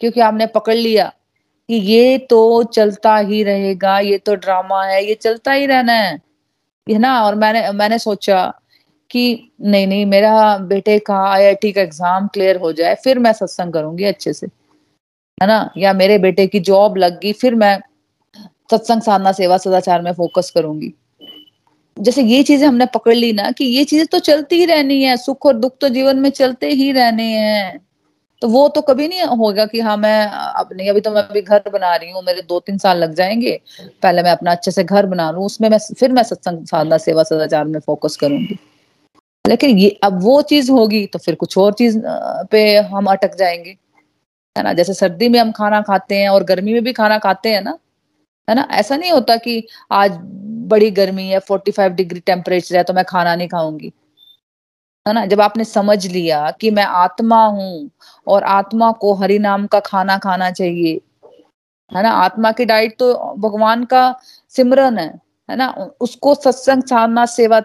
क्योंकि 0.00 0.20
आपने 0.20 0.46
पकड़ 0.46 0.74
लिया 0.74 1.12
ये 1.68 2.18
तो 2.30 2.62
चलता 2.64 3.16
ही 3.16 3.42
रहेगा, 3.42 3.98
ये 4.00 4.18
तो 4.18 4.34
ड्रामा 4.36 4.84
है, 4.84 5.04
ये 5.04 5.14
चलता 5.14 5.52
ही 5.52 5.66
रहना 5.66 5.92
है। 5.92 6.12
है 6.86 6.98
ना, 6.98 7.20
और 7.22 7.34
मैंने 7.34 7.70
मैंने 7.72 7.98
सोचा 7.98 8.44
कि 9.10 9.52
नहीं 9.62 9.86
नहीं, 9.86 10.06
मेरा 10.06 10.56
बेटे 10.58 10.98
का 10.98 11.18
आईआईटी 11.24 11.72
का 11.72 11.80
एग्ज़ाम 11.80 12.26
क्लियर 12.28 12.56
हो 12.56 12.72
जाए, 12.72 12.94
फिर 12.94 13.18
मैं 13.18 13.32
सत्संग 13.32 13.72
करूँगी 13.72 14.04
अच्छे 14.04 14.32
से, 14.32 14.46
है 15.38 15.46
ना? 15.46 15.70
या 15.76 15.92
मेरे 15.92 16.18
बेटे 16.18 16.46
की 16.46 16.60
जॉब 16.60 16.96
लग 16.96 17.20
गई, 17.20 17.32
फिर 17.32 17.54
मैं 17.54 17.78
सत्संग 18.70 19.02
साधना, 19.02 19.32
सेवा, 19.32 19.56
सदाचार 19.58 20.02
में 20.02 20.12
फोकस 20.12 20.50
करूँगी। 20.50 20.92
जैसे 21.96 22.22
ये 22.22 22.42
चीज़ें 22.42 22.66
हमने 22.66 22.86
पकड़ 22.86 23.14
ली 23.14 23.32
ना 23.32 23.50
कि 23.50 23.64
ये 23.66 23.84
चीज़ें 23.84 24.06
तो 24.06 24.18
चलती 24.20 24.56
ही 24.56 24.64
रहनी 24.64 25.02
है, 25.02 25.16
सुख 25.16 25.46
और 25.46 25.54
दुख 25.54 25.76
तो 25.80 25.88
जीवन 25.88 26.18
में 26.18 26.30
चलते 26.30 26.70
ही 26.70 26.90
रहने 26.92 27.24
हैं। 27.24 27.80
तो 28.42 28.48
वो 28.48 28.68
तो 28.68 28.80
कभी 28.80 29.06
नहीं 29.08 29.22
होगा 29.38 29.64
कि 29.66 29.80
हाँ 29.80 29.96
मैं 29.96 30.26
अपने 30.30 30.88
अभी 30.88 31.00
तो 31.00 31.10
मैं 31.10 31.22
अभी 31.22 31.40
घर 31.42 31.62
बना 31.72 31.94
रही 31.96 32.10
हूँ, 32.10 32.22
मेरे 32.22 32.42
दो 32.42 32.58
तीन 32.60 32.78
साल 32.78 32.98
लग 32.98 33.14
जाएँगे। 33.14 33.60
पहले 34.02 34.22
मैं 34.22 34.30
अपना 34.30 34.52
अच्छे 34.52 34.70
से 34.70 34.84
घर 34.84 35.06
बना 35.06 35.30
लू, 35.30 35.44
उसमें 35.44 35.68
मैं 35.70 35.78
फिर 35.98 36.12
मैं 36.12 36.22
सत्संग, 36.22 36.64
साधना, 36.66 36.98
सेवा, 36.98 37.22
सदाचार 37.22 37.64
में 37.64 37.80
फोकस 37.80 38.16
करूँगी। 38.16 38.58
लेकिन 39.44 39.78
ये, 39.78 39.88
अब 40.04 40.22
वो 40.22 40.40
चीज़ 40.42 40.70
होगी 40.72 41.04
तो 41.06 41.18
फिर 41.18 41.34
कुछ 41.34 41.58
और 41.58 41.72
चीज़ 41.72 41.98
पे 42.50 42.76
हम 42.76 43.06
अटक 43.06 43.36
जाएँगे। 43.36 43.76
है 44.56 44.62
ना? 44.64 44.72
जैसे 44.72 44.94
सर्दी 44.94 45.28
में 45.28 45.38
हम 45.40 45.52
खाना 45.52 45.80
खाते 45.82 46.16
हैं 46.16 46.28
और 46.28 46.44
गर्मी 46.44 46.72
में 46.72 46.82
भी 46.84 46.92
खाना 46.92 47.18
खाते 47.18 47.48
हैं 47.48 47.62
ना, 47.62 47.78
है 48.48 48.54
ना? 48.54 48.68
ऐसा 48.72 48.96
नहीं 48.96 49.10
होता 49.12 49.36
कि 49.36 49.62
आज 49.92 50.18
बड़ी 50.70 50.90
गर्मी 50.90 51.28
है 51.28 51.38
फोर्टी 51.38 51.70
फाइव 51.70 51.92
डिग्री 51.92 52.20
टेम्परेचर 52.20 52.76
है 52.76 52.82
तो 52.84 52.94
मैं 52.94 53.04
खाना 53.04 53.34
नहीं 53.36 53.48
खाऊँगी। 53.48 53.92
है 55.08 55.14
ना? 55.14 55.24
जब 55.26 55.40
आपने 55.40 55.64
समझ 55.64 56.06
लिया 56.06 56.50
कि 56.60 56.70
मैं 56.70 56.84
आत्मा 56.84 57.44
हूँ 57.46 57.90
और 58.26 58.44
आत्मा 58.44 58.90
को 58.92 59.14
हरि 59.14 59.38
नाम 59.38 59.66
का 59.66 59.80
खाना 59.80 60.18
खाना 60.18 60.50
चाहिए 60.50 61.00
है 61.92 62.02
ना? 62.02 62.10
आत्मा 62.10 62.52
की 62.52 62.64
डाइट 62.64 62.96
तो 62.98 63.14
भगवान 63.38 63.84
का 63.84 64.14
सिमरन 64.54 64.98
है 64.98 65.08
है 65.48 65.56
ना? 65.56 65.68
उसको 66.00 66.34
सत्संग 66.34 66.82
साधना 66.84 67.26
सेवा 67.26 67.62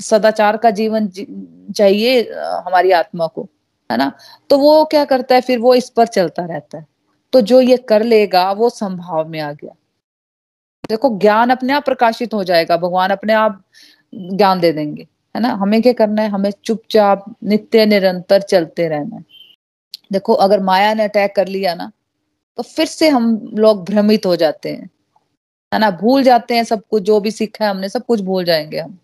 सदाचार 0.00 0.56
का 0.56 0.70
जीवन 0.70 1.06
जी, 1.08 1.26
चाहिए 1.76 2.20
हमारी 2.66 2.90
आत्मा 2.92 3.26
को 3.26 3.48
है 3.90 3.96
ना? 3.98 4.12
तो 4.50 4.58
वो 4.58 4.84
क्या 4.84 5.04
करता 5.04 5.34
है? 5.34 5.40
फिर 5.40 5.58
वो 5.58 5.74
इस 5.74 5.90
पर 5.90 6.06
चलता 6.08 6.44
रहता 6.44 6.78
है। 6.78 6.86
तो 7.32 7.40
जो 7.42 7.60
ये 7.60 7.76
कर 7.88 8.02
लेगा 8.04 8.50
वो 8.52 8.68
संभाव 8.70 9.28
में 9.28 9.40
आ 9.40 9.52
गया। 9.52 9.74
देखो 10.88 11.08
ज्ञान 11.18 11.50
अपने 11.50 11.72
आप 11.72 11.84
प्रकाशित 11.84 12.34
हो 12.34 12.42
जाएगा 12.44 12.76
भगवान 12.76 13.10
अपने 13.10 13.32
आप 13.32 13.62
ज्ञान 14.12 14.60
दे 14.60 14.72
देंगे। 14.72 15.06
है 15.36 15.42
ना? 15.42 15.48
हमें 15.48 15.82
क्या 15.82 15.92
करना 15.92 16.22
है? 16.22 16.28
हमें 16.28 16.50
चुपचाप, 16.64 17.24
नित्य, 17.44 17.86
निरंतर 17.86 18.42
चलते 18.42 18.88
रहना 18.88 19.16
है। 19.16 19.24
देखो, 20.12 20.32
अगर 20.34 20.60
माया 20.60 20.94
ने 20.94 21.04
अटैक 21.04 21.36
कर 21.36 21.48
लिया 21.48 21.74
ना 21.74 21.92
तो 22.56 22.62
फिर 22.62 22.86
से 22.86 23.08
हम 23.08 23.50
लोग 23.54 23.84
भ्रमित 23.84 24.26
हो 24.26 24.36
जाते 24.36 24.70
हैं। 24.70 24.90
है 25.74 25.78
ना? 25.80 25.90
भूल 25.90 26.22
जाते 26.22 26.56
हैं 26.56 26.64
सब 26.64 26.82
कुछ, 26.90 27.02
जो 27.02 27.20
भी 27.20 27.30
सीखा 27.30 27.64
है 27.64 27.70
हमने, 27.70 27.88
सब 27.88 28.06
कुछ 28.06 28.20
भूल 28.20 28.44
जाएँगे 28.44 28.80
हम। 28.80 28.98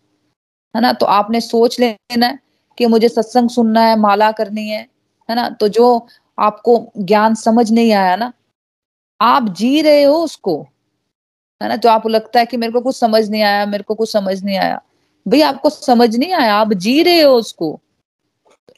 है 0.76 0.82
ना? 0.82 0.92
तो 0.92 1.06
आपने 1.06 1.40
सोच 1.40 1.80
लेना 1.80 2.26
है 2.26 2.38
कि 2.78 2.86
मुझे 2.86 3.08
सत्संग 3.08 3.50
सुनना 3.50 3.82
है, 3.82 3.96
माला 3.96 4.32
करनी 4.32 4.68
है 4.68 4.88
है 5.30 5.36
ना? 5.36 5.50
तो 5.50 5.68
जो 5.68 6.06
आपको 6.38 6.92
ज्ञान 6.98 7.34
समझ 7.34 7.72
नहीं 7.72 7.92
आया 7.92 8.16
ना, 8.16 8.32
आप 9.20 9.48
जी 9.48 9.82
रहे 9.82 10.02
हो 10.02 10.16
उसको। 10.16 10.62
है 11.62 11.68
ना? 11.68 11.76
जो 11.76 11.90
आपको 11.90 12.08
लगता 12.08 12.40
है 12.40 12.46
कि 12.46 12.56
मेरे 12.56 12.72
को 12.72 12.80
कुछ 12.80 12.96
समझ 12.96 13.30
नहीं 13.30 13.42
आया, 13.42 13.66
मेरे 13.66 13.84
को 13.84 13.94
कुछ 13.94 14.12
समझ 14.12 14.44
नहीं 14.44 14.58
आया 14.58 14.82
भाई, 15.28 15.40
आपको 15.40 15.70
समझ 15.70 16.16
नहीं 16.16 16.32
आया, 16.32 16.54
आप 16.54 16.72
जी 16.72 17.02
रहे 17.02 17.20
हो 17.20 17.34
उसको। 17.34 17.80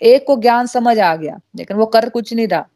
एक 0.03 0.27
को 0.27 0.37
ज्ञान 0.37 0.67
समझ 0.67 0.99
आ 0.99 1.17
गया, 1.17 1.41
लेकिन 1.57 1.77
वो 1.77 1.87
कर 1.87 2.09
कुछ 2.09 2.35
नहीं 2.35 2.49
रहा। 2.49 2.67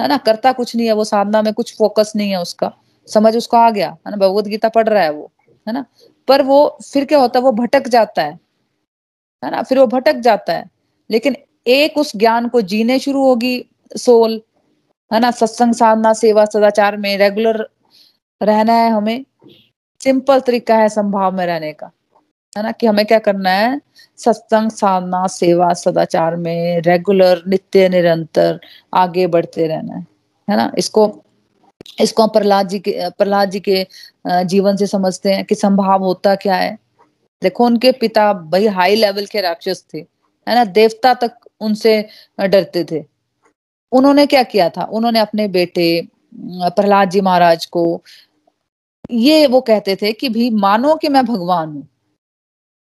है 0.00 0.08
ना? 0.08 0.16
करता 0.16 0.52
कुछ 0.52 0.76
नहीं 0.76 0.86
है, 0.86 0.92
वो 0.92 1.04
साधना 1.04 1.42
में 1.42 1.54
कुछ 1.54 1.76
फोकस 1.76 2.12
नहीं 2.16 2.30
है 2.30 2.42
उसका। 2.42 2.72
समझ 3.06 3.36
उसको 3.36 3.56
आ 3.56 3.70
गया, 3.70 3.90
है 3.90 4.10
ना? 4.10 4.16
भगवत 4.16 4.44
गीता 4.44 4.68
पढ़ 4.68 4.88
रहा 4.88 5.02
है 5.02 5.10
वो, 5.10 5.32
है 5.68 5.72
ना? 5.72 5.84
पर 6.28 6.42
वो 6.42 6.78
फिर 6.92 7.04
क्या 7.04 7.18
होता 7.18 7.38
है, 7.38 7.42
वो 7.42 7.52
भटक 7.52 7.88
जाता 7.88 8.22
है। 8.22 8.40
है 9.44 9.50
ना? 9.50 9.62
फिर 9.62 9.78
वो 9.78 9.86
भटक 9.86 10.14
जाता 10.14 10.52
है। 10.52 10.70
लेकिन 11.10 11.36
एक 11.66 11.98
उस 11.98 12.16
ज्ञान 12.16 12.48
को 12.48 12.60
जीने 12.60 12.98
शुरू 12.98 13.24
होगी 13.24 13.66
सोल 13.96 14.42
है 15.12 15.20
ना? 15.20 15.30
सत्संग, 15.30 15.74
साधना, 15.74 16.12
सेवा, 16.12 16.44
सदाचार 16.44 16.96
में 16.96 17.18
रेगुलर 17.18 17.68
रहना 18.42 18.72
है 18.72 18.90
हमें। 18.90 19.24
सिंपल 20.02 20.40
तरीका 20.40 20.76
है 20.76 20.88
संभाव 20.88 21.32
में 21.32 21.46
रहने 21.46 21.72
का। 21.72 21.90
है 22.56 22.62
ना 22.62 22.72
कि 22.72 22.86
हमें 22.86 23.04
क्या 23.06 23.18
करना 23.18 23.50
है? 23.50 23.80
सत्संग, 24.18 24.70
साधना, 24.70 25.26
सेवा, 25.28 25.72
सदाचार 25.74 26.36
में 26.36 26.80
रेगुलर 26.82 27.42
नित्य, 27.48 27.88
निरंतर 27.88 28.60
आगे 28.94 29.26
बढ़ते 29.26 29.66
रहना 29.66 29.94
है 29.94 30.06
है 30.48 30.56
ना? 30.56 30.70
इसको 30.78 31.12
इसको 32.00 32.22
हम 32.22 32.28
प्रहलाद 32.28 32.68
जी 32.68 32.78
के, 32.78 32.92
प्रहलाद 33.10 33.50
जी 33.50 33.60
के 33.60 33.86
जीवन 34.46 34.76
से 34.76 34.86
समझते 34.86 35.32
हैं 35.32 35.44
कि 35.44 35.54
संभाव 35.54 36.04
होता 36.04 36.34
क्या 36.36 36.54
है? 36.56 36.76
देखो, 37.42 37.64
उनके 37.66 37.92
पिता 37.92 38.32
भाई 38.32 38.66
हाई 38.68 38.94
लेवल 38.96 39.26
के 39.26 39.40
राक्षस 39.40 39.84
थे, 39.94 39.98
है 39.98 40.54
ना? 40.54 40.64
देवता 40.66 41.14
तक 41.14 41.38
उनसे 41.60 42.00
डरते 42.40 42.84
थे। 42.92 43.04
उन्होंने 43.92 44.26
क्या 44.26 44.42
किया 44.44 44.68
था? 44.70 44.84
उन्होंने 44.84 45.18
अपने 45.20 45.48
बेटे 45.48 46.08
प्रहलाद 46.34 47.10
जी 47.10 47.20
महाराज 47.20 47.66
को 47.66 47.84
ये 49.12 49.46
वो 49.46 49.60
कहते 49.62 49.96
थे 50.02 50.12
कि 50.12 50.28
भी 50.28 50.48
मानो 50.52 50.94
कि 50.96 51.08
मैं 51.08 51.24
भगवान 51.26 51.68
हूँ। 51.68 51.86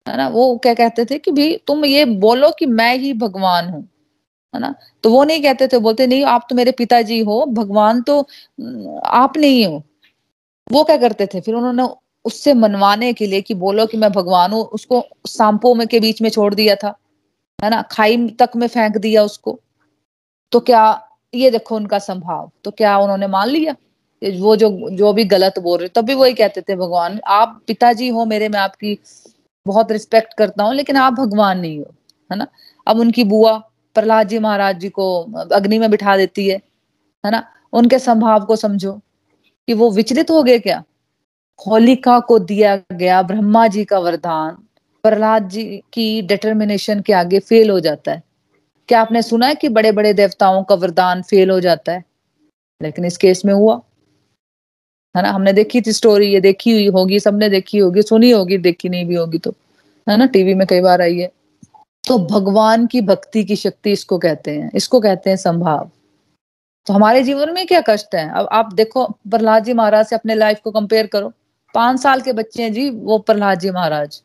है 0.07 0.17
ना? 0.17 0.27
वो 0.29 0.57
क्या 0.57 0.73
कहते 0.73 1.05
थे 1.05 1.17
कि 1.19 1.31
भाई, 1.31 1.55
तुम 1.67 1.85
ये 1.85 2.05
बोलो 2.17 2.49
कि 2.59 2.65
मैं 2.65 2.95
ही 2.97 3.13
भगवान 3.15 3.69
हूँ, 3.69 3.81
है 4.53 4.59
ना? 4.61 4.73
तो 5.03 5.09
वो 5.11 5.23
नहीं 5.23 5.41
कहते 5.43 5.67
थे, 5.67 5.77
बोलते, 5.79 6.07
नहीं, 6.07 6.23
आप 6.25 6.47
तो 6.49 6.55
मेरे 6.55 6.71
पिताजी 6.73 7.19
हो, 7.19 7.45
भगवान 7.45 8.01
तो 8.01 8.19
आप 9.05 9.37
नहीं 9.37 9.65
हो। 9.65 9.83
वो 10.71 10.83
क्या 10.83 10.97
करते 10.97 11.25
थे? 11.25 11.41
फिर 11.41 11.55
उन्होंने 11.55 11.87
उससे 12.25 12.53
मनवाने 12.53 13.11
के 13.13 13.25
लिए 13.27 13.41
कि 13.41 13.53
बोलो 13.55 13.85
कि 13.85 13.97
मैं 13.97 14.11
भगवान 14.11 14.51
हूँ, 14.51 14.63
उसको 14.63 15.03
सांपों 15.27 15.73
में 15.75 15.87
के 15.87 15.99
बीच 15.99 16.21
में 16.21 16.29
छोड़ 16.29 16.53
दिया 16.55 16.75
था, 16.75 16.95
है 17.59 17.69
ना? 17.69 17.81
खाई 17.81 18.27
तक 18.39 18.55
में 18.55 18.67
फेंक 18.67 18.97
दिया 18.97 19.23
उसको। 19.23 19.59
तो 20.51 20.59
क्या, 20.59 21.03
ये 21.33 21.51
देखो 21.51 21.75
उनका 21.75 21.99
संभाव 21.99 22.49
तो 22.63 22.71
क्या 22.71 22.97
उन्होंने 22.97 23.27
मान 23.27 23.49
लिया? 23.49 23.75
वो 24.21 24.55
जो 24.55 24.69
जो 24.91 25.11
भी 25.13 25.23
गलत 25.25 25.57
बोल 25.59 25.79
रहे, 25.79 25.89
तब 25.89 26.05
भी 26.05 26.13
वही 26.15 26.33
कहते 26.33 26.61
थे 26.61 26.75
भगवान, 26.75 27.19
आप 27.27 27.61
पिताजी 27.67 28.07
हो 28.09 28.25
मेरे, 28.25 28.49
मैं 28.49 28.59
आपकी 28.59 28.93
बहुत 29.67 29.91
रिस्पेक्ट 29.91 30.33
करता 30.33 30.63
हूँ, 30.63 30.73
लेकिन 30.75 30.97
आप 30.97 31.13
भगवान 31.13 31.59
नहीं 31.59 31.79
हो, 31.79 31.93
है 32.29 32.37
ना? 32.37 32.47
अब 32.87 32.99
उनकी 32.99 33.23
बुआ 33.23 33.57
प्रहलाद 33.95 34.27
जी 34.27 34.39
महाराज 34.39 34.79
जी 34.79 34.89
को 34.89 35.07
अग्नि 35.53 35.79
में 35.79 35.89
बिठा 35.91 36.17
देती 36.17 36.47
है 36.47 36.61
है 37.23 37.31
ना? 37.31 37.43
उनके 37.73 37.99
संभाव 37.99 38.45
को 38.45 38.55
समझो 38.55 38.91
कि 39.67 39.73
वो 39.73 39.89
विचलित 39.91 40.31
हो 40.31 40.43
गए 40.43 40.59
क्या? 40.59 40.83
होलिका 41.59 42.19
को 42.19 42.37
दिया 42.39 42.75
गया 42.91 43.21
ब्रह्मा 43.21 43.67
जी 43.67 43.83
का 43.85 43.99
वरदान, 43.99 44.57
प्रहलाद 45.03 45.47
जी 45.49 45.63
की 45.93 46.21
डिटर्मिनेशन 46.21 47.01
के 47.01 47.13
आगे 47.13 47.39
फेल 47.39 47.69
हो 47.69 47.79
जाता 47.79 48.11
है। 48.11 48.23
क्या 48.89 49.01
आपने 49.01 49.21
सुना 49.21 49.47
है 49.47 49.55
कि 49.55 49.69
बड़े 49.69 49.91
बड़े 49.91 50.13
देवताओं 50.13 50.63
का 50.63 50.75
वरदान 50.75 51.21
फेल 51.21 51.49
हो 51.51 51.59
जाता 51.59 51.91
है? 51.91 52.03
लेकिन 52.81 53.05
इस 53.05 53.17
केस 53.17 53.41
में 53.45 53.53
हुआ। 53.53 53.81
है 55.17 55.23
ना? 55.23 55.29
हमने 55.29 55.53
देखी 55.53 55.81
थी 55.81 55.91
स्टोरी 55.91 56.33
ये 56.33 56.39
देखी 56.39 56.71
हुई 56.71 56.87
होगी, 56.87 57.19
सबने 57.19 57.49
देखी 57.49 57.77
होगी, 57.77 58.01
सुनी 58.01 58.31
होगी, 58.31 58.57
देखी 58.57 58.89
नहीं 58.89 59.05
भी 59.05 59.15
होगी 59.15 59.37
तो। 59.37 59.53
है 60.09 60.17
ना? 60.17 60.25
टीवी 60.25 60.53
में 60.53 60.67
कई 60.67 60.81
बार 60.81 61.01
आई 61.01 61.17
है। 61.17 61.31
तो 62.07 62.17
भगवान 62.19 62.87
की 62.87 63.01
भक्ति 63.01 63.43
की 63.43 63.55
शक्ति 63.55 63.91
इसको 63.91 64.17
कहते 64.17 64.51
हैं। 64.51 64.71
इसको 64.75 64.99
कहते 64.99 65.29
हैं 65.29 65.37
संभाव। 65.37 65.89
तो 66.85 66.93
हमारे 66.93 67.23
जीवन 67.23 67.53
में 67.53 67.67
क्या 67.67 67.81
कष्ट 67.81 68.15
है? 68.15 68.29
अब 68.29 68.49
आप 68.51 68.73
देखो, 68.73 69.05
प्रहलाद 69.05 69.63
जी 69.63 69.73
महाराज 69.73 70.05
से 70.05 70.15
अपने 70.15 70.35
लाइफ 70.35 70.59
को 70.63 70.71
कंपेयर 70.71 71.07
करो। 71.07 71.33
पाँच 71.73 71.99
साल 71.99 72.21
के 72.21 72.33
बच्चे 72.33 72.63
हैं 72.63 72.73
जी, 72.73 72.89
वो 72.89 73.17
प्रहलाद 73.17 73.59
जी 73.59 73.71
महाराज। 73.71 74.21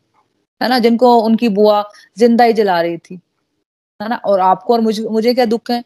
है 0.62 0.68
ना? 0.68 0.78
जिनको 0.78 1.18
उनकी 1.18 1.48
बुआ 1.48 1.84
ज़िंदा 2.18 2.44
ही 2.44 2.52
जला 2.52 2.80
रही 2.80 2.98
थी। 2.98 3.20
है 4.02 4.08
ना? 4.08 4.16
और 4.16 4.40
आपको 4.40 4.72
और 4.72 4.80
मुझे 4.80 5.02
मुझे 5.02 5.34
क्या 5.34 5.44
दुख 5.44 5.70
है? 5.70 5.84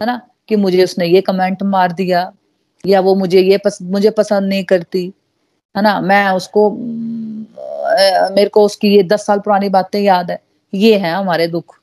है 0.00 0.06
ना? 0.06 0.20
कि 0.48 0.56
मुझे 0.56 0.84
उसने 0.84 1.06
ये 1.06 1.20
कमेंट 1.20 1.62
मार 1.62 1.92
दिया 1.92 2.32
या 2.84 3.00
वो 3.00 3.14
मुझे 3.14 3.40
ये 3.40 3.58
पस, 3.58 3.78
मुझे 3.82 4.10
पसंद 4.10 4.48
नहीं 4.48 4.64
करती 4.64 5.04
है 5.74 5.82
ना? 5.82 6.00
मैं 6.00 6.30
उसको 6.30 6.70
मेरे 8.34 8.48
को 8.48 8.64
उसकी 8.64 8.88
ये 8.88 9.02
दस 9.04 9.26
साल 9.26 9.38
पुरानी 9.40 9.68
बातें 9.68 10.00
याद 10.00 10.30
है। 10.30 10.40
ये 10.72 10.96
है 10.98 11.12
हमारे 11.12 11.46
दुख 11.48 11.76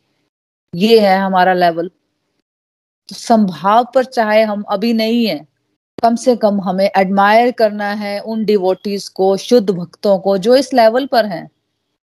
ये 0.74 1.00
है 1.00 1.18
हमारा 1.18 1.54
लेवल 1.54 1.88
तो 3.10 3.16
संभाव 3.16 3.88
पर 3.96 4.06
चाहे 4.06 4.42
हम 4.44 4.64
अभी 4.70 4.94
नहीं 4.94 5.26
है 5.28 5.38
कम 6.04 6.16
से 6.16 6.36
कम 6.36 6.60
हमें 6.62 6.86
एडमायर 6.88 7.52
करना 7.52 7.90
है 7.94 8.20
उन 8.22 8.44
डिवोटीज 8.46 9.08
को 9.10 9.36
शुद्ध 9.38 9.70
भक्तों 9.70 10.18
को 10.20 10.38
जो 10.38 10.56
इस 10.56 10.74
लेवल 10.74 11.06
पर 11.06 11.26
हैं 11.26 11.50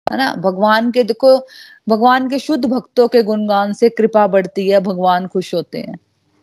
है 0.07 0.17
ना? 0.17 0.35
भगवान 0.35 0.91
के 0.93 1.05
देखो 1.05 1.37
भगवान 1.89 2.29
के 2.31 2.39
शुद्ध 2.39 2.65
भक्तों 2.65 3.07
के 3.09 3.23
गुणगान 3.23 3.73
से 3.73 3.89
कृपा 3.91 4.27
बढ़ती 4.27 4.69
है 4.71 4.81
भगवान 4.81 5.27
खुश 5.27 5.55
होते 5.55 5.79
हैं। 5.79 5.99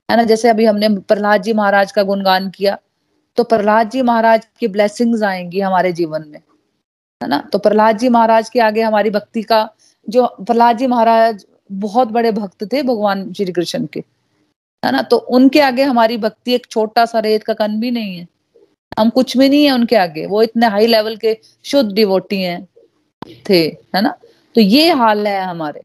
है 0.10 0.18
ना? 0.18 0.24
जैसे 0.24 0.50
अभी 0.50 0.66
हमने 0.66 0.90
प्रहलाद 0.90 1.42
जी 1.42 1.54
महाराज 1.54 1.92
का 1.92 2.04
गुणगान 2.04 2.50
किया 2.50 2.78
तो 3.38 3.44
प्रहलाद 3.44 3.90
जी 3.90 4.02
महाराज 4.02 4.46
की 4.60 4.68
ब्लेसिंग्स 4.68 5.24
आएँगी 5.24 5.60
हमारे 5.60 5.92
जीवन 5.94 6.28
में, 6.28 6.40
है 7.22 7.28
ना? 7.30 7.38
तो 7.54 7.60
प्रहलाद 7.60 7.98
जी 7.98 8.10
महाराज 8.10 8.50
के 8.50 8.60
आगे 8.60 8.82
हमारी 8.82 9.10
भक्ति 9.10 9.42
का 9.44 9.70
जो 10.08 10.26
प्रहलाद 10.40 10.78
जी 10.78 10.88
महाराज 10.88 11.46
बहुत 11.72 12.08
बड़े 12.10 12.32
भक्त 12.32 12.64
थे 12.74 12.82
भगवान 12.84 13.32
श्री 13.34 13.52
कृष्ण 13.52 13.86
के, 13.86 14.00
है 14.84 14.92
ना? 14.92 15.02
तो 15.02 15.18
उनके 15.18 15.60
आगे 15.62 15.84
हमारी 15.84 16.18
भक्ति 16.18 16.54
एक 16.54 16.66
छोटा 16.66 17.06
सा 17.06 17.20
रेत 17.20 17.44
का 17.44 17.54
कन 17.56 17.80
भी 17.80 17.92
नहीं 17.92 18.18
है। 18.18 18.28
हम 19.00 19.10
कुछ 19.10 19.36
भी 19.38 19.50
नहीं 19.50 19.66
है 19.66 19.72
उनके 19.72 19.96
आगे, 19.96 20.26
वो 20.26 20.42
इतने 20.44 20.68
हाई 20.68 20.88
लेवल 20.88 21.16
के 21.18 21.38
शुद्ध 21.66 21.92
डिवोटी 21.92 22.42
हैं, 22.42 22.68
थे, 23.50 23.62
है 23.96 24.02
ना? 24.02 24.14
तो 24.56 24.62
ये 24.62 24.92
हाल 24.92 25.28
है 25.28 25.42
हमारे, 25.44 25.82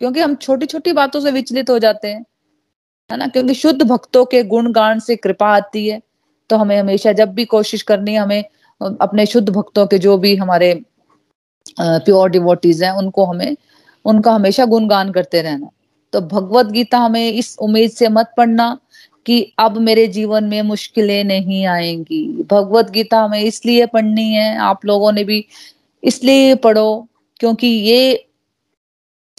क्योंकि 0.00 0.20
हम 0.20 0.34
छोटी 0.36 0.66
छोटी 0.66 0.92
बातों 0.92 1.20
से 1.20 1.30
विचलित 1.30 1.70
हो 1.70 1.78
जाते 1.78 2.08
हैं। 2.08 2.24
है 3.12 3.18
ना? 3.18 3.26
क्योंकि 3.26 3.54
शुद्ध 3.54 3.82
भक्तों 3.82 4.24
के 4.24 4.42
गुण 4.44 4.72
गान 4.72 5.00
से 5.00 5.16
कृपा 5.16 5.46
आती 5.46 5.88
है। 5.88 6.00
तो 6.50 6.56
हमें 6.56 6.76
हमेशा 6.78 7.12
जब 7.12 7.34
भी 7.34 7.44
कोशिश 7.44 7.82
करनी 7.82 8.12
है, 8.12 8.18
हमें 8.18 8.44
अपने 9.00 9.26
शुद्ध 9.26 9.48
भक्तों 9.50 9.86
के 9.86 9.98
जो 9.98 10.18
भी 10.18 10.36
हमारे 10.36 10.82
प्योर 11.80 12.30
डिवोटीज 12.30 12.82
हैं, 12.82 12.90
उनको 12.90 13.24
हमें, 13.24 13.56
उनका 14.04 14.32
हमेशा 14.32 14.64
गुणगान 14.64 15.12
करते 15.12 15.42
रहना। 15.42 15.68
तो 16.12 16.20
भगवत 16.20 16.66
गीता 16.66 16.98
हमें 16.98 17.32
इस 17.32 17.56
उम्मीद 17.58 17.90
से 17.90 18.08
मत 18.08 18.32
पढ़ना 18.36 18.78
कि 19.26 19.52
अब 19.58 19.78
मेरे 19.78 20.06
जीवन 20.06 20.44
में 20.44 20.62
मुश्किलें 20.62 21.24
नहीं 21.24 21.66
आएँगी। 21.66 22.46
भगवत 22.50 22.90
गीता 22.90 23.18
हमें 23.18 23.40
इसलिए 23.40 23.86
पढ़नी 23.86 24.28
है, 24.34 24.56
आप 24.58 24.84
लोगों 24.84 25.12
ने 25.12 25.24
भी 25.24 25.44
इसलिए 26.02 26.54
पढ़ो, 26.54 27.08
क्योंकि 27.40 27.66
ये 27.66 28.26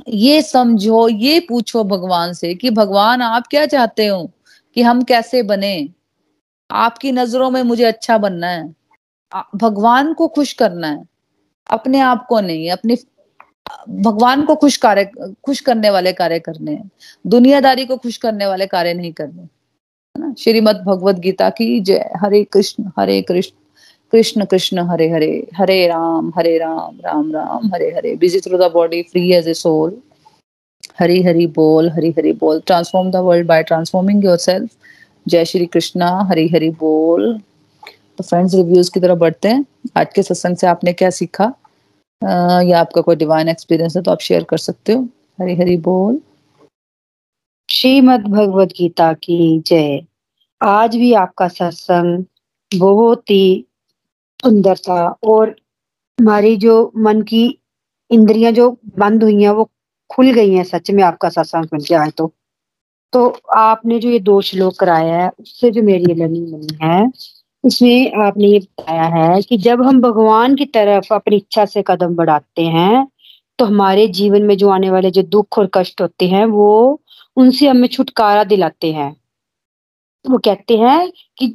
ये 0.08 0.42
समझो, 0.42 1.10
ये 1.10 1.40
पूछो 1.40 1.84
भगवान 1.84 2.34
से 2.34 2.56
कि 2.56 2.70
भगवान, 2.70 3.22
आप 3.22 3.48
क्या 3.48 3.66
चाहते 3.66 4.08
हो 4.08 4.32
कि 4.76 4.82
हम 4.82 5.04
कैसे 5.04 5.44
बने? 5.44 5.90
आपकी 6.72 7.12
नज़रों 7.12 7.50
में 7.50 7.64
मुझे 7.64 7.84
अच्छा 7.84 8.18
बनना 8.18 8.48
है। 8.48 8.76
भगवान 9.56 10.14
को 10.14 10.28
खुश 10.28 10.54
करना 10.54 10.88
है। 10.88 11.06
अपने 11.72 12.00
आप 12.00 12.26
को 12.26 12.40
नहीं, 12.40 12.72
अपनी, 12.72 12.98
भगवान 13.90 14.46
को 14.46 14.56
खुश 14.56 14.78
कार्य, 14.78 15.12
खुश 15.46 15.60
करने 15.60 15.90
वाले 15.90 16.14
कार्य 16.14 16.40
करने 16.40 16.72
हैं। 16.72 16.92
दुनियादारी 17.28 17.86
को 17.86 17.98
खुश 17.98 18.18
करने 18.18 18.46
वाले 18.46 18.66
कार्य 18.66 18.94
नहीं 18.94 19.14
करने। 19.14 19.42
है 19.42 20.20
ना? 20.20 20.34
श्रीमद 20.40 20.76
भगवत 20.76 21.16
गीता 21.16 21.50
की 21.50 21.80
जय। 21.80 22.10
Hare 22.18 22.44
Krishna 22.44 22.92
Hare 23.00 23.22
Krishna. 23.22 23.63
Krishna 24.12 24.46
Krishna 24.46 24.80
Hare 24.90 25.10
Hare 25.10 25.32
Hare 25.58 25.88
Ram 25.88 26.32
Hare 26.36 26.58
Ram 26.58 26.98
Ram 27.06 27.32
Ram 27.34 27.70
Hare 27.74 27.90
Hare. 27.92 28.16
Busy 28.16 28.40
through 28.40 28.58
the 28.58 28.72
body 28.74 29.02
free 29.02 29.32
as 29.34 29.48
a 29.48 29.54
soul 29.54 29.98
Hari 31.00 31.22
Hari 31.24 31.48
बोल 31.48 31.90
हरी 31.90 32.10
हरी 32.10 32.32
बोल। 32.34 32.60
Transform 32.66 33.10
the 33.12 33.16
world 33.16 33.48
by 33.48 33.64
transforming 33.64 34.26
yourself 34.38 34.70
जय 35.28 35.46
श्री 35.46 35.66
कृष्णा 35.66 36.10
हरी 36.30 36.48
हरी 36.48 36.70
बोल। 36.70 37.38
तो 38.18 38.24
friends 38.24 38.54
reviews 38.56 38.92
की 38.92 39.00
तरफ़ 39.00 39.20
बढ़ते 39.20 39.48
हैं। 39.48 39.66
आज 39.98 40.14
के 40.16 40.24
सत्संग 40.24 40.58
से 40.58 40.68
आपने 40.68 40.94
क्या 40.94 41.10
सीखा? 41.10 41.46
आ, 42.22 42.62
या 42.62 42.80
आपका 42.80 43.02
कोई 43.02 43.16
डिवाइन 43.16 43.50
एक्सपीरियंस 43.50 43.96
है 43.98 44.04
तो 44.04 44.12
आप 44.12 44.20
शेयर 44.20 44.44
कर 44.44 44.58
सकते 44.58 44.94
हो। 44.94 45.04
हरी 45.42 45.56
हरी 45.56 45.78
बोल। 45.78 46.20
श्रीमद 47.70 48.28
भगवत 48.28 48.70
गीता 48.78 49.12
की 49.14 49.60
जय। 49.68 50.02
आज 50.62 50.96
भी 50.96 51.14
आपका 51.14 51.48
सत्संग 51.48 52.24
बहुत 52.72 53.30
ही 53.30 53.66
सुंदर 54.44 54.78
था 54.88 55.06
और 55.26 55.56
हमारी 56.20 56.56
जो 56.58 56.92
मन 56.98 57.22
की 57.24 57.46
इंद्रियाँ 58.12 58.52
जो 58.52 58.70
बंद 59.00 59.24
हुई 59.24 59.42
हैं, 59.44 59.50
वो 59.52 59.70
खुल 60.10 60.32
गई 60.34 60.54
हैं 60.54 60.64
सच 60.64 60.92
में 60.92 61.04
आपका 61.04 61.30
सत्संग 61.30 61.66
सुन 61.66 61.80
के 61.80 61.96
आज 61.96 62.12
तो। 62.18 62.32
तो 63.14 63.28
आपने 63.56 64.00
जो 64.00 64.10
ये 64.10 64.20
दो 64.22 64.40
श्लोक 64.42 64.80
कराया 64.80 65.18
है, 65.18 65.30
उससे 65.40 65.72
जो 65.72 65.82
मेरी 65.84 66.06
ये 66.10 66.16
लर्निंग 66.16 66.54
बनी 66.54 66.78
है 66.84 67.10
इसमें 67.64 68.14
आपने 68.26 68.48
ये 68.48 68.60
बताया 68.60 69.04
है 69.06 69.42
कि 69.42 69.58
जब 69.60 69.82
हम 69.84 70.02
भगवान 70.02 70.56
की 70.56 70.66
तरफ़ 70.68 71.14
अपनी 71.14 71.36
इच्छा 71.38 71.66
से 71.66 71.84
कदम 71.88 72.16
बढ़ाते 72.16 72.62
हैं 72.68 73.08
तो 73.60 73.66
हमारे 73.66 74.08
जीवन 74.10 74.44
में 74.44 74.56
जो 74.58 74.70
आने 74.70 74.90
वाले 74.92 75.12
जो 75.12 75.24
दुख 75.24 75.58
और 75.60 75.70
कष्ट 75.74 76.02
होते 76.02 76.28
हैं, 76.28 76.46
वो 76.46 77.02
उनसे 77.38 77.68
हमें 77.68 77.88
छुटकारा 77.88 78.44
दिलाते 78.46 78.92
हैं। 78.94 79.16
वो 80.26 80.38
कहते 80.38 80.78
हैं 80.78 81.12
कि 81.38 81.48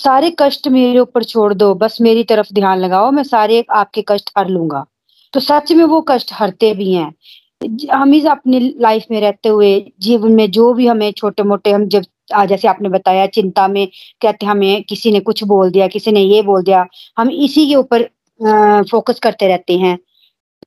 सारे 0.00 0.34
कष्ट 0.38 0.68
मेरे 0.68 0.98
ऊपर 0.98 1.24
छोड़ 1.24 1.52
दो, 1.54 1.74
बस 1.74 1.98
मेरी 2.00 2.24
तरफ़ 2.24 2.52
ध्यान 2.54 2.78
लगाओ, 2.78 3.10
मैं 3.10 3.22
सारे 3.22 3.64
आपके 3.70 4.04
कष्ट 4.08 4.30
हर 4.38 4.48
लूँगा। 4.48 4.84
तो 5.34 5.40
सच 5.40 5.72
में 5.72 5.84
वो 5.84 6.00
कष्ट 6.08 6.30
हरते 6.32 6.72
भी 6.74 6.92
हैं। 6.92 7.12
हम 7.92 8.14
इस 8.14 8.26
अपनी 8.26 8.60
लाइफ 8.80 9.04
में 9.10 9.20
रहते 9.20 9.48
हुए, 9.48 9.92
जीवन 10.00 10.32
में 10.32 10.50
जो 10.50 10.72
भी 10.74 10.86
हमें 10.86 11.10
छोटे 11.12 11.42
मोटे 11.42 11.70
हम 11.70 11.86
जब 11.88 12.04
जैसे 12.48 12.68
आपने 12.68 12.88
बताया, 12.88 13.26
चिंता 13.26 13.66
में 13.68 13.86
कहते 14.22 14.46
हमें, 14.46 14.82
किसी 14.82 15.10
ने 15.12 15.20
कुछ 15.20 15.42
बोल 15.44 15.70
दिया, 15.70 15.86
किसी 15.88 16.12
ने 16.12 16.20
ये 16.20 16.42
बोल 16.42 16.62
दिया, 16.62 16.86
हम 17.18 17.30
इसी 17.30 17.66
के 17.68 17.74
ऊपर 17.76 18.08
फोकस 18.90 19.18
करते 19.22 19.48
रहते 19.48 19.78
हैं। 19.78 19.98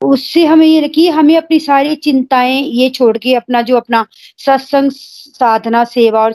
उससे 0.02 0.44
हमें 0.46 0.66
ये 0.66 0.80
रखिए 0.80 1.10
हमें 1.10 1.36
अपनी 1.36 1.58
सारी 1.60 1.94
चिंताएँ 1.96 2.60
ये 2.60 2.88
छोड़ 2.90 3.16
के 3.18 3.34
अपना 3.34 3.60
जो 3.62 3.76
अपना 3.76 4.04
सत्संग, 4.38 4.90
साधना, 4.90 5.84
सेवा 5.84 6.22
और 6.22 6.32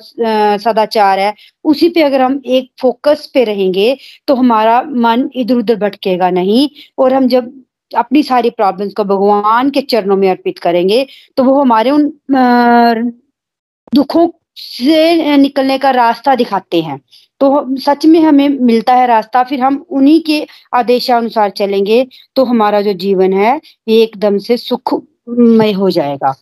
सदाचार 0.60 1.20
है, 1.20 1.34
उसी 1.66 1.90
पे 1.90 2.02
अगर 2.02 2.22
हम 2.22 2.42
एक 2.48 2.72
फोकस 2.82 3.26
पे 3.34 3.44
रहेंगे 3.44 3.98
तो 4.28 4.36
हमारा 4.36 4.82
मन 4.84 5.30
इधर 5.36 5.56
उधर 5.56 5.76
भटकेगा 5.80 6.30
नहीं। 6.32 6.70
और 6.98 7.14
हम 7.14 7.28
जब 7.28 7.52
अपनी 7.92 8.24
सारी 8.24 8.50
प्रॉब्लम्स 8.52 8.94
को 8.94 9.04
भगवान 9.04 9.70
के 9.70 9.82
चरणों 9.84 10.18
में 10.18 10.30
अर्पित 10.30 10.60
करेंगे 10.60 11.06
तो 11.38 11.44
वो 11.44 11.60
हमारे 11.62 11.92
उन 11.92 12.12
दुखों 13.96 14.28
से 14.56 15.38
निकलने 15.38 15.78
का 15.78 15.92
रास्ता 15.92 16.36
दिखाते 16.36 16.82
हैं। 16.82 17.00
तो 17.42 17.78
सच 17.80 18.06
में 18.06 18.20
हमें 18.22 18.50
मिलता 18.50 18.94
है 18.96 19.06
रास्ता, 19.08 19.44
फिर 19.44 19.62
हम 19.62 19.86
उन्हीं 19.90 20.20
के 20.22 20.46
आदेशानुसार 20.74 21.50
चलेंगे 21.52 22.06
तो 22.36 22.44
हमारा 22.46 22.82
जो 22.82 22.94
जीवन 22.96 23.34
है, 23.34 23.60
ये 23.88 24.02
एकदम 24.04 24.38
से 24.40 24.58
सुखमय 24.58 25.72
हो 25.72 25.90
जाएगा। 25.92 26.34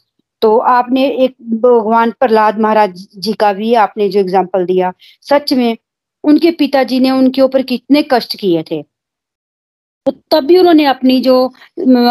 तो 0.41 0.57
आपने 0.57 1.07
एक 1.15 1.35
भगवान 1.55 2.11
प्रहलाद 2.11 2.59
महाराज 2.59 3.07
जी 3.17 3.33
का 3.35 3.51
भी 3.53 3.73
आपने 3.75 4.09
जो 4.09 4.19
एग्ज़ाम्पल 4.19 4.65
दिया, 4.65 4.91
सच 5.25 5.53
में 5.53 5.77
उनके 6.23 6.51
पिताजी 6.53 6.99
ने 6.99 7.11
उनके 7.11 7.41
ऊपर 7.41 7.61
कितने 7.63 8.03
कष्ट 8.11 8.35
किए 8.35 8.63
थे। 8.71 8.83
तब 10.31 10.43
भी 10.47 10.57
उन्होंने 10.57 10.85
अपनी 10.85 11.19
जो 11.21 11.35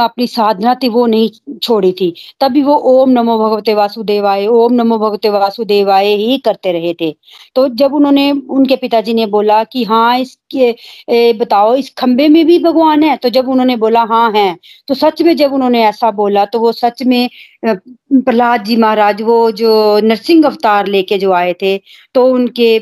अपनी 0.01 0.27
साधना 0.27 0.75
थी 0.83 0.89
वो 0.89 1.05
नहीं 1.07 1.59
छोड़ी 1.63 1.93
थी। 2.01 2.13
तभी 2.41 2.63
वो 2.63 2.75
ओम 2.93 3.11
नमो 3.11 3.37
भगवते 3.39 3.75
वासुदेवाय 3.75 4.47
ओम 4.49 4.73
नमो 4.75 4.99
भगवते 4.99 5.29
वासुदेवाय 5.31 6.07
ही 6.17 6.39
करते 6.45 6.73
रहे 6.73 6.93
थे। 7.01 7.11
तो 7.57 7.67
जब 7.77 7.95
उन्होंने 7.95 8.31
उनके 8.33 8.77
पिताजी 8.77 9.15
ने 9.15 9.27
बोला 9.27 9.63
कि 9.65 9.85
हाँ 9.85 10.19
इसके 10.19 10.75
ए, 11.11 11.33
बताओ 11.41 11.75
इस 11.77 11.93
खंबे 11.99 12.29
में 12.29 12.45
भी 12.47 12.59
भगवान 12.65 13.03
है? 13.05 13.17
तो 13.17 13.29
जब 13.29 13.49
उन्होंने 13.49 13.77
बोला 13.77 14.03
हाँ 14.05 14.31
है। 14.33 14.57
तो 14.89 14.95
सच 14.95 15.23
में 15.23 15.35
जब 15.37 15.53
उन्होंने 15.55 15.85
ऐसा 15.87 16.11
बोला 16.13 16.45
तो 16.47 16.61
वो 16.61 16.73
सच 16.73 17.03
में 17.03 17.29
प्रहलाद 17.65 18.65
जी 18.65 18.77
महाराज 18.77 19.23
वो 19.23 19.51
जो 19.53 19.71
नरसिंह 20.05 20.47
अवतार 20.47 20.87
लेके 20.87 21.19
जो 21.19 21.33
आए 21.33 21.53
थे 21.63 21.77
तो 22.15 22.27
उनके 22.27 22.79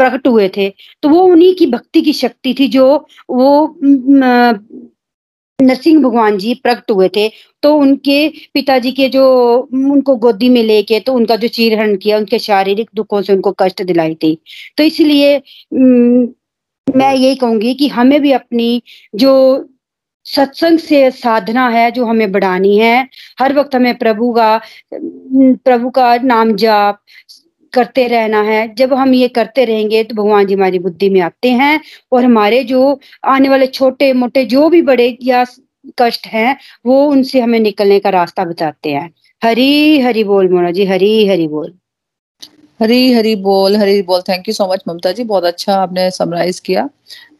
प्रकट 0.00 0.26
हुए 0.28 0.48
थे। 0.56 0.68
तो 1.02 1.08
वो 1.08 1.22
उन्हीं 1.26 1.54
की 1.54 1.66
भक्ति 1.66 2.02
की 2.02 2.12
शक्ति 2.14 2.54
थी 2.58 2.68
जो 2.68 2.86
वो 3.30 3.76
नरसिंह 5.58 6.02
भगवान 6.02 6.36
जी 6.38 6.54
प्रकट 6.54 6.90
हुए 6.90 7.08
थे। 7.16 7.28
तो 7.62 7.74
उनके 7.76 8.28
पिताजी 8.54 8.92
के 8.92 9.08
जो, 9.08 9.24
उनको 9.72 10.16
गोदी 10.16 10.48
में 10.48 10.62
लेके 10.62 11.00
तो 11.00 11.14
उनका 11.14 11.36
जो 11.36 11.48
चीरहरण 11.48 11.96
किया, 11.96 12.18
उनके 12.18 12.38
शारीरिक 12.38 12.90
दुखों 12.94 13.22
से 13.22 13.32
उनको 13.32 13.52
कष्ट 13.60 13.82
दिलाई 13.82 14.14
थी। 14.14 14.38
तो 14.76 14.84
इसलिए 14.84 15.36
मैं 15.72 17.12
यही 17.14 17.34
कहूँगी 17.36 17.74
कि 17.74 17.88
हमें 17.88 18.20
भी 18.22 18.32
अपनी 18.32 18.82
जो 19.14 19.34
सत्संग 20.26 20.78
से 20.78 21.10
साधना 21.10 21.68
है, 21.68 21.90
जो 21.90 22.04
हमें 22.06 22.32
बढ़ानी 22.32 22.76
है, 22.78 23.08
हर 23.40 23.52
वक्त 23.54 23.74
हमें 23.74 23.94
प्रभु 23.98 24.32
का 24.32 24.60
प्रभु 24.94 25.90
का 25.90 26.16
नाम 26.24 26.54
जाप 26.56 27.00
करते 27.72 28.06
रहना 28.08 28.40
है। 28.42 28.74
जब 28.74 28.92
हम 28.94 29.14
ये 29.14 29.28
करते 29.28 29.64
रहेंगे 29.64 30.02
तो 30.04 30.14
भगवान 30.14 30.46
जी 30.46 30.54
हमारी 30.54 30.78
बुद्धि 30.78 31.08
में 31.10 31.20
आते 31.20 31.50
हैं 31.52 31.80
और 32.12 32.24
हमारे 32.24 32.62
जो 32.64 33.00
आने 33.24 33.48
वाले 33.48 33.66
छोटे 33.66 34.12
मोटे 34.12 34.44
जो 34.44 34.68
भी 34.68 34.82
बड़े 34.82 35.16
या 35.22 35.44
कष्ट 35.98 36.26
हैं, 36.26 36.56
वो 36.86 37.04
उनसे 37.06 37.40
हमें 37.40 37.58
निकलने 37.60 37.98
का 38.00 38.10
रास्ता 38.10 38.44
बताते 38.44 38.90
हैं। 38.90 39.10
हरी 39.42 40.00
हरी 40.00 40.24
बोल 40.24 40.48
मोना 40.48 40.70
जी, 40.70 40.84
हरी 40.84 41.26
हरी 41.28 41.48
बोल। 41.48 41.72
हरी 42.80 43.12
हरी 43.12 43.34
बोल 43.36 43.76
हरी 43.76 44.02
बोल। 44.02 44.20
Thank 44.20 44.48
you 44.48 44.54
so 44.54 44.66
much 44.72 44.82
Mamta 44.88 45.12
ji, 45.12 45.24
बहुत 45.24 45.44
अच्छा 45.44 45.74
आपने 45.74 46.10
समराइज 46.10 46.60
किया। 46.60 46.88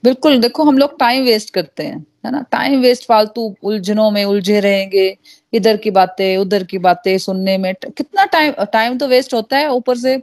बिल्कुल, 0.03 0.39
देखो 0.41 0.65
हम 0.65 0.79
लोग 0.79 0.99
टाइम 0.99 1.25
वेस्ट 1.25 1.51
करते 1.55 1.83
हैं, 1.83 1.99
है 2.27 2.31
ना? 2.33 2.41
टाइम 2.53 2.81
वेस्ट 2.81 3.05
फालतू 3.09 3.55
उलझनों 3.63 4.11
में 4.11 4.25
उलझे 4.25 4.61
रहेंगे, 4.61 5.17
इधर 5.53 5.77
की 5.77 5.91
बातें, 5.91 6.37
उधर 6.37 6.65
की 6.65 6.79
बातें 6.79 7.17
सुनने 7.19 7.57
में। 7.59 7.73
कितना 7.87 8.25
टाइम 8.27 8.53
टाइम 8.73 8.97
तो 8.99 9.07
वेस्ट 9.09 9.35
होता 9.35 9.57
है, 9.59 9.69
ऊपर 9.71 9.97
से 9.97 10.17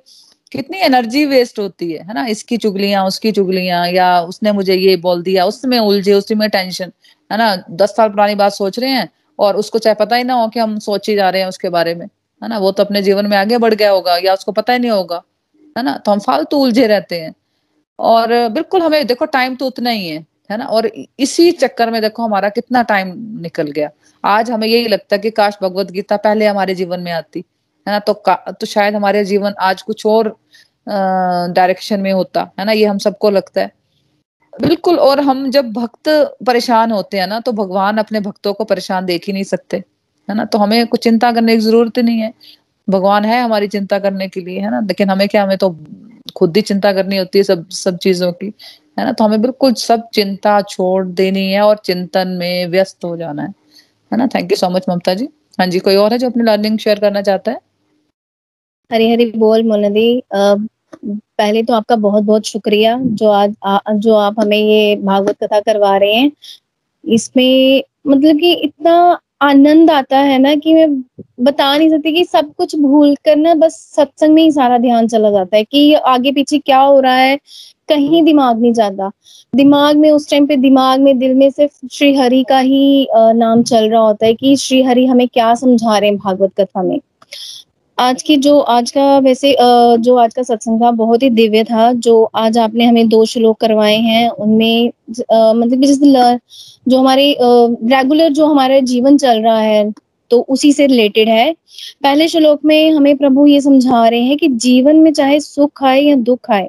कितनी 0.52 0.78
एनर्जी 0.80 1.26
वेस्ट 1.26 1.60
होती 1.60 1.92
है 1.92 2.00
है 2.00 2.14
ना? 2.14 2.26
इसकी 2.28 2.58
चुगलियाँ, 2.58 3.06
उसकी 3.08 3.32
चुगलियाँ, 3.32 3.88
या 3.88 4.20
उसने 4.24 4.52
मुझे 4.52 4.76
ये 4.76 4.96
बोल 4.98 5.22
दिया, 5.24 5.46
उसमें 5.46 5.78
उलझे, 5.80 6.14
उसी 6.14 6.36
में 6.36 6.50
टेंशन 6.50 6.92
है 7.32 7.38
ना? 7.38 7.56
दस 7.72 7.96
साल 7.98 8.10
पुरानी 8.10 8.36
बात 8.36 8.52
सोच 8.54 8.80
रहे 8.80 8.90
हैं, 8.92 9.10
और 9.40 9.56
उसको 9.56 9.80
चाहे 9.80 9.94
पता 9.96 10.16
ही 10.16 10.24
ना 10.24 10.34
हो 10.34 10.48
कि 10.48 10.60
हम 10.60 10.78
सोच 10.80 11.10
ही 11.10 11.16
जा 11.16 11.30
रहे 11.30 11.42
हैं 11.42 11.50
उसके 11.50 11.70
बारे 11.70 11.96
में, 11.96 12.06
है 12.42 12.50
ना? 12.50 12.58
वो 12.58 12.72
तो 12.72 12.84
अपने 12.84 13.02
जीवन 13.02 13.26
में 13.26 13.38
आगे 13.38 13.58
बढ़ 13.58 13.74
गया 13.74 13.92
होगा, 13.92 14.18
या 14.18 14.34
उसको 14.34 14.52
पता 14.52 14.74
ही 14.74 14.80
नहीं 14.80 14.92
होगा, 14.92 15.22
है 15.76 15.84
ना? 15.84 15.98
तो 15.98 16.12
हम 16.12 16.20
फालतू 16.20 16.58
उलझे 16.58 16.88
रहते 16.88 17.20
हैं। 17.22 17.34
और 18.00 18.48
बिल्कुल 18.50 18.82
हमें, 18.82 19.06
देखो 19.08 19.26
टाइम 19.28 19.56
तो 19.56 19.68
उतना 19.68 19.90
ही 19.90 20.08
है 20.10 20.26
है 20.50 20.58
ना? 20.58 20.66
और 20.66 20.86
इसी 21.20 21.52
चक्कर 21.54 21.90
में 21.92 22.02
देखो 22.02 22.24
हमारा 22.24 22.50
कितना 22.50 22.82
टाइम 22.84 23.14
निकल 23.42 23.72
गया। 23.72 23.90
आज 24.24 24.52
हमें 24.52 24.68
यही 24.68 24.88
लगता 24.88 25.16
है 25.16 25.20
कि 25.22 25.30
काश 25.32 25.58
भगवत 25.62 25.92
गीता 25.92 26.18
पहले 26.18 26.46
हमारे 26.48 26.76
जीवन 26.76 27.00
में 27.02 27.12
आती, 27.12 27.40
है 27.88 27.94
ना? 27.94 28.00
तो 28.02 28.14
तो 28.52 28.66
शायद 28.66 28.96
हमारे 28.96 29.24
जीवन 29.26 29.54
आज 29.62 29.82
कुछ 29.82 30.06
और 30.06 30.36
डायरेक्शन 30.88 32.00
में 32.00 32.12
होता, 32.14 32.42
है 32.60 32.66
ना? 32.66 32.72
ये 32.72 32.86
हम 32.86 32.98
सबको 33.00 33.30
लगता 33.32 33.62
है। 33.62 33.72
बिल्कुल, 34.54 34.98
और 35.00 35.20
हम 35.22 35.50
जब 35.52 35.72
भक्त 35.74 36.10
परेशान 36.48 36.92
होते 36.92 37.20
हैं 37.20 37.28
ना 37.28 37.40
तो 37.42 37.52
भगवान 37.54 37.98
अपने 37.98 38.20
भक्तों 38.22 38.54
को 38.54 38.64
परेशान 38.66 39.06
देख 39.06 39.28
ही 39.28 39.34
नहीं 39.34 39.44
सकते, 39.46 39.78
है 40.28 40.36
ना? 40.36 40.46
तो 40.46 40.58
हमें 40.58 40.88
कुछ 40.88 41.04
चिंता 41.04 41.32
करने 41.32 41.56
की 41.56 41.62
ज़रूरत 41.62 42.00
नहीं 42.00 42.20
है। 42.20 42.34
भगवान 42.88 43.26
है 43.26 43.42
हमारी 43.42 43.68
चिंता 43.70 44.00
करने 44.00 44.28
के 44.30 44.42
लिए, 44.42 44.60
है 44.60 44.72
ना? 44.72 44.80
लेकिन 44.82 45.10
हमें 45.10 45.28
क्या, 45.30 45.44
हमें 45.44 45.58
तो 45.58 45.70
खुद 46.36 46.58
ही 46.58 46.62
चिंता 46.64 46.92
करनी 46.94 47.18
होती 47.18 47.40
है 47.40 47.44
सब 47.44 47.68
सब 47.72 47.98
चीज़ों 48.00 48.32
की 48.34 48.54
है 49.00 49.06
ना? 49.06 49.12
तो 49.12 49.24
हमें 49.24 49.42
बिल्कुल 49.42 49.74
सब 49.76 50.08
चिंता 50.14 50.60
छोड़ 50.70 51.06
देनी 51.08 51.46
है 51.52 51.62
और 51.62 51.78
चिंतन 51.86 52.28
में 52.40 52.68
व्यस्त 52.68 53.06
हो 53.06 53.16
जाना 53.18 53.44
है 53.44 53.54
है 54.12 54.18
ना? 54.18 54.28
Thank 54.28 54.52
you 54.52 54.58
so 54.58 54.70
much 54.70 54.86
Mamta 54.90 55.14
ji. 55.14 55.28
हाँ 55.60 55.68
जी 55.68 55.80
कोई 55.80 55.96
और 55.96 56.12
है 56.14 56.18
जो 56.20 56.30
अपनी 56.30 56.44
लर्निंग 56.44 56.78
शेयर 56.80 57.00
करना 57.00 57.22
चाहता 57.22 57.52
है? 57.52 57.60
हरी 58.92 59.10
हरी 59.12 59.32
बोल 59.38 59.64
मोनदी 59.64 60.22
पहले 60.34 61.62
तो 61.64 61.74
आपका 61.74 61.96
बहुत 61.96 62.24
बहुत 62.24 62.46
शुक्रिया 62.46 62.98
जो 63.02 63.30
आज 63.30 63.56
आ, 63.64 63.80
जो 63.90 64.14
आप 64.16 64.40
हमें 64.40 64.58
ये 64.58 64.96
भागवत 64.96 65.44
कथा 65.44 65.60
करवा 65.62 65.96
रहे 65.98 66.14
हैं। 66.14 66.32
इसमें 67.04 67.84
मतलब 68.08 68.40
कि 68.40 68.52
इतना 68.54 68.94
आनंद 69.42 69.92
आता 69.92 70.18
है 70.18 70.38
ना 70.40 70.54
कि 70.56 70.74
मैं 70.74 70.88
बता 71.46 71.76
नहीं 71.78 71.90
सकती 71.90 72.12
कि 72.14 72.24
सब 72.26 72.54
कुछ 72.58 72.76
भूल 72.76 73.16
कर 73.26 73.36
ना 73.36 73.54
बस 73.56 73.76
सत्संग 73.96 74.34
में 74.34 74.42
ही 74.44 74.52
सारा 74.52 74.78
ध्यान 74.78 75.08
चला 75.08 75.30
जाता 75.32 75.58
है 75.58 75.64
कि 75.64 75.94
आगे 75.94 76.32
पीछे 76.32 76.58
क्या 76.60 76.80
हो 76.80 77.00
रहा 77.00 77.16
है, 77.16 77.38
कहीं 77.90 78.24
दिमाग 78.24 78.62
नहीं 78.62 78.74
जाता। 78.74 79.12
दिमाग 79.54 79.98
में 79.98 80.10
उस 80.12 80.30
टाइम 80.30 80.48
पे 80.48 80.56
दिमाग 80.58 81.00
में, 81.00 81.18
दिल 81.20 81.34
में 81.34 81.50
सिर्फ़ 81.50 81.88
श्री 81.92 82.14
हरि 82.16 82.44
का 82.50 82.60
ही 82.60 83.08
नाम 83.14 83.64
चल 83.64 83.90
रहा 83.90 84.02
होता 84.02 84.26
है 84.26 84.34
कि 84.34 84.56
श्री 84.58 84.82
हरि 84.84 85.06
हमें 85.06 85.28
क्या 85.28 85.54
समझा 85.56 85.98
रहे 85.98 86.10
हैं 86.10 86.18
भागवत 86.18 86.54
कथा 86.60 86.84
में। 86.84 87.00
आज 87.98 88.22
की 88.22 88.36
जो, 88.38 88.60
आज 88.60 88.90
का 88.92 89.18
वैसे 89.20 89.56
जो 89.60 90.16
आज 90.18 90.34
का 90.34 90.44
सत्संग 90.44 90.82
था, 90.82 90.90
बहुत 90.94 91.24
ही 91.24 91.30
दिव्य 91.30 91.64
था, 91.64 91.92
जो 91.94 92.24
आज 92.36 92.58
आपने 92.58 92.86
हमें 92.86 93.08
दो 93.10 93.24
श्लोक 93.26 93.60
करवाए 93.60 93.96
हैं, 93.98 94.30
उनमें 94.30 94.92
मतलब 95.32 96.40
जो 96.88 96.98
हमारे 96.98 97.36
रेगुलर 97.42 98.30
जो 98.32 98.46
हमारा 98.46 98.80
जीवन 98.82 99.18
चल 99.18 99.42
रहा 99.42 99.60
है 99.60 99.92
तो 100.32 100.40
उसी 100.50 100.72
से 100.74 100.86
रिलेटेड 100.88 101.30
है। 101.30 101.52
पहले 102.04 102.28
श्लोक 102.28 102.66
में 102.66 102.92
हमें 102.92 103.16
प्रभु 103.18 103.46
ये 103.48 103.60
समझा 103.62 104.08
रहे 104.08 104.22
हैं 104.22 104.38
कि 104.38 104.48
जीवन 104.48 104.96
में 104.96 105.12
चाहे 105.14 105.40
सुख 105.40 105.84
आए 105.84 106.02
या 106.02 106.16
दुख 106.18 106.52
आए, 106.52 106.68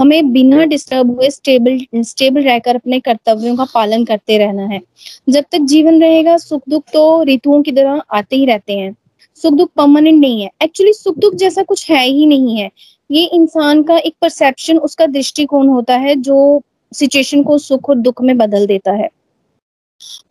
हमें 0.00 0.32
बिना 0.32 0.64
डिस्टर्ब 0.64 1.10
हुए 1.10 1.30
स्टेबल 1.30 2.02
स्टेबल 2.02 2.42
रहकर 2.42 2.76
अपने 2.76 3.00
कर्तव्यों 3.00 3.56
का 3.56 3.64
पालन 3.74 4.04
करते 4.04 4.38
रहना 4.38 4.66
है। 4.66 4.80
जब 5.28 5.44
तक 5.52 5.58
जीवन 5.60 6.00
रहेगा, 6.02 6.36
सुख 6.38 6.62
दुख 6.68 6.82
तो 6.92 7.22
ऋतुओं 7.24 7.62
की 7.62 7.72
तरह 7.72 8.02
आते 8.12 8.36
ही 8.36 8.44
रहते 8.46 8.72
हैं। 8.72 8.94
सुख 9.42 9.54
दुख 9.54 9.70
परमानेंट 9.76 10.20
नहीं 10.20 10.42
है। 10.42 10.50
एक्चुअली 10.62 10.92
सुख 10.92 11.18
दुख 11.18 11.34
जैसा 11.34 11.62
कुछ 11.62 11.90
है 11.90 12.04
ही 12.04 12.26
नहीं 12.26 12.56
है। 12.56 12.70
ये 13.10 13.24
इंसान 13.26 13.82
का 13.82 13.96
एक 13.98 14.14
परसेप्शन 14.22 14.78
उसका 14.80 15.06
दृष्टिकोण 15.08 15.68
होता 15.68 15.94
है 15.98 16.14
जो 16.18 16.60
सिचुएशन 16.92 17.42
को 17.42 17.58
सुख 17.60 17.88
और 17.90 17.96
दुख 17.98 18.22
में 18.22 18.36
बदल 18.38 18.66
देता 18.66 18.92
है। 18.92 19.08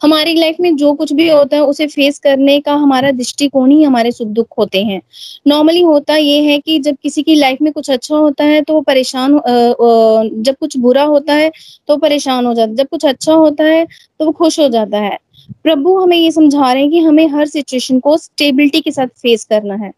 हमारी 0.03 0.33
लाइफ 0.35 0.55
में 0.59 0.75
जो 0.75 0.93
कुछ 0.93 1.11
भी 1.13 1.27
होता 1.29 1.55
है, 1.57 1.63
उसे 1.63 1.87
फेस 1.87 2.17
करने 2.19 2.59
का 2.59 2.73
हमारा 2.73 3.11
दृष्टिकोण 3.11 3.71
ही 3.71 3.81
हमारे 3.83 4.11
सुख 4.11 4.27
दुख 4.29 4.57
होते 4.57 4.83
हैं। 4.83 5.01
नॉर्मली 5.47 5.81
होता 5.81 6.15
ये 6.15 6.41
है 6.43 6.57
कि 6.59 6.77
जब 6.79 6.95
किसी 7.03 7.23
की 7.23 7.35
लाइफ 7.35 7.61
में 7.61 7.71
कुछ 7.73 7.89
अच्छा 7.91 8.15
होता 8.15 8.43
है 8.43 8.61
तो 8.61 8.73
वो 8.73 8.81
परेशान 8.81 9.39
जब 9.39 10.55
कुछ 10.59 10.77
बुरा 10.77 11.03
होता 11.05 11.33
है 11.33 11.51
तो 11.87 11.97
परेशान 11.97 12.45
हो 12.45 12.53
जाता 12.53 12.69
है। 12.69 12.75
जब 12.75 12.87
कुछ 12.87 13.05
अच्छा 13.05 13.33
होता 13.33 13.63
है 13.63 13.85
तो 14.19 14.25
वो 14.25 14.31
खुश 14.33 14.59
हो 14.59 14.67
जाता 14.69 14.99
है। 14.99 15.17
प्रभु 15.63 15.97
हमें 15.97 16.17
ये 16.17 16.31
समझा 16.31 16.71
रहे 16.73 16.81
हैं 16.81 16.91
कि 16.91 16.99
हमें 16.99 17.27
हर 17.27 17.45
सिचुएशन 17.45 17.99
को 17.99 18.17
स्टेबिलिटी 18.17 18.81
के 18.81 18.91
साथ 18.91 19.07
फेस 19.07 19.43
करना 19.43 19.75
है। 19.75 19.91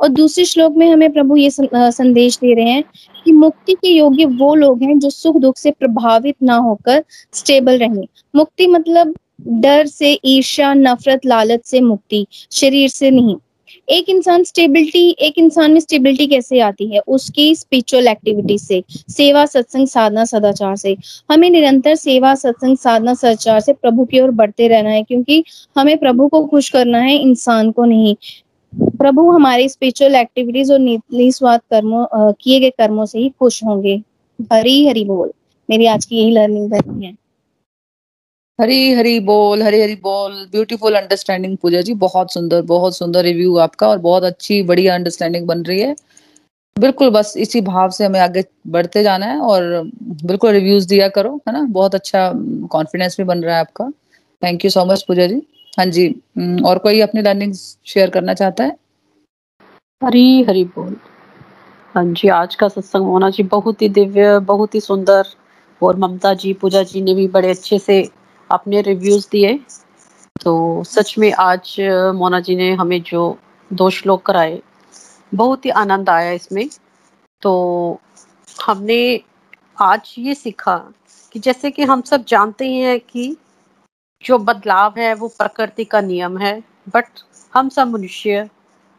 और 0.00 0.08
दूसरे 0.08 0.44
श्लोक 0.44 0.76
में 0.76 0.88
हमें 0.90 1.12
प्रभु 1.12 1.36
ये 1.36 1.50
संदेश 1.52 2.38
दे 2.38 2.54
रहे 2.54 2.64
हैं 2.64 2.82
कि 3.24 3.32
मुक्ति 3.32 3.74
के 3.74 3.88
योग्य 3.88 4.24
वो 4.24 4.54
लोग 4.54 4.82
हैं 4.82 4.98
जो 4.98 5.10
सुख 5.10 5.36
दुख 5.36 5.56
से 5.56 5.70
प्रभावित 5.70 6.36
ना 6.42 6.56
होकर 6.56 7.04
स्टेबल 7.32 7.78
रहें। 7.78 8.06
मुक्ति 8.36 8.66
मतलब 8.66 9.14
डर 9.40 9.86
से, 9.86 10.18
ईर्ष्या, 10.24 10.72
नफरत, 10.74 11.26
लालच 11.26 11.64
से 11.64 11.80
मुक्ति, 11.80 12.26
शरीर 12.52 12.88
से 12.88 13.10
नहीं। 13.10 13.36
एक 13.90 14.08
इंसान 14.08 14.44
स्टेबिलिटी 14.44 15.16
एक 15.18 15.38
इंसान 15.38 15.72
में 15.72 15.80
स्टेबिलिटी 15.80 16.26
कैसे 16.26 16.60
आती 16.60 16.86
है? 16.86 17.00
उसकी 17.08 17.54
स्पिरिचुअल 17.54 18.08
एक्टिविटी 18.08 18.58
से, 18.58 18.82
सेवा, 19.10 19.46
सत्संग, 19.46 19.86
साधना, 19.86 20.24
सदाचार 20.24 20.76
से। 20.76 20.96
हमें 21.30 21.50
निरंतर 21.50 21.94
सेवा, 21.94 22.34
सत्संग, 22.34 22.76
साधना, 22.76 23.14
सदाचार 23.14 23.60
से 23.60 23.72
प्रभु 23.72 24.04
की 24.04 24.20
ओर 24.20 24.30
बढ़ते 24.30 24.68
रहना 24.68 24.90
है, 24.90 25.02
क्योंकि 25.02 25.44
हमें 25.78 25.98
प्रभु 25.98 26.28
को 26.28 26.44
खुश 26.46 26.68
करना 26.70 26.98
है, 26.98 27.16
इंसान 27.16 27.70
को 27.70 27.84
नहीं। 27.84 28.14
प्रभु 28.74 29.30
हमारे 29.30 29.68
स्पिरिचुअल 29.68 30.14
एक्टिविटीज़ 30.14 30.72
और 30.72 30.78
निस्वार्थ 30.78 31.62
कर्मों 31.70 32.32
किए 32.32 32.60
गए 32.60 32.70
कर्मों 32.70 33.06
से 33.06 33.18
ही 33.18 33.28
खुश 33.28 33.64
होंगे। 33.64 34.02
हरी 34.52 34.86
हरी 34.86 35.04
बोल। 35.04 35.32
मेरी 35.70 35.86
आज 35.86 36.04
की 36.04 36.16
यही 36.16 36.30
लर्निंग 36.30 37.04
है। 37.04 37.27
हरी 38.58 38.92
हरी 38.94 39.18
बोल, 39.20 39.62
हरी 39.62 39.80
हरी 39.80 39.94
बोल 39.94 40.32
ब्यूटीफुल 40.52 40.94
अंडरस्टैंडिंग 40.94 41.56
पूजा 41.56 41.80
जी, 41.80 41.94
बहुत 41.94 42.32
सुंदर 42.32 42.62
बहुत 42.62 42.96
सुंदर 42.96 43.22
रिव्यू 43.24 43.56
आपका 43.58 43.88
और 43.88 43.98
बहुत 43.98 44.24
अच्छी, 44.24 44.62
बढ़िया 44.62 44.94
अंडरस्टैंडिंग 44.94 45.46
बन 45.46 45.62
रही 45.62 45.80
है। 45.80 45.94
बिल्कुल 46.76 47.10
बस 47.10 47.32
इसी 47.36 47.60
भाव 47.60 47.90
से 47.90 48.04
हमें 48.04 48.18
आगे 48.20 48.44
बढ़ते 48.68 49.02
जाना 49.02 49.26
है 49.26 49.38
और 49.40 49.62
बिल्कुल 50.24 50.50
रिव्यूज़ 50.50 50.88
दिया 50.88 51.08
करो, 51.08 51.34
है 51.48 51.52
ना? 51.52 51.62
बहुत 51.70 51.94
अच्छा 51.94 52.30
कॉन्फिडेंस 52.72 53.16
भी 53.18 53.24
बन 53.24 53.42
रहा 53.42 53.54
है 53.54 53.60
आपका। 53.60 53.90
Thank 54.42 54.64
you 54.64 54.70
so 54.70 54.84
much 54.84 55.02
Pooja 55.02 55.26
ji. 55.26 55.42
हाँ 55.78 55.86
जी 55.86 56.08
और 56.66 56.78
कोई 56.78 57.00
अपनी 57.00 57.22
लर्निंग 57.22 57.54
शेयर 57.86 58.10
करना 58.10 58.34
चाहता 58.34 58.64
है? 58.64 58.76
हरी 60.02 60.42
हरी 60.42 60.64
बोल। 60.64 60.96
हाँ 61.94 62.04
जी, 62.04 62.28
आज 62.28 62.54
का 62.54 62.68
सत्संग 62.68 63.06
होना 63.06 63.30
जी 63.30 63.42
बहुत 63.42 63.82
ही 63.82 63.88
दिव्य, 63.88 64.38
बहुत 64.38 64.74
ही 64.74 64.80
सुंदर 64.80 65.26
और 65.82 65.96
ममता 65.96 66.32
जी, 66.34 66.52
पूजा 66.52 66.82
जी 66.82 67.00
ने 67.00 67.14
भी 67.14 67.26
बड़े 67.28 67.50
अच्छे 67.50 67.78
से 67.78 68.00
अपने 68.50 68.80
रिव्यूज़ 68.82 69.26
दिए। 69.32 69.58
तो 70.40 70.84
सच 70.86 71.14
में 71.18 71.32
आज 71.32 71.76
मोना 72.16 72.40
जी 72.40 72.56
ने 72.56 72.72
हमें 72.72 73.00
जो 73.02 73.36
दो 73.70 73.88
श्लोक 73.90 74.24
कराए, 74.26 74.60
बहुत 75.32 75.64
ही 75.64 75.70
आनंद 75.72 76.10
आया 76.10 76.30
इसमें। 76.32 76.68
तो 77.42 78.00
हमने 78.62 79.20
आज 79.76 80.14
ये 80.18 80.34
सीखा 80.34 80.76
कि 81.34 81.38
जैसे 81.38 81.70
कि 81.70 81.82
हम 81.84 82.02
सब 82.02 82.24
जानते 82.28 82.66
ही 82.66 82.80
हैं 82.80 82.98
कि 83.00 83.36
जो 84.24 84.38
बदलाव 84.38 84.94
है 84.98 85.12
वो 85.14 85.28
प्रकृति 85.28 85.84
का 85.84 86.00
नियम 86.00 86.38
है 86.38 86.58
बट 86.94 87.20
हम 87.52 87.68
सब 87.68 87.88
मनुष्य 87.88 88.48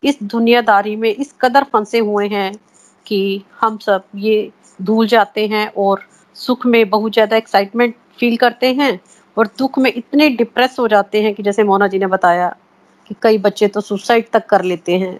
इस 0.04 0.18
दुनियादारी 0.24 0.96
में 0.96 1.10
इस 1.10 1.34
कदर 1.42 1.64
फंसे 1.64 2.00
हुए 2.00 2.28
हैं 2.28 2.52
कि 3.06 3.44
हम 3.62 3.78
सब 3.78 4.04
ये 4.16 4.52
भूल 4.82 5.08
जाते 5.08 5.46
हैं 5.48 5.68
और 5.78 6.04
सुख 6.36 6.66
में 6.66 6.90
बहुत 6.90 7.14
ज़्यादा 7.14 7.38
एक्साइटमेंट 7.38 7.96
फील 8.20 8.38
करते 8.38 8.74
हैं। 8.74 9.00
और 9.40 9.48
दुख 9.60 9.78
में 9.80 9.92
इतने 9.94 10.30
डिप्रेस 10.30 10.76
हो 10.80 10.88
जाते 10.88 11.22
हैं 11.22 11.34
कि 11.36 11.44
जैसे 11.44 11.64
मोना 11.64 11.88
जी 11.88 12.00
ने 12.00 12.08
बताया 12.08 12.56
कि 13.08 13.16
कई 13.22 13.38
बच्चे 13.38 13.68
तो 13.68 13.82
सुसाइड 13.82 14.30
तक 14.30 14.46
कर 14.46 14.64
लेते 14.64 14.98
हैं। 14.98 15.20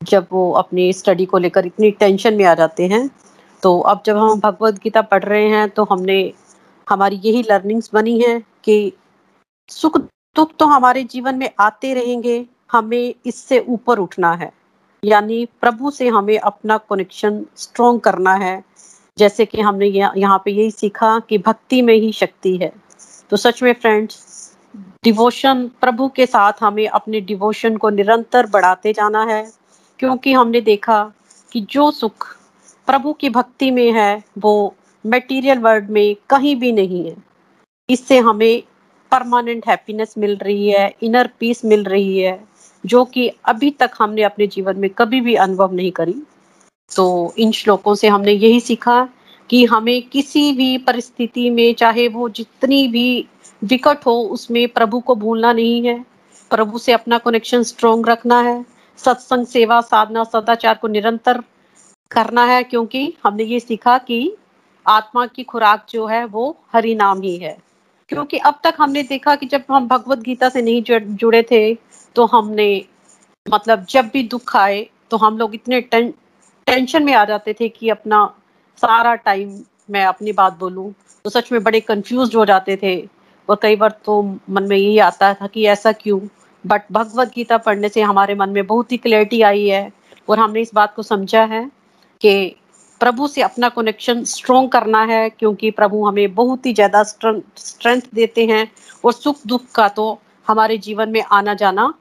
जब 0.00 0.26
वो 0.32 0.50
अपनी 0.52 0.92
स्टडी 0.92 1.24
को 1.26 1.38
लेकर 1.38 1.66
इतनी 1.66 1.90
टेंशन 1.90 2.34
में 2.34 2.44
आ 2.44 2.54
जाते 2.54 2.86
हैं 2.88 3.08
तो 3.62 3.78
अब 3.80 4.02
जब 4.06 4.16
हम 4.16 4.40
भगवत 4.40 4.78
गीता 4.82 5.02
पढ़ 5.02 5.24
रहे 5.24 5.48
हैं 5.48 5.68
तो 5.70 5.84
हमने, 5.84 6.32
हमारी 6.86 7.20
यही 7.24 7.42
लर्निंग्स 7.42 7.90
बनी 7.94 8.18
है 8.20 8.38
कि 8.64 8.92
सुख 9.70 9.98
दुख 10.36 10.56
तो 10.58 10.66
हमारे 10.66 11.02
जीवन 11.04 11.34
में 11.34 11.48
आते 11.60 11.92
रहेंगे, 11.94 12.44
हमें 12.72 13.14
इससे 13.26 13.58
ऊपर 13.68 13.98
उठना 13.98 14.32
है। 14.32 14.52
यानी 15.02 15.44
प्रभु 15.60 15.90
से 15.90 16.08
हमें 16.08 16.38
अपना 16.38 16.76
कनेक्शन 16.90 17.44
स्ट्रोंग 17.56 18.00
करना 18.00 18.34
है, 18.34 18.62
जैसे 19.18 19.46
कि 19.46 19.60
हमने 19.60 19.86
यहाँ 19.86 20.42
पे 20.44 20.50
यही 20.50 20.70
सीखा 20.70 21.18
कि 21.28 21.38
भक्ति 21.38 21.82
में 21.82 21.94
ही 21.94 22.12
शक्ति 22.12 22.56
है। 22.56 22.72
तो 23.30 23.36
सच 23.36 23.62
में 23.62 23.72
फ्रेंड्स 23.72 24.40
डिवोशन 25.04 25.70
प्रभु 25.80 26.08
के 26.08 26.26
साथ 26.26 26.52
हमें 26.60 26.88
अपने 26.88 27.20
डिवोशन 27.20 27.76
को 27.76 27.90
निरंतर 27.90 28.46
बढ़ाते 28.46 28.92
जाना 28.92 29.24
है। 29.24 29.52
क्योंकि 29.98 30.32
हमने 30.32 30.60
देखा 30.60 31.12
कि 31.52 31.60
जो 31.60 31.90
सुख 31.90 32.36
प्रभु 32.86 33.12
की 33.12 33.30
भक्ति 33.30 33.70
में 33.70 33.92
है, 33.92 34.22
वो 34.38 34.74
मटेरियल 35.06 35.58
वर्ल्ड 35.58 35.90
में 35.90 36.16
कहीं 36.30 36.56
भी 36.56 36.72
नहीं 36.72 37.06
है। 37.06 37.16
इससे 37.90 38.18
हमें 38.18 38.62
परमानेंट 39.10 39.68
हैप्पीनेस 39.68 40.14
मिल 40.18 40.36
रही 40.36 40.70
है 40.70 40.94
इनर 41.02 41.30
पीस 41.40 41.64
मिल 41.64 41.84
रही 41.84 42.18
है, 42.18 42.44
जो 42.86 43.04
कि 43.04 43.28
अभी 43.44 43.70
तक 43.70 43.90
हमने 43.98 44.22
अपने 44.22 44.46
जीवन 44.46 44.76
में 44.76 44.90
कभी 44.90 45.20
भी 45.20 45.34
अनुभव 45.34 45.72
नहीं 45.72 45.92
करी। 45.92 46.22
तो 46.96 47.34
इन 47.38 47.52
श्लोकों 47.52 47.94
से 47.94 48.08
हमने 48.08 48.32
यही 48.32 48.60
सीखा 48.60 49.08
कि 49.50 49.64
हमें 49.64 50.02
किसी 50.02 50.52
भी 50.52 50.76
परिस्थिति 50.78 51.48
में 51.50 51.74
चाहे 51.74 52.08
वो 52.08 52.28
जितनी 52.28 52.86
भी 52.88 53.26
विकट 53.64 54.06
हो 54.06 54.12
उसमें 54.32 54.68
प्रभु 54.68 55.00
को 55.00 55.14
भूलना 55.14 55.52
नहीं 55.52 55.86
है। 55.86 56.04
प्रभु 56.50 56.78
से 56.78 56.92
अपना 56.92 57.18
कनेक्शन 57.18 57.62
स्ट्रोंग 57.62 58.06
रखना 58.06 58.40
है। 58.40 58.64
सत्संग 58.98 59.46
सेवा 59.46 59.80
साधना 59.80 60.24
सदाचार 60.24 60.74
को 60.74 60.88
निरंतर 60.88 61.42
करना 62.10 62.44
है 62.44 62.62
क्योंकि 62.62 63.12
हमने 63.24 63.44
ये 63.44 63.60
सीखा 63.60 63.96
कि 63.98 64.36
आत्मा 64.86 65.26
की 65.26 65.42
खुराक 65.42 65.86
जो 65.90 66.06
है 66.06 66.24
वो 66.24 66.56
हरि 66.72 66.94
नाम 66.94 67.22
ही 67.22 67.36
है। 67.36 67.56
क्योंकि 68.08 68.38
अब 68.38 68.60
तक 68.64 68.74
हमने 68.78 69.02
देखा 69.02 69.34
कि 69.36 69.46
जब 69.46 69.62
हम 69.70 69.88
भगवत 69.88 70.18
गीता 70.18 70.48
से 70.48 70.62
नहीं 70.62 70.82
जुड़े 71.14 71.42
थे 71.42 71.74
तो 72.16 72.26
हमने 72.26 72.70
मतलब 73.46 73.84
जब 73.90 74.08
भी 74.12 74.22
दुख 74.22 74.56
आए 74.56 74.86
तो 75.10 75.16
हम 75.16 75.38
लोग 75.38 75.54
इतने 75.54 75.80
टें, 75.80 76.10
टेंशन 76.66 77.02
में 77.02 77.12
आ 77.14 77.24
जाते 77.24 77.54
थे 77.60 77.68
कि 77.68 77.88
अपना 77.88 78.22
सारा 78.82 79.14
टाइम 79.16 79.58
मैं 79.90 80.04
अपनी 80.06 80.32
बात 80.32 80.58
बोलूँ 80.58 80.92
तो 81.24 81.30
सच 81.30 81.50
में 81.52 81.62
बड़े 81.62 81.80
कंफ्यूज 81.82 82.34
हो 82.36 82.44
जाते 82.46 82.76
थे। 82.82 82.96
और 83.48 83.58
कई 83.62 83.76
बार 83.76 83.94
तो 84.04 84.22
मन 84.22 84.62
में 84.62 84.76
यही 84.76 84.98
आता 85.00 85.32
था 85.34 85.46
कि 85.46 85.64
ऐसा 85.66 85.92
क्यों? 85.94 86.20
बट 86.64 86.82
भगवत 86.92 87.32
गीता 87.34 87.58
पढ़ने 87.58 87.88
से 87.88 88.02
हमारे 88.02 88.34
मन 88.34 88.50
में 88.50 88.66
बहुत 88.66 88.92
ही 88.92 88.96
क्लैरिटी 88.98 89.40
आई 89.42 89.66
है। 89.66 89.90
और 90.28 90.38
हमने 90.38 90.60
इस 90.60 90.70
बात 90.74 90.94
को 90.94 91.02
समझा 91.02 91.42
है 91.44 91.64
कि 92.20 92.56
प्रभु 93.00 93.26
से 93.28 93.42
अपना 93.42 93.68
कनेक्शन 93.68 94.22
स्ट्रोंग 94.24 94.68
करना 94.70 95.02
है, 95.04 95.28
क्योंकि 95.30 95.70
प्रभु 95.70 96.04
हमें 96.06 96.34
बहुत 96.34 96.66
ही 96.66 96.72
ज़्यादा 96.74 97.02
स्ट्रेंथ 97.02 98.02
देते 98.14 98.46
हैं। 98.46 98.70
और 99.04 99.12
सुख 99.12 99.36
दुख 99.46 99.70
का 99.74 99.88
तो 99.88 100.18
हमारे 100.46 100.78
जीवन 100.78 101.10
में 101.10 101.22
आना 101.22 101.54
जाना 101.54 101.92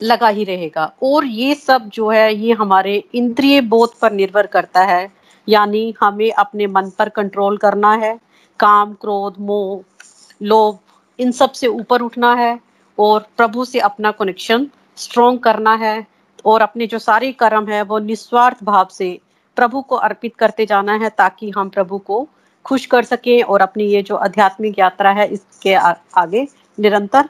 लगा 0.00 0.28
ही 0.28 0.44
रहेगा। 0.44 0.92
और 1.02 1.24
ये 1.26 1.54
सब 1.56 1.88
जो 1.88 2.08
है, 2.08 2.34
ये 2.34 2.52
हमारे 2.52 3.02
इंद्रिय 3.14 3.60
बोध 3.62 3.98
पर 4.00 4.12
निर्भर 4.12 4.46
करता 4.46 4.84
है। 4.84 5.06
यानी 5.48 5.94
हमें 6.00 6.30
अपने 6.32 6.66
मन 6.66 6.90
पर 6.98 7.08
कंट्रोल 7.08 7.56
करना 7.56 7.92
है। 7.94 8.18
काम, 8.60 8.92
क्रोध, 8.92 9.34
मोह, 9.40 9.82
लोभ, 10.42 10.78
इन 11.18 11.32
सबसे 11.32 11.66
ऊपर 11.66 12.00
उठना 12.00 12.34
है 12.34 12.58
और 12.98 13.26
प्रभु 13.36 13.64
से 13.64 13.78
अपना 13.80 14.10
कनेक्शन 14.10 14.68
स्ट्रोंग 14.96 15.38
करना 15.38 15.74
है 15.74 16.06
और 16.44 16.62
अपने 16.62 16.86
जो 16.86 16.98
सारे 16.98 17.32
कर्म 17.32 17.68
है 17.68 17.82
वो 17.82 17.98
निस्वार्थ 17.98 18.62
भाव 18.64 18.88
से 18.92 19.18
प्रभु 19.56 19.80
को 19.82 19.96
अर्पित 19.96 20.34
करते 20.36 20.66
जाना 20.66 20.94
है 20.94 21.08
ताकि 21.18 21.50
हम 21.50 21.68
प्रभु 21.68 21.98
को 21.98 22.26
खुश 22.64 22.86
कर 22.86 23.02
सकें 23.04 23.42
और 23.42 23.60
अपनी 23.60 23.84
ये 23.84 24.02
जो 24.02 24.16
आध्यात्मिक 24.16 24.78
यात्रा 24.78 25.10
है 25.10 25.26
इसके 25.28 25.74
आगे 25.74 26.46
निरंतर 26.78 27.28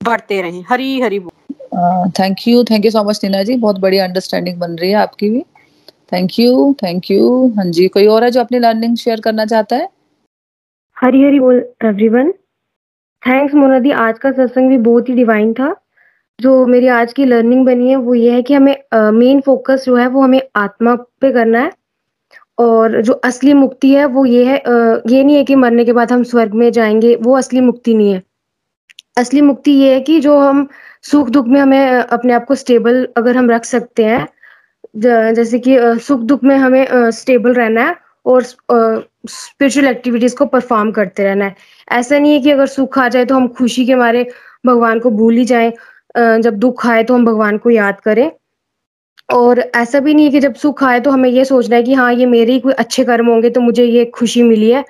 बढ़ते 0.00 0.40
रहें। 0.42 0.64
Hari 0.68 1.00
Hari 1.00 1.18
thank 2.18 2.36
you 2.48 2.62
thank 2.64 2.84
you 2.84 2.90
so 2.90 3.04
much 3.04 3.20
Neena 3.24 3.42
ji 3.42 3.56
बहुत 3.56 3.78
बड़ी 3.78 3.98
अंडरस्टैंडिंग 3.98 4.58
बन 4.60 4.76
रही 4.76 4.90
है 4.90 4.96
आपकी 4.96 5.30
भी। 5.30 5.44
थैंक 6.12 6.38
यू 6.38 6.74
थैंक 6.82 7.10
यू 7.10 7.48
हाँ 7.56 7.64
जी 7.64 7.86
कोई 7.88 8.06
और 8.06 8.24
है 8.24 8.30
जो 8.30 8.40
अपनी 8.40 8.58
लर्निंग 8.58 8.96
शेयर 8.96 9.20
करना 9.20 9.44
चाहता 9.44 9.76
है? 9.76 9.88
हरी 10.96 11.22
हरी 11.24 11.40
बोल 11.40 11.56
एवरीवन 11.84 12.30
थैंक्स 13.22 13.54
मोनादी 13.54 13.90
आज 13.90 14.18
का 14.18 14.30
सत्संग 14.32 14.68
भी 14.68 14.78
बहुत 14.78 15.08
ही 15.08 15.14
डिवाइन 15.14 15.52
था। 15.52 15.74
जो 16.40 16.66
मेरी 16.66 16.86
आज 16.86 17.12
की 17.12 17.24
लर्निंग 17.24 17.64
बनी 17.66 17.90
है 17.90 17.96
वो 17.96 18.14
ये 18.14 18.32
है 18.32 18.42
कि 18.42 18.54
हमें 18.54 18.76
मेन 18.94 19.38
uh, 19.38 19.44
फोकस 19.44 19.84
जो 19.86 19.96
है 19.96 20.06
वो 20.06 20.22
हमें 20.22 20.40
आत्मा 20.56 20.94
पे 20.94 21.32
करना 21.32 21.60
है। 21.60 21.72
और 22.58 23.00
जो 23.02 23.12
असली 23.12 23.52
मुक्ति 23.54 23.90
है 23.94 24.04
वो 24.06 24.24
ये 24.26 24.44
है 24.44 24.62
uh, 24.62 25.12
ये 25.12 25.24
नहीं 25.24 25.36
है 25.36 25.44
कि 25.44 25.54
मरने 25.54 25.84
के 25.84 25.92
बाद 25.92 26.12
हम 26.12 26.22
स्वर्ग 26.22 26.54
में 26.54 26.70
जाएँगे 26.72 27.14
वो 27.16 27.36
असली 27.36 27.60
मुक्ति 27.60 27.94
नहीं 27.94 28.12
है। 28.12 28.22
असली 29.18 29.40
मुक्ति 29.40 29.72
ये 29.72 29.92
है 29.94 30.00
कि 30.00 30.20
जो 30.20 30.38
हम 30.38 30.66
सुख 31.02 31.28
दुख 31.30 31.46
में 31.46 31.60
हमें 31.60 31.86
अपने 31.90 32.32
आप 32.32 32.44
को 32.44 32.54
स्टेबल 32.54 33.06
अगर 33.16 33.36
हम 33.36 33.50
रख 33.50 33.64
सकते 33.64 34.04
हैं 34.04 34.26
जैसे 34.98 35.58
कि 35.58 35.76
सुख 36.00 36.20
दुख 36.22 36.44
में 36.44 36.56
हमें 36.56 37.10
स्टेबल 37.12 37.54
रहना 37.54 37.86
है 37.86 37.94
और 38.26 38.42
स्पिरिचुअल 38.42 39.86
एक्टिविटीज़ 39.86 40.36
को 40.36 40.46
परफॉर्म 40.46 40.90
करते 40.92 41.24
रहना 41.24 41.44
है। 41.44 41.54
ऐसा 41.90 42.18
नहीं 42.18 42.32
है 42.32 42.40
कि 42.40 42.50
अगर 42.50 42.66
सुख 42.66 42.98
आ 42.98 43.08
जाए 43.08 43.24
तो 43.24 43.34
हम 43.34 43.48
खुशी 43.50 43.86
के 43.86 43.94
मारे 43.94 44.26
भगवान 44.66 44.98
को 45.00 45.10
भूल 45.12 45.36
ही 45.36 45.44
जाए 45.44 45.72
जब 46.16 46.58
दुख 46.58 46.86
आए 46.86 47.02
तो 47.04 47.14
हम 47.14 47.24
भगवान 47.26 47.58
को 47.58 47.70
याद 47.70 48.00
करें। 48.00 48.30
और 49.28 49.58
ऐसा 49.76 50.00
भी 50.00 50.14
नहीं 50.14 50.24
है 50.24 50.30
कि 50.32 50.40
जब 50.40 50.54
सुख 50.56 50.82
आए 50.84 51.00
तो 51.00 51.10
हमें 51.10 51.28
ये 51.30 51.44
सोचना 51.44 51.76
है 51.76 51.82
कि 51.82 51.94
हाँ 51.94 52.12
ये 52.14 52.26
मेरे 52.26 52.52
ही 52.52 52.60
कोई 52.60 52.72
अच्छे 52.74 53.04
कर्म 53.04 53.26
होंगे 53.26 53.50
तो 53.50 53.60
मुझे 53.60 53.84
ये 53.84 54.04
खुशी 54.14 54.42
मिली 54.42 54.70
है। 54.70 54.84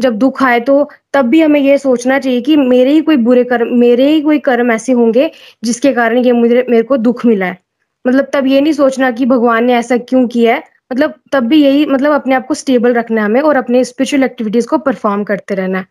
जब 0.00 0.16
दुख 0.18 0.42
आए 0.42 0.60
तो 0.60 0.88
तब 1.14 1.26
भी 1.26 1.40
हमें 1.40 1.60
ये 1.60 1.78
सोचना 1.78 2.18
चाहिए 2.18 2.40
कि 2.40 2.56
मेरे 2.56 2.90
ही 2.92 3.00
कोई 3.02 3.16
बुरे 3.18 3.44
कर्म, 3.44 3.74
मेरे 3.78 4.08
ही 4.10 4.20
कोई 4.20 4.38
कर्म 4.40 4.72
ऐसे 4.72 4.92
होंगे 4.92 5.30
जिसके 5.64 5.92
कारण 5.92 6.18
ये 6.18 6.32
मुझे, 6.32 6.64
मेरे 6.68 6.82
को 6.82 6.96
दुख 6.98 7.24
मिला 7.26 7.46
है। 7.46 7.58
मतलब 8.04 8.30
तब 8.34 8.46
ये 8.46 8.60
नहीं 8.60 8.72
सोचना 8.72 9.10
कि 9.10 9.26
भगवान 9.26 9.64
ने 9.64 9.74
ऐसा 9.74 9.96
क्यों 9.96 10.26
किया 10.28 10.54
है। 10.54 10.62
मतलब 10.92 11.14
तब 11.32 11.44
भी 11.44 11.62
यही 11.64 11.84
मतलब 11.86 12.12
अपने 12.12 12.34
आप 12.34 12.46
को 12.46 12.54
स्टेबल 12.54 12.94
रखना 12.94 13.20
है 13.20 13.24
हमें 13.24 13.40
और 13.40 13.56
अपने 13.56 13.84
स्पिरिचुअल 13.84 14.24
एक्टिविटीज़ 14.24 14.66
को 14.68 14.78
परफॉर्म 14.78 15.24
करते 15.24 15.54
रहना 15.54 15.78
है। 15.78 15.86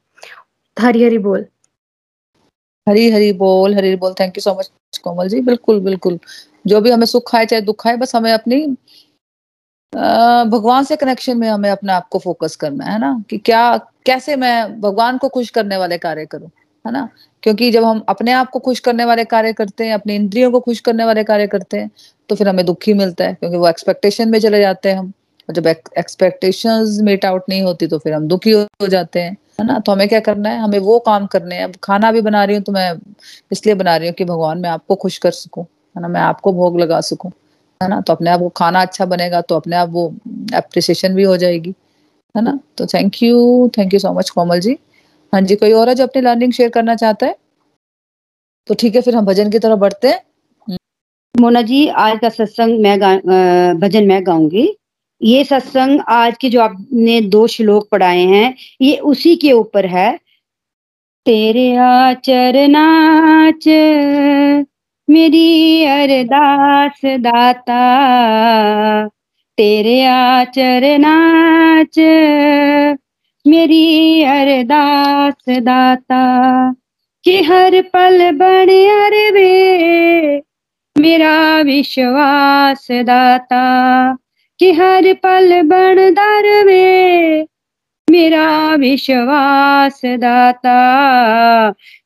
हरी 0.78 1.04
हरी 1.04 1.18
बोल। 1.20 1.46
हरी 2.88 3.10
हरी 3.12 3.32
बोल 3.34 3.76
हरी 3.76 3.96
बोल। 3.96 4.14
Thank 4.20 4.38
you 4.38 4.42
so 4.42 4.54
much 4.60 4.72
Komal 5.04 5.28
ji. 5.28 5.40
बिल्कुल 5.42 5.80
बिल्कुल। 5.80 6.20
जो 6.68 6.82
भी 6.82 6.92
हमें 6.92 7.06
सुख 7.06 7.36
आए, 7.36 7.46
चाहे 7.46 7.62
दुख 7.62 7.88
आए, 7.88 7.96
बस 7.98 8.16
हमें 8.16 8.32
अपनी 8.34 8.66
भगवान 10.50 10.84
से 10.84 10.96
कनेक्शन 10.96 11.38
में 11.38 11.48
हमें 11.50 11.70
अपने 11.70 11.94
आप 11.94 12.08
को 12.08 12.20
फोकस 12.20 12.56
करना 12.56 12.86
है 12.86 13.00
ना? 13.00 13.24
कि 13.30 13.38
क्या, 13.38 13.78
कैसे 14.06 14.36
मैं 14.36 14.80
भगवान 14.82 15.18
को 15.18 15.30
खुश 15.30 15.50
करने 15.50 15.78
वाले 15.78 15.98
कार्य 15.98 16.26
करूँ, 16.26 16.50
है 16.86 16.92
ना? 16.94 17.08
क्योंकि 17.44 17.72
जब 17.72 17.84
हम 17.84 18.04
अपने 18.10 18.32
आप 18.32 18.50
को 18.50 18.60
खुश 18.60 18.80
करने 18.80 19.06
वाले 19.06 19.24
कार्य 19.26 19.54
करते 19.54 19.86
हैं, 19.86 19.94
अपने 19.94 20.16
इंद्रियों 20.16 20.52
को 20.52 20.60
खुश 20.60 20.80
करने 20.80 21.06
वाले 21.06 21.24
कार्य 21.24 21.48
करते 21.48 21.78
हैं 21.78 21.90
तो 22.30 22.36
फिर 22.36 22.50
हमें 22.50 22.66
दुखी 22.66 22.94
मिलता 22.94 23.26
है, 23.26 23.34
क्योंकि 23.34 23.58
वो 23.58 23.68
एक्सपेक्टेशन 23.70 24.30
में 24.30 24.40
चले 24.40 24.60
जाते 24.62 24.90
हैं 24.90 24.98
हम। 24.98 25.12
और 25.50 25.56
जब 25.56 25.68
एक्सपेक्टेशंस 25.68 27.00
मेट 27.04 27.26
आउट 27.26 27.44
नहीं 27.50 27.62
होती 27.62 27.88
तो 27.88 27.98
फिर 28.00 28.14
हम 28.14 28.28
दुखी 28.28 28.52
हो 28.52 28.88
जाते 28.88 29.20
हैं। 29.20 29.32
है 29.60 29.66
ना? 29.66 29.80
तो 29.80 29.92
हमें 29.92 30.08
क्या 30.10 30.20
करना 30.20 30.50
है? 30.50 30.60
हमें 30.60 30.78
वो 30.80 30.98
काम 31.00 31.26
करने 31.28 31.56
हैं। 31.56 31.64
अब 31.64 31.74
खाना 31.84 32.12
भी 32.12 32.22
बना 32.22 32.44
रही 32.44 32.56
हूँ 32.56 32.64
तो 32.64 32.72
मैं 32.72 32.94
इसलिए 33.52 33.76
बना 33.76 33.96
रही 33.98 34.08
हूँ 34.08 34.16
कि 34.16 34.26
भगवान 34.26 34.60
मैं 34.60 34.70
आपको 34.70 34.96
खुश 34.96 35.18
कर 35.18 35.32
सकूँ। 35.32 35.64
है 35.64 36.02
ना? 36.02 36.08
मैं 36.08 36.22
आपको 36.22 36.54
भोग 36.54 36.80
लगा 36.80 37.02
सकूँ। 37.02 37.32
है 37.82 37.88
ना? 37.90 38.00
तो 38.02 38.14
अपने 38.14 38.30
आप 38.30 38.40
वो 38.40 38.50
खाना 38.50 38.82
अच्छा 38.82 39.06
बनेगा 39.06 39.42
तो 39.42 39.56
अपने 39.56 39.76
आप 39.76 39.90
वो 39.90 40.08
अप्रिसिएशन 40.56 41.16
भी 41.16 41.24
हो 41.24 41.38
जाएगी। 41.38 41.74
है 42.36 42.42
ना? 42.44 42.60
तो 42.78 42.86
thank 42.86 43.22
you 43.24 43.70
thank 43.78 43.94
you 43.94 44.00
so 44.00 44.14
much 44.14 44.30
Komal 44.30 44.60
ji. 44.60 44.78
हाँ 45.34 45.42
जी, 45.42 45.56
कोई 45.56 45.72
और 45.72 45.90
है 45.90 45.96
जो 45.96 46.04
अपनी 46.04 46.22
लर्निंग 46.22 46.52
शेयर 46.54 46.70
करना 46.70 46.96
चाहता 46.96 47.26
है? 47.26 47.36
तो 48.68 48.74
ठीक 48.80 48.96
है, 48.96 49.02
फिर 49.02 49.16
हम 49.16 49.26
भजन 49.26 49.50
की 49.52 49.60
तरफ़ 49.60 49.80
बढ़ते 49.80 50.08
हैं। 50.08 50.20
मोना 51.36 51.62
जी, 51.62 51.88
आज 51.88 52.20
का 52.20 52.30
सत्संग 52.30 52.80
मैं 52.82 53.00
भजन 53.80 54.08
मैं 54.08 54.26
गाऊँगी। 54.28 54.68
ये 55.22 55.44
सत्संग 55.44 56.02
आज 56.10 56.38
के 56.42 56.50
जो 56.50 56.62
आपने 56.62 57.20
दो 57.22 57.46
श्लोक 57.48 57.88
पढ़ाए 57.92 58.24
हैं, 58.26 58.56
ये 58.82 58.98
उसी 58.98 59.36
के 59.36 59.52
ऊपर 59.52 59.86
है। 59.86 60.12
तेरे 61.26 61.76
आचरनाच 61.78 63.68
मेरी 65.08 65.84
अरदास 65.86 67.02
दाता। 67.06 67.80
तेरे 69.58 70.04
आचरनाच 70.06 72.00
मेरी 73.48 74.24
अरदास 74.24 75.46
दाता, 75.50 76.24
कि 77.24 77.44
हर 77.44 77.82
पल 77.82 78.32
बने 78.32 78.88
अरवे, 78.90 80.42
मेरा 80.98 81.62
विश्वास 81.62 82.88
दाता, 82.92 83.64
कि 84.60 84.72
हर 84.72 85.14
पल 85.14 85.62
बन 85.62 86.14
दरवे 86.14 87.46
मेरा 88.10 88.76
विश्वास 88.76 90.02
दाता, 90.06 90.78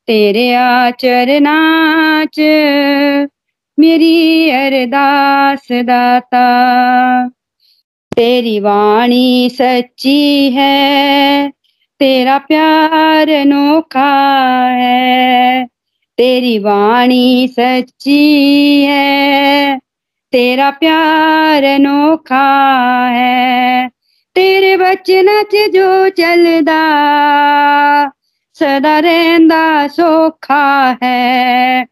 तेरे 0.06 0.54
आचरनाच 0.54 2.38
मेरी 3.78 4.50
अरदास 4.50 5.68
दाता। 5.72 6.46
तेरी 8.16 8.60
वाणी 8.60 9.48
सच्ची 9.50 10.50
है, 10.50 11.48
तेरा 12.00 12.38
प्यार 12.38 13.30
अनोखा 13.30 14.12
है, 14.68 15.64
तेरी 16.18 16.58
वाणी 16.58 17.48
सच्ची 17.48 18.84
है, 18.84 19.78
तेरा 20.32 20.70
प्यार 20.70 21.64
अनोखा 21.64 22.46
है, 23.08 23.88
तेरे 24.36 24.76
बचन 24.76 25.42
च 25.54 25.68
जो 25.74 26.08
चलदा, 26.08 26.82
सदा 28.56 28.98
रहंदा 28.98 29.88
सौखा 29.88 30.96
है, 31.02 31.84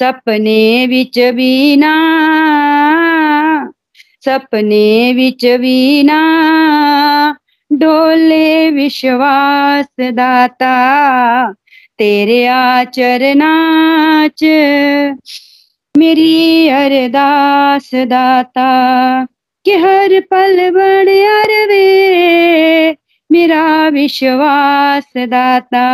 सपने 0.00 0.86
विच 0.86 1.18
भी 1.18 1.76
ना 1.76 1.94
सपने 4.26 5.12
विच 5.12 5.44
भी 5.60 6.02
ना 6.02 6.20
डोले 7.70 8.70
विश्वास 8.70 9.88
दाता 10.14 10.74
तेरे 11.98 12.44
आचरना 12.46 13.52
च 14.38 15.16
मेरी 15.94 16.68
अरदास 16.68 17.90
दाता 18.08 18.70
कि 19.66 19.74
हर 19.82 20.20
पल 20.30 20.70
बड़ 20.70 21.08
अरवे, 21.08 21.86
मेरा 23.30 23.64
विश्वास 23.88 25.12
दाता 25.28 25.86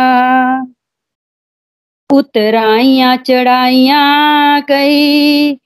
उतराइया, 2.09 3.15
चढ़ाइया 3.27 4.01
कई 4.67 5.57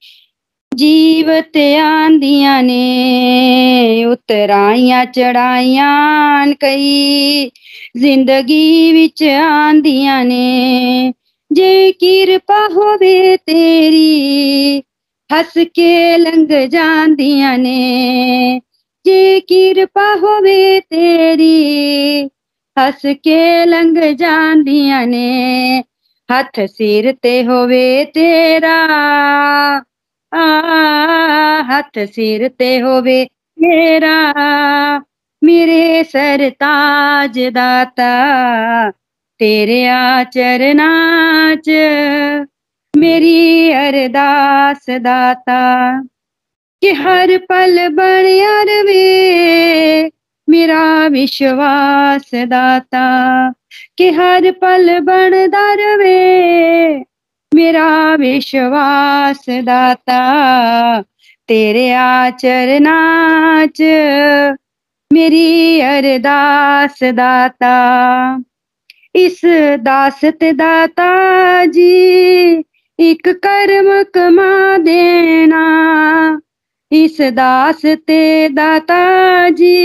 जीवत 0.78 1.57
आंदिया 1.82 2.59
ने 2.61 4.05
उतराइया 4.05 5.03
चढ़ाइया 5.05 5.88
कई 6.61 7.51
ज़िंदगी 7.97 8.91
विच 8.93 9.23
आंदिया 9.23 10.21
ने 10.23 11.13
जे 11.51 11.91
किरपा 11.91 12.59
होवे 12.73 13.36
तेरी 13.38 14.84
हस 15.30 15.53
के 15.75 16.17
लंघ 16.17 16.51
जांदिया 16.71 17.55
ने 17.57 18.61
जे 19.05 19.39
किरपा 19.39 20.11
होवे 20.21 20.80
तेरी 20.80 22.30
हस 22.78 23.01
के 23.05 23.65
लंघ 23.65 23.97
जांदिया 24.19 25.03
ने 25.05 25.84
हथ 26.30 26.65
सिर 26.67 27.11
ते 27.23 27.41
होवे 27.43 27.88
तेरा 28.13 28.78
हथ 30.34 32.05
सिर 32.05 32.47
ते 32.47 32.80
होवे, 32.80 33.28
मेरा, 33.59 34.34
मेरे 35.43 36.03
सर 36.03 36.49
ताज 36.49 37.39
दाता, 37.39 38.11
तेरे 39.39 39.88
आचरना 39.88 40.89
च 41.55 41.69
मेरी 42.97 43.71
अरदास 43.71 44.86
दाता। 44.89 46.01
कि 46.82 46.91
हर 46.91 47.38
पल 47.38 47.88
बड़ 47.88 48.84
वे, 48.86 50.11
मेरा 50.49 51.07
विश्वास 51.07 52.32
दाता। 52.36 53.05
कि 53.97 54.09
हर 54.09 54.51
पल 54.51 54.99
बड़ 54.99 55.36
वे 55.97 57.16
मेरा 57.58 58.16
विश्वास 58.16 59.45
दाता 59.49 60.22
तेरे 61.47 61.91
आचरना 61.91 62.97
च 63.66 63.82
मेरी 65.14 65.80
अरदास 65.82 66.99
दाता 67.03 67.76
इस 69.16 69.41
दासत 69.80 70.43
दाता 70.43 71.12
जी, 71.66 71.93
एक 72.99 73.28
कर्म 73.28 74.03
कमा 74.03 74.78
देना। 74.78 75.64
इस 76.91 77.22
दास 77.22 77.86
ते 77.86 78.49
दाता 78.49 78.99
जी, 79.49 79.76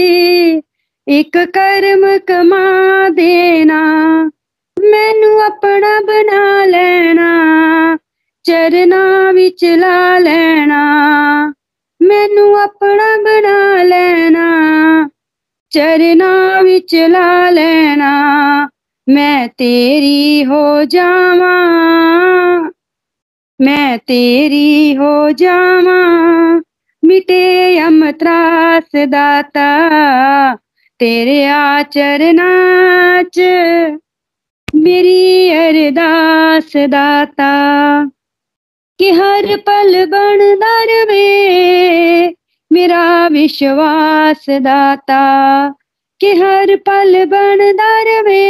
एक 1.08 1.36
कर्म 1.36 2.18
कमा 2.28 2.64
देना। 3.08 3.80
मैनू 4.92 5.36
अपना 5.38 6.00
बना 6.00 6.64
लेना, 6.64 7.28
चरना 8.44 9.30
विच 9.30 9.64
ला 9.64 10.18
लेना। 10.18 10.82
मैनू 12.02 12.52
अपना 12.54 13.16
बना 13.16 13.82
लेना, 13.82 14.46
चरना 15.72 16.60
विच 16.60 16.94
ला 16.94 17.50
लेना। 17.50 18.12
मैं 19.08 19.48
तेरी 19.48 20.42
हो 20.42 20.84
जावा, 20.84 21.56
मैं 23.60 23.98
तेरी 23.98 24.94
हो 24.94 25.30
जावा। 25.32 26.00
मिटे 27.02 27.76
यम 27.78 28.10
त्रास 28.10 28.96
दाता, 28.96 29.68
तेरे 31.00 31.44
आचरना 31.46 32.50
च 33.22 34.01
मेरी 34.82 35.50
अरदास 35.50 36.76
दाता, 36.76 37.52
कि 38.98 39.10
हर 39.10 39.56
पल 39.56 40.06
बन 40.06 40.38
दरवे 40.38 41.22
मेरा 42.72 43.26
विश्वास 43.26 44.46
दाता, 44.50 45.22
कि 46.20 46.34
हर 46.34 46.76
पल 46.76 47.24
बन 47.24 47.58
दरवे 47.72 48.42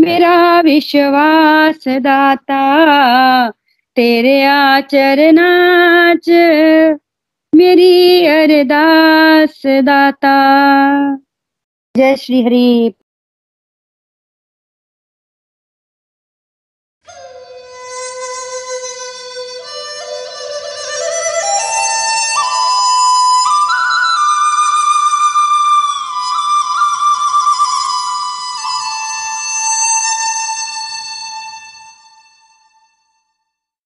मेरा 0.00 0.60
विश्वास 0.60 1.88
दाता, 1.88 2.62
तेरे 3.96 4.42
आचरना 4.42 6.14
मेरी 7.54 8.26
अरदास 8.26 9.62
दाता। 9.66 10.36
जय 11.96 12.16
श्री 12.16 12.42
हरि। 12.42 12.94